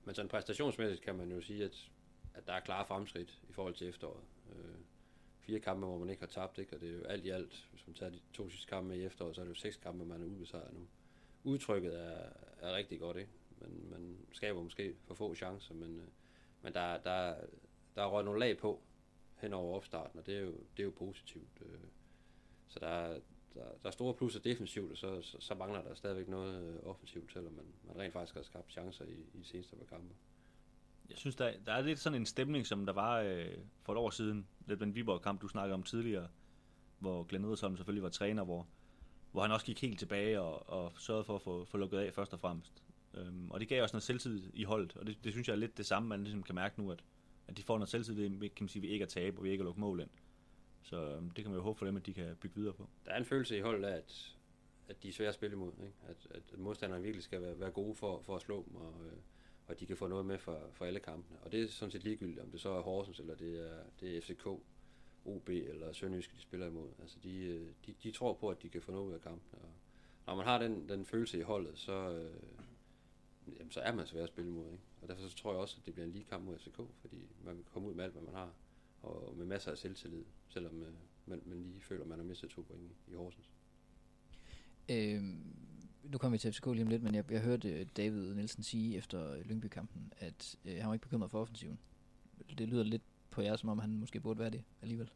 Men 0.05 0.15
sådan 0.15 0.29
præstationsmæssigt 0.29 1.01
kan 1.01 1.15
man 1.15 1.31
jo 1.31 1.41
sige, 1.41 1.63
at, 1.63 1.91
at 2.33 2.47
der 2.47 2.53
er 2.53 2.59
klare 2.59 2.85
fremskridt 2.85 3.41
i 3.49 3.53
forhold 3.53 3.73
til 3.73 3.89
efteråret. 3.89 4.23
Øh, 4.51 4.75
fire 5.49 5.59
kampe, 5.59 5.87
hvor 5.87 5.97
man 5.97 6.09
ikke 6.09 6.21
har 6.21 6.27
tabt, 6.27 6.57
ikke? 6.57 6.75
og 6.75 6.81
det 6.81 6.89
er 6.89 6.93
jo 6.93 7.03
alt 7.03 7.25
i 7.25 7.29
alt, 7.29 7.67
hvis 7.71 7.87
man 7.87 7.93
tager 7.93 8.09
de 8.09 8.19
to 8.33 8.49
sidste 8.49 8.67
kampe 8.67 8.97
i 8.97 9.05
efteråret, 9.05 9.35
så 9.35 9.41
er 9.41 9.45
det 9.45 9.49
jo 9.49 9.55
seks 9.55 9.77
kampe, 9.77 10.05
man 10.05 10.21
er 10.21 10.25
ubesejret 10.25 10.73
nu. 10.73 10.87
Udtrykket 11.43 11.99
er, 11.99 12.29
er 12.59 12.75
rigtig 12.75 12.99
godt, 12.99 13.17
ikke? 13.17 13.31
Men 13.59 13.89
man 13.91 14.17
skaber 14.31 14.63
måske 14.63 14.95
for 15.07 15.13
få 15.13 15.35
chancer, 15.35 15.73
men, 15.73 15.99
øh, 15.99 16.07
men 16.61 16.73
der, 16.73 16.97
der, 16.97 17.35
der 17.95 18.01
er 18.01 18.07
røget 18.07 18.25
nogle 18.25 18.39
lag 18.39 18.57
på 18.57 18.81
hen 19.35 19.53
over 19.53 19.75
opstarten, 19.75 20.19
og 20.19 20.25
det 20.25 20.35
er 20.35 20.41
jo, 20.41 20.51
det 20.51 20.79
er 20.79 20.83
jo 20.83 20.93
positivt. 20.97 21.61
Øh. 21.61 21.79
Så 22.67 22.79
der, 22.79 23.07
der, 23.53 23.63
der 23.81 23.87
er 23.87 23.91
store 23.91 24.13
plusser 24.13 24.39
defensivt, 24.39 24.91
og 24.91 24.97
så, 24.97 25.21
så, 25.21 25.37
så 25.39 25.55
mangler 25.55 25.81
der 25.81 25.93
stadigvæk 25.93 26.27
noget 26.27 26.63
øh, 26.63 26.89
offensivt, 26.89 27.33
selvom 27.33 27.53
man, 27.53 27.65
man 27.83 27.97
rent 27.97 28.13
faktisk 28.13 28.35
har 28.35 28.43
skabt 28.43 28.71
chancer 28.71 29.05
i, 29.05 29.25
i 29.33 29.37
de 29.39 29.45
seneste 29.45 29.75
par 29.75 29.85
kampe. 29.85 30.15
Jeg 31.09 31.17
synes, 31.17 31.35
der, 31.35 31.51
der 31.65 31.73
er 31.73 31.81
lidt 31.81 31.99
sådan 31.99 32.19
en 32.19 32.25
stemning, 32.25 32.67
som 32.67 32.85
der 32.85 32.93
var 32.93 33.19
øh, 33.19 33.57
for 33.83 33.93
et 33.93 33.97
år 33.97 34.09
siden, 34.09 34.47
lidt 34.67 34.79
den 34.79 34.95
Viborg-kamp, 34.95 35.41
du 35.41 35.47
snakkede 35.47 35.73
om 35.73 35.83
tidligere, 35.83 36.27
hvor 36.99 37.23
Glenn 37.23 37.45
Edersholm 37.45 37.75
selvfølgelig 37.75 38.03
var 38.03 38.09
træner, 38.09 38.43
hvor, 38.43 38.67
hvor 39.31 39.41
han 39.41 39.51
også 39.51 39.65
gik 39.65 39.81
helt 39.81 39.99
tilbage 39.99 40.41
og, 40.41 40.69
og 40.69 40.91
sørgede 40.97 41.23
for 41.23 41.35
at 41.35 41.41
få, 41.41 41.65
få 41.65 41.77
lukket 41.77 41.97
af 41.97 42.13
først 42.13 42.33
og 42.33 42.39
fremmest. 42.39 42.83
Øhm, 43.13 43.51
og 43.51 43.59
det 43.59 43.67
gav 43.67 43.83
også 43.83 43.93
noget 43.93 44.03
selvtid 44.03 44.51
i 44.53 44.63
holdet, 44.63 44.97
og 44.97 45.07
det, 45.07 45.23
det 45.23 45.31
synes 45.31 45.47
jeg 45.47 45.53
er 45.53 45.57
lidt 45.57 45.77
det 45.77 45.85
samme, 45.85 46.09
man 46.09 46.23
ligesom 46.23 46.43
kan 46.43 46.55
mærke 46.55 46.81
nu, 46.81 46.91
at, 46.91 47.03
at 47.47 47.57
de 47.57 47.63
får 47.63 47.77
noget 47.77 47.89
selvtid, 47.89 48.29
kan 48.39 48.51
man 48.59 48.69
sige, 48.69 48.81
vi 48.81 48.87
ikke 48.87 49.03
er 49.03 49.07
tabe, 49.07 49.37
og 49.37 49.43
vi 49.43 49.51
ikke 49.51 49.61
er 49.61 49.65
lukket 49.65 49.79
mål 49.79 49.99
ind. 49.99 50.09
Så 50.83 51.15
øhm, 51.15 51.29
det 51.29 51.43
kan 51.43 51.51
man 51.51 51.57
jo 51.57 51.63
håbe 51.63 51.77
for 51.77 51.85
dem, 51.85 51.97
at 51.97 52.05
de 52.05 52.13
kan 52.13 52.35
bygge 52.35 52.55
videre 52.55 52.73
på. 52.73 52.89
Der 53.05 53.11
er 53.11 53.17
en 53.17 53.25
følelse 53.25 53.57
i 53.57 53.61
holdet 53.61 53.87
af, 53.87 53.97
at, 53.97 54.35
at 54.87 55.03
de 55.03 55.09
er 55.09 55.13
svære 55.13 55.29
at 55.29 55.35
spille 55.35 55.53
imod. 55.53 55.71
Ikke? 55.83 55.93
At, 56.07 56.27
at 56.31 56.59
modstanderne 56.59 57.03
virkelig 57.03 57.23
skal 57.23 57.41
være, 57.41 57.59
være 57.59 57.71
gode 57.71 57.95
for, 57.95 58.21
for 58.21 58.35
at 58.35 58.41
slå 58.41 58.65
dem, 58.67 58.75
og, 58.75 59.05
øh, 59.05 59.17
og 59.69 59.79
de 59.79 59.85
kan 59.85 59.97
få 59.97 60.07
noget 60.07 60.25
med 60.25 60.37
for, 60.37 60.69
for 60.71 60.85
alle 60.85 60.99
kampene. 60.99 61.39
Og 61.39 61.51
det 61.51 61.63
er 61.63 61.67
sådan 61.67 61.91
set 61.91 62.03
ligegyldigt, 62.03 62.39
om 62.39 62.51
det 62.51 62.61
så 62.61 62.69
er 62.69 62.81
Horsens, 62.81 63.19
eller 63.19 63.35
det 63.35 63.69
er, 63.69 63.83
det 63.99 64.17
er 64.17 64.21
FCK, 64.21 64.47
OB 65.25 65.49
eller 65.49 65.93
Sønderjyske, 65.93 66.33
de 66.35 66.41
spiller 66.41 66.67
imod. 66.67 66.89
Altså 67.01 67.17
de, 67.23 67.45
øh, 67.45 67.71
de, 67.85 67.95
de 68.03 68.11
tror 68.11 68.33
på, 68.33 68.49
at 68.49 68.61
de 68.61 68.69
kan 68.69 68.81
få 68.81 68.91
noget 68.91 69.07
ud 69.07 69.13
af 69.13 69.21
kampen. 69.21 69.59
Og 69.61 69.69
når 70.27 70.35
man 70.35 70.45
har 70.45 70.57
den, 70.57 70.89
den 70.89 71.05
følelse 71.05 71.37
i 71.39 71.41
holdet, 71.41 71.77
så, 71.77 72.11
øh, 72.11 72.33
jamen, 73.59 73.71
så 73.71 73.79
er 73.79 73.93
man 73.93 74.07
svær 74.07 74.23
at 74.23 74.29
spille 74.29 74.51
imod. 74.51 74.71
Ikke? 74.71 74.83
Og 75.01 75.07
derfor 75.07 75.21
så 75.29 75.35
tror 75.35 75.51
jeg 75.51 75.59
også, 75.61 75.77
at 75.79 75.85
det 75.85 75.93
bliver 75.93 76.05
en 76.05 76.11
lige 76.11 76.25
kamp 76.25 76.43
mod 76.43 76.57
FCK, 76.57 76.79
fordi 77.01 77.27
man 77.43 77.55
kan 77.55 77.65
komme 77.73 77.87
ud 77.87 77.93
med 77.93 78.03
alt, 78.03 78.13
hvad 78.13 78.23
man 78.23 78.33
har, 78.33 78.53
og 79.01 79.33
med 79.37 79.45
masser 79.45 79.71
af 79.71 79.77
selvtillid, 79.77 80.23
selvom 80.47 80.83
øh, 80.83 80.93
man, 81.25 81.41
man 81.45 81.63
lige 81.63 81.81
føler, 81.81 82.01
at 82.01 82.09
man 82.09 82.19
har 82.19 82.25
mistet 82.25 82.49
to 82.49 82.61
point 82.61 82.91
i 83.07 83.13
Horsens. 83.13 83.51
Øhm, 84.91 85.55
nu 86.03 86.17
kommer 86.17 86.33
vi 86.33 86.39
til 86.39 86.53
FCK 86.53 86.65
lige 86.65 86.81
om 86.81 86.87
lidt, 86.87 87.03
men 87.03 87.15
jeg, 87.15 87.31
jeg 87.31 87.41
hørte 87.41 87.69
øh, 87.69 87.85
David 87.97 88.33
Nielsen 88.33 88.63
sige 88.63 88.97
efter 88.97 89.33
øh, 89.33 89.41
Lyngby-kampen, 89.45 90.13
at 90.17 90.55
øh, 90.65 90.77
han 90.77 90.87
var 90.87 90.93
ikke 90.93 91.03
bekymret 91.03 91.31
for 91.31 91.41
offensiven. 91.41 91.79
Det 92.57 92.69
lyder 92.69 92.83
lidt 92.83 93.01
på 93.31 93.41
jer, 93.41 93.55
som 93.55 93.69
om 93.69 93.79
han 93.79 93.99
måske 93.99 94.19
burde 94.19 94.39
være 94.39 94.49
det 94.49 94.63
alligevel. 94.81 95.09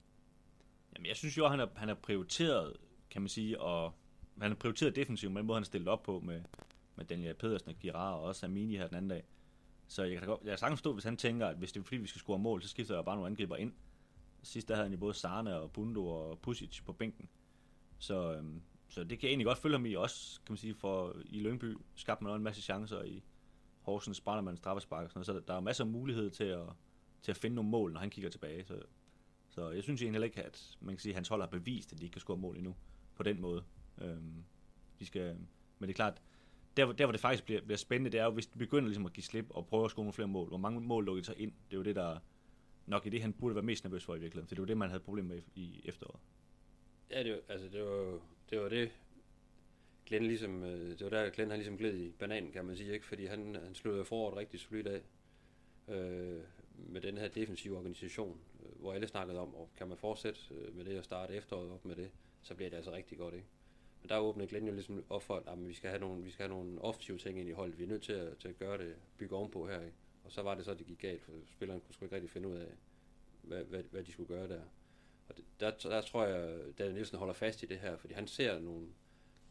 Jamen, 0.96 1.06
jeg 1.06 1.16
synes 1.16 1.38
jo, 1.38 1.46
at 1.46 1.50
han 1.52 1.60
har, 1.60 1.70
han 1.76 1.88
har 1.88 1.96
prioriteret, 1.96 2.74
kan 3.10 3.22
man 3.22 3.30
sige, 3.30 3.62
og 3.62 3.94
han 4.42 4.52
har 4.52 4.56
prioriteret 4.56 4.96
defensivt 4.96 5.34
med 5.34 5.40
den 5.40 5.48
måde, 5.48 5.58
han 5.58 5.66
stillet 5.66 5.88
op 5.88 6.04
på 6.04 6.20
med, 6.20 6.42
med 6.96 7.06
Daniel 7.06 7.34
Pedersen 7.34 7.70
og 7.70 7.76
Girard 7.76 8.14
og 8.14 8.22
også 8.22 8.46
Amini 8.46 8.78
her 8.78 8.88
den 8.88 8.96
anden 8.96 9.10
dag. 9.10 9.24
Så 9.88 10.04
jeg 10.04 10.18
kan, 10.18 10.28
godt, 10.28 10.42
jeg 10.42 10.50
kan 10.50 10.58
sagtens 10.58 10.80
stå, 10.80 10.94
hvis 10.94 11.04
han 11.04 11.18
tænker, 11.18 11.48
at 11.48 11.58
hvis 11.58 11.72
det 11.72 11.80
er 11.80 11.84
fordi, 11.84 11.98
vi 11.98 12.08
skal 12.08 12.20
score 12.20 12.40
mål, 12.40 12.62
så 12.62 12.70
skifter 12.70 12.96
jeg 12.96 13.06
bare 13.06 13.16
nogle 13.16 13.30
angriber 13.30 13.56
ind. 13.56 13.74
Sidst 14.44 14.68
der 14.68 14.76
havde 14.76 14.86
han 14.86 14.94
jo 14.94 15.00
både 15.00 15.14
Sarne 15.14 15.60
og 15.60 15.72
Bundo 15.72 16.08
og 16.08 16.40
Pusic 16.40 16.82
på 16.86 16.94
bænken. 16.94 17.30
Så, 18.00 18.34
øhm, 18.34 18.62
så 18.94 19.04
det 19.04 19.20
kan 19.20 19.28
jeg 19.28 19.32
egentlig 19.32 19.46
godt 19.46 19.58
følge 19.58 19.76
ham 19.76 19.86
i 19.86 19.94
også, 19.94 20.42
kan 20.46 20.54
man 20.54 20.58
sige, 20.58 20.76
for 20.76 21.16
i 21.26 21.40
Lyngby 21.40 21.78
skabte 21.96 22.24
man 22.24 22.32
også 22.32 22.38
en 22.38 22.44
masse 22.44 22.62
chancer 22.62 23.04
i 23.04 23.24
Horsens, 23.82 24.22
Brandermann, 24.22 24.58
straffespark 24.58 25.04
og 25.04 25.10
sådan 25.10 25.34
noget, 25.34 25.44
så 25.44 25.48
der 25.48 25.58
er 25.58 25.62
masser 25.62 25.84
af 25.84 25.90
mulighed 25.90 26.30
til 26.30 26.44
at, 26.44 26.68
til 27.22 27.32
at 27.32 27.38
finde 27.38 27.56
nogle 27.56 27.70
mål, 27.70 27.94
når 27.94 28.00
han 28.00 28.10
kigger 28.10 28.30
tilbage. 28.30 28.66
Så, 28.66 28.82
så 29.50 29.70
jeg 29.70 29.84
synes 29.84 30.02
egentlig 30.02 30.24
ikke, 30.24 30.44
at 30.44 30.78
man 30.82 30.96
kan 30.96 31.00
sige, 31.00 31.12
at 31.12 31.16
hans 31.16 31.28
hold 31.28 31.42
har 31.42 31.48
bevist, 31.48 31.94
at 31.94 32.00
de 32.00 32.04
ikke 32.04 32.14
kan 32.14 32.20
score 32.20 32.38
mål 32.38 32.58
endnu 32.58 32.76
på 33.16 33.24
den 33.24 33.42
måde. 33.42 33.64
Øhm, 34.02 34.44
de 35.00 35.06
skal, 35.06 35.36
men 35.80 35.88
det 35.88 35.90
er 35.90 35.94
klart, 35.94 36.22
der, 36.78 36.92
der 36.92 37.06
hvor 37.06 37.12
det 37.12 37.22
faktisk 37.22 37.46
bliver, 37.46 37.62
bliver 37.62 37.78
spændende, 37.78 38.12
det 38.12 38.20
er 38.20 38.26
jo, 38.26 38.32
hvis 38.32 38.48
de 38.48 38.58
begynder 38.58 38.88
ligesom 38.88 39.06
at 39.06 39.14
give 39.14 39.24
slip 39.24 39.46
og 39.50 39.68
prøve 39.68 39.86
at 39.86 39.92
score 39.92 40.04
nogle 40.04 40.14
flere 40.14 40.28
mål. 40.28 40.48
Hvor 40.48 40.58
mange 40.58 40.82
mål 40.82 41.06
lukker 41.06 41.24
sig 41.24 41.40
ind? 41.40 41.52
Det 41.52 41.74
er 41.74 41.78
jo 41.78 41.84
det, 41.84 41.96
der 41.96 42.20
nok 42.86 43.06
i 43.06 43.10
det, 43.10 43.22
han 43.22 43.34
burde 43.34 43.56
være 43.56 43.64
mest 43.64 43.84
nervøs 43.84 44.06
for 44.06 44.16
i 44.16 44.20
virkeligheden. 44.20 44.48
For 44.48 44.56
det 44.56 44.62
var 44.62 44.68
det, 44.68 44.78
man 44.78 44.90
havde 44.90 45.04
problemer 45.04 45.36
med 45.36 45.42
i 45.56 45.82
efteråret. 45.86 46.20
Ja, 47.12 47.24
det, 47.24 47.32
var, 47.32 47.40
altså, 47.50 47.68
det 47.70 47.84
var, 47.84 48.20
det 48.50 48.60
var 48.60 48.70
det, 48.70 48.92
Glenn 50.06 50.26
ligesom, 50.26 50.64
øh, 50.64 51.00
det 51.00 51.04
var 51.04 51.10
der, 51.10 51.30
Glenn 51.30 51.52
han 51.52 51.60
ligesom 51.60 51.78
gled 51.78 51.98
i 51.98 52.12
bananen, 52.12 52.52
kan 52.52 52.66
man 52.66 52.78
sige, 52.78 52.94
ikke? 52.94 53.06
fordi 53.06 53.26
han, 53.26 53.56
han 53.56 53.76
sluttede 53.76 54.06
foråret 54.06 54.38
rigtig 54.38 54.60
solidt 54.60 54.88
af 54.88 55.02
øh, 55.88 56.42
med 56.78 57.02
den 57.02 57.18
her 57.18 57.28
defensive 57.28 57.78
organisation, 57.78 58.40
øh, 58.66 58.82
hvor 58.82 58.94
alle 58.94 59.08
snakkede 59.08 59.40
om, 59.40 59.56
og 59.56 59.70
kan 59.78 59.88
man 59.88 59.98
fortsætte 59.98 60.40
øh, 60.52 60.76
med 60.76 60.86
det 60.86 60.98
og 60.98 61.04
starte 61.04 61.36
efteråret 61.36 61.72
op 61.72 61.86
med 61.86 61.96
det, 61.96 62.12
så 62.42 62.56
bliver 62.56 62.70
det 62.70 62.78
altså 62.78 62.92
rigtig 62.92 63.18
godt, 63.18 63.34
ikke? 63.34 63.48
Men 64.02 64.10
der 64.10 64.18
åbnede 64.18 64.48
Glenn 64.48 64.68
jo 64.68 64.74
ligesom 64.74 65.04
op 65.10 65.24
for, 65.24 65.36
at 65.36 65.68
vi 65.68 65.74
skal 65.74 65.90
have 65.90 66.00
nogle, 66.00 66.24
vi 66.24 66.32
skal 66.32 66.50
have 66.50 66.58
nogle 66.58 66.82
offensive 66.82 67.18
ting 67.18 67.40
ind 67.40 67.50
i 67.50 67.52
holdet. 67.52 67.80
Vi 67.80 67.84
er 67.84 67.88
nødt 67.88 68.04
til 68.04 68.14
at, 68.14 68.38
til 68.38 68.48
at 68.48 68.60
gøre 68.60 68.78
det, 68.78 68.96
bygge 69.18 69.36
ovenpå 69.36 69.68
her. 69.68 69.82
Ikke? 69.82 69.98
Og 70.24 70.32
så 70.32 70.42
var 70.42 70.56
det 70.56 70.66
så, 70.66 70.72
at 70.72 70.80
det 70.80 70.88
gik 70.88 71.00
galt, 71.00 71.22
for 71.22 71.32
spilleren 71.46 71.82
kunne 71.82 71.94
sgu 71.94 72.06
ikke 72.06 72.16
rigtig 72.16 72.30
finde 72.30 72.48
ud 72.48 72.56
af, 72.56 72.68
hvad, 73.42 73.64
hvad, 73.64 73.84
hvad 73.84 74.04
de 74.04 74.12
skulle 74.12 74.28
gøre 74.28 74.48
der. 74.48 74.62
Og 75.30 75.38
det, 75.38 75.46
der, 75.60 75.72
der 75.72 76.02
tror 76.02 76.26
jeg, 76.26 76.60
Daniel 76.78 76.94
Nielsen 76.94 77.18
holder 77.18 77.34
fast 77.34 77.64
i 77.64 77.66
det 77.66 77.80
her, 77.80 77.98
fordi 77.98 78.14
han 78.14 78.28
ser 78.28 78.60
nogle, 78.60 78.88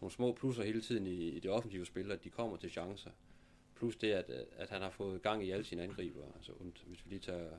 nogle 0.00 0.12
små 0.12 0.32
plusser 0.32 0.62
hele 0.62 0.80
tiden 0.80 1.06
i, 1.06 1.28
i 1.28 1.40
det 1.40 1.50
offensive 1.50 1.86
spil, 1.86 2.12
at 2.12 2.24
de 2.24 2.30
kommer 2.30 2.56
til 2.56 2.70
chancer. 2.70 3.10
plus 3.74 3.96
det, 3.96 4.12
at, 4.12 4.30
at 4.56 4.70
han 4.70 4.82
har 4.82 4.90
fået 4.90 5.22
gang 5.22 5.44
i 5.44 5.50
alle 5.50 5.64
sine 5.64 5.82
angriber. 5.82 6.24
Altså, 6.36 6.52
und, 6.52 6.72
hvis 6.86 7.04
vi 7.04 7.10
lige 7.10 7.20
tager 7.20 7.50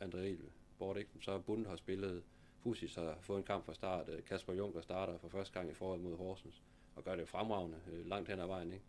André 0.00 0.36
bort, 0.78 0.96
ikke? 0.96 1.10
så 1.20 1.38
Bund 1.38 1.66
har 1.66 1.76
spillet, 1.76 2.22
Fusis 2.62 2.94
har 2.94 3.18
fået 3.20 3.38
en 3.38 3.44
kamp 3.44 3.64
fra 3.64 3.74
start, 3.74 4.10
Kasper 4.26 4.52
Juncker 4.52 4.80
starter 4.80 5.18
for 5.18 5.28
første 5.28 5.52
gang 5.52 5.70
i 5.70 5.74
forhold 5.74 6.00
mod 6.00 6.16
Horsens, 6.16 6.62
og 6.94 7.04
gør 7.04 7.16
det 7.16 7.28
fremragende 7.28 7.78
øh, 7.92 8.06
langt 8.06 8.28
hen 8.28 8.40
ad 8.40 8.46
vejen. 8.46 8.72
Ikke? 8.72 8.84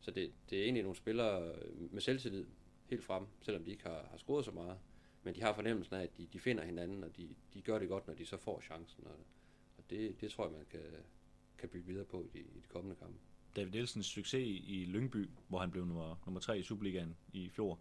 Så 0.00 0.10
det, 0.10 0.32
det 0.50 0.58
er 0.58 0.62
egentlig 0.62 0.82
nogle 0.82 0.96
spillere 0.96 1.54
med 1.90 2.00
selvtillid 2.00 2.46
helt 2.86 3.04
frem, 3.04 3.26
selvom 3.42 3.64
de 3.64 3.70
ikke 3.70 3.82
har, 3.82 4.06
har 4.10 4.16
scoret 4.16 4.44
så 4.44 4.50
meget. 4.50 4.78
Men 5.26 5.34
de 5.34 5.42
har 5.42 5.52
fornemmelsen 5.52 5.96
af, 5.96 6.02
at 6.02 6.18
de, 6.18 6.26
de 6.32 6.40
finder 6.40 6.64
hinanden, 6.64 7.04
og 7.04 7.16
de, 7.16 7.28
de 7.54 7.62
gør 7.62 7.78
det 7.78 7.88
godt, 7.88 8.06
når 8.06 8.14
de 8.14 8.26
så 8.26 8.36
får 8.36 8.60
chancen. 8.60 9.06
Og, 9.06 9.18
og 9.78 9.84
det, 9.90 10.20
det 10.20 10.30
tror 10.30 10.44
jeg, 10.44 10.52
man 10.52 10.66
kan, 10.70 10.80
kan 11.58 11.68
bygge 11.68 11.86
videre 11.86 12.04
på 12.04 12.22
i 12.22 12.38
de, 12.38 12.38
i 12.38 12.60
de 12.60 12.68
kommende 12.68 12.96
kampe. 12.96 13.18
David 13.56 13.70
Nielsens 13.70 14.06
succes 14.06 14.60
i 14.64 14.84
Lyngby, 14.88 15.30
hvor 15.48 15.58
han 15.58 15.70
blev 15.70 15.84
nummer, 15.84 16.22
nummer 16.26 16.40
3 16.40 16.58
i 16.58 16.62
Superligaen 16.62 17.16
i 17.32 17.48
fjor, 17.48 17.78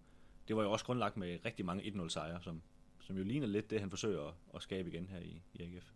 det 0.47 0.55
var 0.55 0.63
jo 0.63 0.71
også 0.71 0.85
grundlagt 0.85 1.17
med 1.17 1.39
rigtig 1.45 1.65
mange 1.65 1.83
1-0 1.83 2.09
sejre, 2.09 2.41
som, 2.41 2.61
som 2.99 3.17
jo 3.17 3.23
ligner 3.23 3.47
lidt 3.47 3.69
det, 3.69 3.79
han 3.79 3.89
forsøger 3.89 4.27
at, 4.27 4.33
at 4.55 4.61
skabe 4.61 4.89
igen 4.89 5.07
her 5.07 5.19
i, 5.19 5.41
i 5.53 5.63
AGF. 5.63 5.91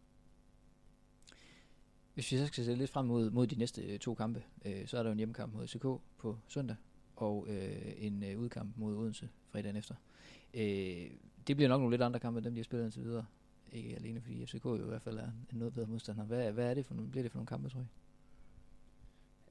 Hvis 2.14 2.32
vi 2.32 2.38
så 2.38 2.48
skal 2.48 2.66
se 2.66 2.76
lidt 2.76 2.90
frem 2.90 3.06
mod, 3.06 3.30
mod 3.30 3.48
de 3.48 3.56
næste 3.56 3.82
øh, 3.82 4.00
to 4.00 4.16
kampe, 4.16 4.44
øh, 4.66 4.88
så 4.88 4.98
er 4.98 5.04
der 5.04 5.10
jo 5.10 5.12
en 5.12 5.18
hjemmekamp 5.18 5.54
mod 5.54 5.68
FCK 5.68 5.84
på 6.18 6.38
søndag, 6.48 6.76
og 7.16 7.48
øh, 7.50 7.94
en 7.98 8.24
øh, 8.24 8.40
udkamp 8.40 8.78
mod 8.78 8.96
Odense 8.96 9.30
fredagen 9.52 9.76
efter. 9.76 9.96
Øh, 10.54 11.12
det 11.50 11.58
bliver 11.58 11.70
nok 11.70 11.80
nogle 11.80 11.94
lidt 11.94 12.02
andre 12.02 12.20
kampe, 12.20 12.38
end 12.38 12.46
dem 12.46 12.54
de 12.54 12.60
har 12.60 12.64
spillet 12.64 12.86
indtil 12.86 13.04
videre. 13.04 13.26
Ikke 13.72 13.96
alene 13.96 14.22
fordi 14.22 14.46
FCK 14.46 14.66
jo 14.66 14.76
i 14.76 14.88
hvert 14.88 15.02
fald 15.02 15.18
er 15.18 15.32
en 15.52 15.58
noget 15.58 15.74
bedre 15.74 15.88
modstander. 15.88 16.24
Hvad, 16.24 16.52
hvad 16.52 16.70
er 16.70 16.74
det 16.74 16.86
for 16.86 16.94
nogle, 16.94 17.12
bliver 17.12 17.24
det 17.24 17.32
for 17.32 17.38
nogle 17.38 17.48
kampe, 17.48 17.70
tror 17.70 17.80
jeg? 17.80 17.88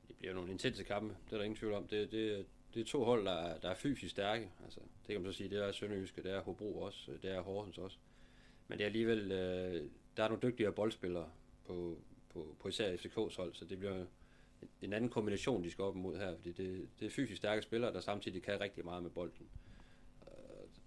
Det 0.08 0.16
bliver 0.16 0.34
nogle 0.34 0.50
intense 0.50 0.84
kampe, 0.84 1.16
det 1.26 1.32
er 1.32 1.36
der 1.36 1.44
ingen 1.44 1.56
tvivl 1.56 1.74
om. 1.74 1.86
Det, 1.86 2.12
det, 2.12 2.46
det 2.74 2.80
er 2.80 2.84
to 2.84 3.04
hold, 3.04 3.24
der 3.24 3.32
er, 3.32 3.58
der 3.58 3.70
er 3.70 3.74
fysisk 3.74 4.10
stærke. 4.10 4.50
Altså, 4.64 4.80
det 4.80 5.12
kan 5.12 5.22
man 5.22 5.32
så 5.32 5.36
sige, 5.36 5.50
det 5.50 5.64
er 5.64 5.72
Sønderjyske, 5.72 6.22
det 6.22 6.32
er 6.32 6.40
Hobro 6.40 6.80
også, 6.80 7.12
øh, 7.12 7.22
det 7.22 7.30
er 7.30 7.40
Horsens 7.40 7.78
også. 7.78 7.96
Men 8.68 8.78
det 8.78 8.84
er 8.84 8.88
alligevel, 8.88 9.32
øh, 9.32 9.90
der 10.16 10.24
er 10.24 10.28
nogle 10.28 10.42
dygtigere 10.42 10.72
boldspillere 10.72 11.28
på, 11.66 11.98
på, 12.32 12.56
på 12.60 12.68
især 12.68 12.96
FCK's 12.96 13.36
hold, 13.36 13.54
så 13.54 13.64
det 13.64 13.78
bliver 13.78 14.04
en 14.82 14.92
anden 14.92 15.10
kombination, 15.10 15.64
de 15.64 15.70
skal 15.70 15.84
op 15.84 15.96
imod 15.96 16.16
her, 16.18 16.36
fordi 16.36 16.52
det, 16.52 16.88
det 17.00 17.06
er 17.06 17.10
fysisk 17.10 17.36
stærke 17.36 17.62
spillere, 17.62 17.92
der 17.92 18.00
samtidig 18.00 18.42
kan 18.42 18.60
rigtig 18.60 18.84
meget 18.84 19.02
med 19.02 19.10
bolden. 19.10 19.46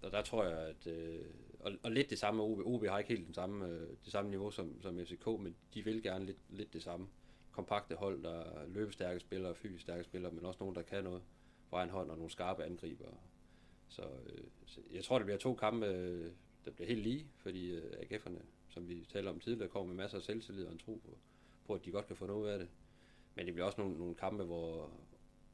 Og 0.02 0.12
der 0.12 0.22
tror 0.22 0.44
jeg, 0.44 0.58
at 0.58 0.86
øh, 0.86 1.24
og, 1.60 1.72
og 1.82 1.90
lidt 1.90 2.10
det 2.10 2.18
samme 2.18 2.38
med 2.38 2.44
OB. 2.44 2.66
OB 2.66 2.86
har 2.86 2.98
ikke 2.98 3.08
helt 3.08 3.26
den 3.26 3.34
samme, 3.34 3.66
øh, 3.66 3.88
det 4.04 4.12
samme 4.12 4.30
niveau 4.30 4.50
som, 4.50 4.82
som 4.82 4.98
FCK, 5.06 5.26
men 5.26 5.56
de 5.74 5.84
vil 5.84 6.02
gerne 6.02 6.26
lidt, 6.26 6.38
lidt 6.48 6.72
det 6.72 6.82
samme. 6.82 7.08
Kompakte 7.52 7.94
hold, 7.94 8.22
der 8.22 8.40
er 8.40 8.66
løbestærke 8.66 9.20
spillere, 9.20 9.54
fysisk 9.54 9.82
stærke 9.82 10.04
spillere, 10.04 10.32
men 10.32 10.44
også 10.44 10.58
nogen, 10.60 10.74
der 10.74 10.82
kan 10.82 11.04
noget 11.04 11.22
på 11.70 11.76
egen 11.76 11.90
hånd, 11.90 12.10
og 12.10 12.16
nogle 12.16 12.30
skarpe 12.30 12.64
angriber. 12.64 13.04
Så, 13.88 14.02
øh, 14.02 14.44
så 14.66 14.80
jeg 14.92 15.04
tror, 15.04 15.18
det 15.18 15.26
bliver 15.26 15.38
to 15.38 15.54
kampe, 15.54 15.86
øh, 15.86 16.32
der 16.64 16.70
bliver 16.70 16.88
helt 16.88 17.02
lige, 17.02 17.26
fordi 17.36 17.70
øh, 17.70 17.92
AGF'erne, 17.92 18.42
som 18.68 18.88
vi 18.88 19.06
talte 19.08 19.28
om 19.28 19.40
tidligere, 19.40 19.68
kommer 19.68 19.94
med 19.94 20.02
masser 20.02 20.18
af 20.18 20.22
selvtillid 20.22 20.64
og 20.64 20.72
en 20.72 20.78
tro 20.78 21.00
på, 21.04 21.18
på, 21.66 21.74
at 21.74 21.84
de 21.84 21.90
godt 21.90 22.06
kan 22.06 22.16
få 22.16 22.26
noget 22.26 22.52
af 22.52 22.58
det. 22.58 22.68
Men 23.34 23.46
det 23.46 23.54
bliver 23.54 23.66
også 23.66 23.80
nogle, 23.80 23.98
nogle 23.98 24.14
kampe, 24.14 24.44
hvor, 24.44 24.90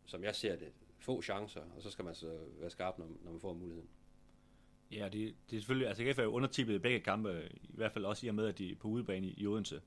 som 0.07 0.25
jeg 0.25 0.35
ser 0.35 0.57
det, 0.57 0.73
få 0.99 1.23
chancer, 1.23 1.63
og 1.77 1.83
så 1.83 1.91
skal 1.91 2.05
man 2.05 2.15
så 2.15 2.39
være 2.59 2.71
skarp, 2.71 2.99
når, 2.99 3.09
når 3.25 3.31
man 3.31 3.41
får 3.41 3.53
muligheden. 3.53 3.89
Ja, 4.91 5.05
det, 5.05 5.35
det 5.51 5.57
er 5.57 5.61
selvfølgelig, 5.61 5.89
altså 5.89 6.03
AGF 6.03 6.19
er 6.19 6.23
jo 6.23 6.33
undertippet 6.33 6.75
i 6.75 6.79
begge 6.79 7.01
kampe, 7.01 7.49
i 7.63 7.77
hvert 7.77 7.93
fald 7.93 8.05
også 8.05 8.27
i 8.27 8.29
og 8.29 8.35
med, 8.35 8.47
at 8.47 8.59
de 8.59 8.71
er 8.71 8.77
på 8.77 8.89
udebane 8.89 9.27
i, 9.27 9.35
i 9.37 9.47
Odense. 9.47 9.81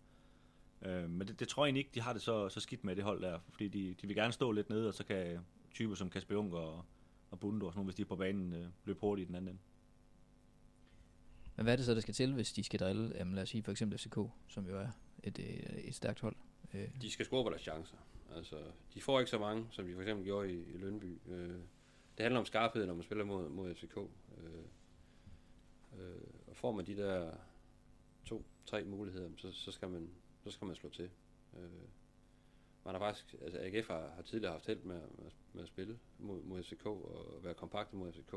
Øh, 0.81 1.09
men 1.09 1.27
det, 1.27 1.39
det, 1.39 1.47
tror 1.47 1.65
jeg 1.65 1.67
egentlig 1.67 1.79
ikke, 1.79 1.91
de 1.95 2.01
har 2.01 2.13
det 2.13 2.21
så, 2.21 2.49
så 2.49 2.59
skidt 2.59 2.83
med 2.83 2.95
det 2.95 3.03
hold 3.03 3.21
der, 3.21 3.39
fordi 3.49 3.67
de, 3.67 3.95
de 4.01 4.07
vil 4.07 4.15
gerne 4.15 4.33
stå 4.33 4.51
lidt 4.51 4.69
nede, 4.69 4.87
og 4.87 4.93
så 4.93 5.03
kan 5.03 5.39
typer 5.73 5.95
som 5.95 6.09
Kasper 6.09 6.35
Juncker 6.35 6.57
og, 6.57 6.85
og 7.31 7.39
Bundo 7.39 7.65
og 7.65 7.73
sådan 7.73 7.85
hvis 7.85 7.95
de 7.95 8.01
er 8.01 8.05
på 8.05 8.15
banen, 8.15 8.53
øh, 8.53 8.67
løbe 8.85 8.99
hurtigt 8.99 9.25
i 9.25 9.27
den 9.27 9.35
anden 9.35 9.49
ende. 9.49 9.59
Men 11.55 11.63
hvad 11.63 11.73
er 11.73 11.77
det 11.77 11.85
så, 11.85 11.93
der 11.93 12.01
skal 12.01 12.13
til, 12.13 12.33
hvis 12.33 12.53
de 12.53 12.63
skal 12.63 12.79
drille, 12.79 13.11
jamen 13.15 13.35
lad 13.35 13.43
os 13.43 13.49
sige 13.49 13.63
for 13.63 13.71
eksempel 13.71 13.99
FCK, 13.99 14.17
som 14.47 14.67
jo 14.67 14.79
er 14.79 14.87
et, 15.23 15.39
et, 15.39 15.69
øh, 15.69 15.77
et 15.77 15.95
stærkt 15.95 16.19
hold? 16.19 16.35
Øh. 16.73 16.87
De 17.01 17.11
skal 17.11 17.25
score 17.25 17.43
på 17.43 17.49
deres 17.49 17.61
chancer. 17.61 17.97
Altså, 18.35 18.55
de 18.93 19.01
får 19.01 19.19
ikke 19.19 19.31
så 19.31 19.39
mange, 19.39 19.67
som 19.71 19.85
de 19.85 19.93
for 19.93 20.01
eksempel 20.01 20.25
gjorde 20.25 20.53
i, 20.53 20.63
i 20.73 20.77
Lønby. 20.77 21.19
Øh, 21.27 21.49
det 22.17 22.23
handler 22.23 22.39
om 22.39 22.45
skarphed, 22.45 22.85
når 22.85 22.93
man 22.93 23.03
spiller 23.03 23.25
mod, 23.25 23.49
mod 23.49 23.75
FCK. 23.75 23.97
Øh, 23.97 24.63
øh, 25.99 26.21
og 26.47 26.55
får 26.55 26.71
man 26.71 26.85
de 26.85 26.95
der 26.97 27.37
to, 28.25 28.45
tre 28.65 28.83
muligheder, 28.83 29.29
så, 29.37 29.51
så, 29.51 29.71
skal 29.71 29.89
man, 29.89 30.09
så 30.43 30.51
skal 30.51 30.67
man 30.67 30.75
slå 30.75 30.89
til. 30.89 31.09
Øh, 31.57 31.69
man 32.85 32.93
har 32.93 32.99
faktisk, 32.99 33.35
altså 33.41 33.59
AGF 33.61 33.87
har, 33.87 34.09
har 34.09 34.21
tidligere 34.21 34.51
haft 34.51 34.65
held 34.65 34.83
med, 34.83 35.01
med, 35.17 35.31
med 35.53 35.61
at 35.61 35.67
spille 35.67 35.99
mod, 36.19 36.43
mod 36.43 36.63
FCK 36.63 36.85
og 36.85 37.39
være 37.43 37.53
kompakte 37.53 37.95
mod 37.95 38.11
FCK. 38.11 38.33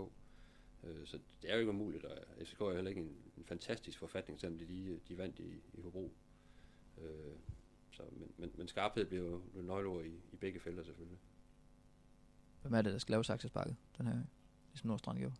Øh, 0.82 1.06
så 1.06 1.18
det 1.42 1.50
er 1.50 1.54
jo 1.54 1.60
ikke 1.60 1.70
umuligt, 1.70 2.04
og 2.04 2.18
FCK 2.46 2.60
er 2.60 2.74
heller 2.74 2.88
ikke 2.88 3.00
en, 3.00 3.16
en 3.36 3.44
fantastisk 3.44 3.98
forfatning, 3.98 4.40
selvom 4.40 4.58
de 4.58 4.64
lige 4.64 5.00
de 5.08 5.18
vandt 5.18 5.38
i, 5.38 5.62
i 5.74 5.80
Hobro. 5.80 6.12
Øh, 6.98 7.36
så, 7.90 8.02
men, 8.12 8.32
men, 8.38 8.52
men 8.54 8.68
skarphed 8.68 9.04
bliver 9.06 9.24
jo 9.24 9.42
nøgleord 9.54 10.04
i, 10.04 10.20
i 10.32 10.36
begge 10.36 10.60
felter 10.60 10.82
selvfølgelig. 10.82 11.18
Hvem 12.62 12.74
er 12.74 12.82
det, 12.82 12.92
der 12.92 12.98
skal 12.98 13.12
lave 13.12 13.24
saksesparket 13.24 13.76
den 13.98 14.06
her 14.06 14.22
ligesom 14.72 14.88
Nordstrand 14.88 15.18
gjorde? 15.18 15.34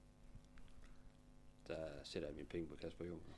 Der 1.68 1.88
sætter 2.03 2.29
jeg 2.29 2.37
mine 2.37 2.48
penge 2.48 2.66
på 2.66 2.77
Kasper 2.77 3.05
Juncker. 3.05 3.33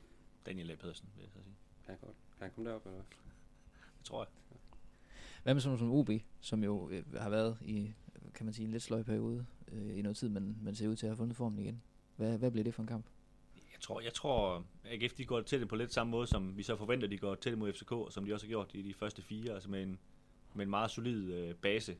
Daniel 0.45 0.71
A. 0.71 0.75
Pedersen, 0.75 1.09
vil 1.15 1.21
jeg 1.21 1.31
så 1.31 1.43
sige. 1.43 1.55
Kan 1.85 1.95
han 1.95 1.97
godt? 2.01 2.15
Kan 2.37 2.43
han 2.43 2.51
komme 2.55 2.69
derop, 2.69 2.85
eller 2.85 3.01
Det 3.97 4.05
tror 4.05 4.23
jeg. 4.23 4.27
Hvad 5.43 5.53
med 5.53 5.61
sådan 5.61 5.77
som 5.77 5.91
OB, 5.91 6.09
som 6.41 6.63
jo 6.63 6.89
øh, 6.89 7.13
har 7.13 7.29
været 7.29 7.57
i, 7.61 7.93
kan 8.35 8.45
man 8.45 8.53
sige, 8.53 8.65
en 8.65 8.71
lidt 8.71 8.83
sløj 8.83 9.03
periode 9.03 9.45
øh, 9.71 9.97
i 9.97 10.01
noget 10.01 10.17
tid, 10.17 10.29
men, 10.29 10.57
men 10.61 10.75
ser 10.75 10.87
ud 10.87 10.95
til 10.95 11.05
at 11.05 11.09
have 11.09 11.17
fundet 11.17 11.37
formen 11.37 11.59
igen. 11.59 11.81
Hvad, 12.15 12.37
hvad 12.37 12.51
bliver 12.51 12.63
det 12.63 12.73
for 12.73 12.81
en 12.81 12.87
kamp? 12.87 13.05
Jeg 13.55 13.81
tror, 13.81 14.01
jeg 14.01 14.13
tror 14.13 14.65
AGF 14.85 15.13
de 15.13 15.25
går 15.25 15.41
til 15.41 15.59
det 15.59 15.69
på 15.69 15.75
lidt 15.75 15.93
samme 15.93 16.11
måde, 16.11 16.27
som 16.27 16.57
vi 16.57 16.63
så 16.63 16.75
forventer, 16.75 17.07
de 17.07 17.17
går 17.17 17.35
til 17.35 17.51
det 17.51 17.59
mod 17.59 17.73
FCK, 17.73 18.13
som 18.13 18.25
de 18.25 18.33
også 18.33 18.45
har 18.45 18.49
gjort 18.49 18.71
i 18.73 18.81
de 18.81 18.93
første 18.93 19.21
fire, 19.21 19.53
altså 19.53 19.69
med 19.69 19.83
en, 19.83 19.99
med 20.53 20.65
en 20.65 20.69
meget 20.69 20.91
solid 20.91 21.33
øh, 21.33 21.55
base, 21.55 21.97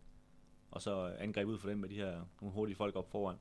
og 0.72 0.82
så 0.82 1.16
angreb 1.20 1.48
ud 1.48 1.58
for 1.58 1.70
dem 1.70 1.78
med 1.78 1.90
de 1.90 1.96
her 1.96 2.26
nogle 2.42 2.54
hurtige 2.54 2.76
folk 2.76 2.96
op 2.96 3.12
foran. 3.12 3.36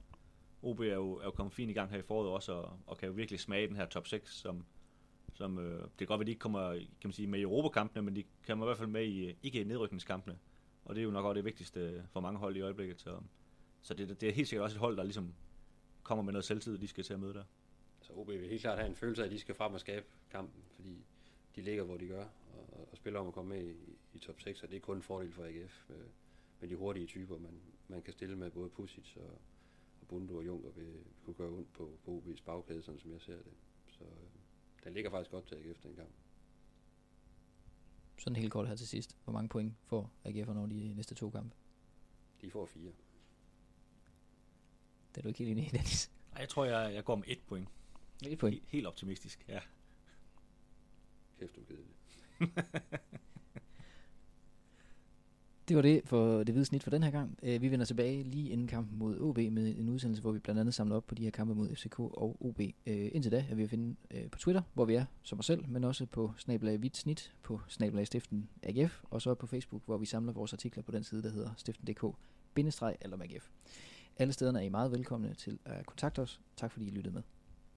OB 0.63 0.81
er 0.81 0.85
jo, 0.85 1.13
er 1.13 1.25
jo 1.25 1.31
kommet 1.31 1.53
fint 1.55 1.71
i 1.71 1.75
gang 1.75 1.91
her 1.91 1.99
i 1.99 2.03
foråret 2.03 2.31
også, 2.31 2.53
og, 2.53 2.79
og 2.87 2.99
kan 2.99 3.09
jo 3.09 3.15
virkelig 3.15 3.41
smage 3.41 3.69
den 3.69 3.77
her 3.77 3.87
top 3.87 4.07
6, 4.07 4.35
som, 4.35 4.67
som 5.35 5.59
øh, 5.59 5.83
det 5.83 5.99
kan 5.99 6.07
godt 6.07 6.19
være, 6.19 6.23
at 6.23 6.27
de 6.27 6.31
ikke 6.31 6.41
kommer 6.41 6.73
kan 6.75 6.89
man 7.05 7.13
sige, 7.13 7.29
med 7.29 7.39
i 7.39 7.43
Europakampene, 7.43 8.03
men 8.03 8.17
de 8.17 8.25
kommer 8.47 8.65
i 8.65 8.69
hvert 8.69 8.79
fald 8.79 8.89
med 8.89 9.05
i, 9.07 9.37
ikke 9.43 9.61
i 9.61 9.65
nedrykningskampene. 9.65 10.39
Og 10.85 10.95
det 10.95 11.01
er 11.01 11.05
jo 11.05 11.11
nok 11.11 11.25
også 11.25 11.35
det 11.35 11.45
vigtigste 11.45 12.07
for 12.13 12.21
mange 12.21 12.39
hold 12.39 12.57
i 12.57 12.61
øjeblikket. 12.61 13.01
Så, 13.01 13.21
så 13.83 13.95
det, 13.95 14.21
det 14.21 14.29
er 14.29 14.33
helt 14.33 14.49
sikkert 14.49 14.65
også 14.65 14.77
et 14.77 14.81
hold, 14.81 14.97
der 14.97 15.03
ligesom 15.03 15.35
kommer 16.03 16.23
med 16.23 16.33
noget 16.33 16.45
selvtid, 16.45 16.79
de 16.79 16.89
skal 16.89 17.05
til 17.05 17.15
at 17.15 17.21
møde 17.21 17.35
der. 17.35 17.45
Så 18.01 18.13
OB 18.13 18.29
vil 18.29 18.49
helt 18.49 18.61
klart 18.61 18.79
have 18.79 18.89
en 18.89 18.97
følelse 18.97 19.23
af, 19.23 19.27
at 19.27 19.33
de 19.33 19.39
skal 19.39 19.55
frem 19.55 19.75
og 19.75 19.81
skabe 19.81 20.07
kampen, 20.31 20.65
fordi 20.71 21.05
de 21.57 21.63
ligger, 21.63 21.85
hvor 21.85 21.97
de 21.97 22.07
gør, 22.07 22.25
og, 22.53 22.89
og 22.91 22.97
spiller 22.97 23.21
om 23.21 23.27
at 23.27 23.35
komme 23.35 23.49
med 23.49 23.65
i, 23.65 23.99
i 24.15 24.19
top 24.19 24.41
6, 24.41 24.63
og 24.63 24.71
det 24.71 24.77
er 24.77 24.81
kun 24.81 24.97
en 24.97 25.03
fordel 25.03 25.33
for 25.33 25.45
AGF 25.45 25.85
med, 25.89 25.97
øh, 25.97 26.07
med 26.61 26.69
de 26.69 26.77
hurtige 26.77 27.07
typer, 27.07 27.39
man, 27.39 27.61
man 27.89 28.03
kan 28.03 28.13
stille 28.13 28.37
med 28.37 28.51
både 28.51 28.71
Pusic 28.71 29.17
og 29.17 29.41
Bundo 30.09 30.37
og 30.37 30.47
Junker 30.47 30.71
vil 30.71 31.05
kunne 31.25 31.35
gøre 31.35 31.51
ondt 31.51 31.73
på, 31.73 31.99
på 32.05 32.23
OB's 32.27 32.43
bagkæde, 32.45 32.83
sådan 32.83 33.01
som 33.01 33.13
jeg 33.13 33.21
ser 33.21 33.37
det. 33.37 33.53
Så 33.89 34.05
øh, 34.05 34.29
den 34.85 34.95
ligger 34.95 35.11
faktisk 35.11 35.31
godt 35.31 35.47
til 35.47 35.55
AGF 35.55 35.81
den 35.83 35.95
gang. 35.95 36.09
Sådan 38.19 38.37
helt 38.37 38.53
kort 38.53 38.69
her 38.69 38.77
til 38.77 38.89
sidst. 38.89 39.17
Hvor 39.25 39.33
mange 39.33 39.49
point 39.49 39.75
får 39.85 40.11
AGF 40.25 40.49
når 40.49 40.67
de 40.67 40.95
næste 40.95 41.15
to 41.15 41.31
kampe? 41.31 41.57
De 42.41 42.51
får 42.51 42.67
fire. 42.67 42.93
Det 45.11 45.19
er 45.19 45.23
du 45.23 45.29
ikke 45.29 45.39
helt 45.45 45.51
enig 45.51 45.67
i, 45.67 45.77
Dennis? 45.77 46.11
Nej, 46.33 46.41
jeg 46.41 46.49
tror, 46.49 46.65
jeg, 46.65 46.95
jeg 46.95 47.05
går 47.05 47.17
med 47.17 47.25
et 47.27 47.41
point. 47.47 47.69
Et 48.27 48.39
point? 48.39 48.55
Helt, 48.55 48.69
helt 48.69 48.87
optimistisk, 48.87 49.45
ja. 49.49 49.61
Kæft, 51.39 51.57
du 51.57 51.61
det. 51.69 51.85
Det 55.69 55.77
var 55.77 55.83
det 55.83 56.03
for 56.05 56.39
det 56.39 56.49
hvide 56.49 56.65
snit 56.65 56.83
for 56.83 56.91
den 56.91 57.03
her 57.03 57.11
gang. 57.11 57.39
Øh, 57.43 57.63
vi 57.63 57.71
vender 57.71 57.87
tilbage 57.87 58.23
lige 58.23 58.51
inden 58.51 58.67
kampen 58.67 58.99
mod 58.99 59.21
OB 59.21 59.39
med 59.39 59.77
en 59.79 59.89
udsendelse, 59.89 60.23
hvor 60.23 60.33
vi 60.33 60.39
blandt 60.39 60.61
andet 60.61 60.75
samler 60.75 60.97
op 60.97 61.07
på 61.07 61.15
de 61.15 61.25
her 61.25 61.31
kampe 61.31 61.55
mod 61.55 61.75
FCK 61.75 61.99
og 61.99 62.37
OB. 62.41 62.61
Øh, 62.61 63.11
indtil 63.13 63.33
da 63.33 63.45
er 63.51 63.55
vi 63.55 63.63
at 63.63 63.71
finde 63.71 63.97
øh, 64.11 64.31
på 64.31 64.39
Twitter, 64.39 64.63
hvor 64.75 64.85
vi 64.85 64.95
er 64.95 65.05
som 65.23 65.39
os 65.39 65.47
selv, 65.47 65.69
men 65.69 65.85
også 65.85 66.07
på 66.07 66.33
snabelag 66.39 66.77
hvidt 66.77 66.97
snit, 66.97 67.35
på 67.43 67.61
snabelag 67.69 68.07
stiften 68.07 68.49
AGF, 68.63 69.03
og 69.11 69.23
så 69.23 69.35
på 69.35 69.47
Facebook, 69.47 69.83
hvor 69.87 69.97
vi 69.97 70.07
samler 70.07 70.33
vores 70.33 70.53
artikler 70.53 70.83
på 70.83 70.93
den 70.93 71.05
side, 71.05 71.23
der 71.23 71.31
hedder 71.31 71.51
stiften.dk 71.57 72.17
bindestreg 72.55 72.97
eller 73.01 73.17
AGF. 73.23 73.49
Alle 74.17 74.33
stederne 74.33 74.59
er 74.59 74.63
I 74.63 74.69
meget 74.69 74.93
velkomne 74.93 75.35
til 75.35 75.59
at 75.65 75.87
kontakte 75.87 76.23
os. 76.23 76.41
Tak 76.57 76.73
fordi 76.73 76.87
I 76.87 76.91
lyttede 76.91 77.15
med. 77.15 77.23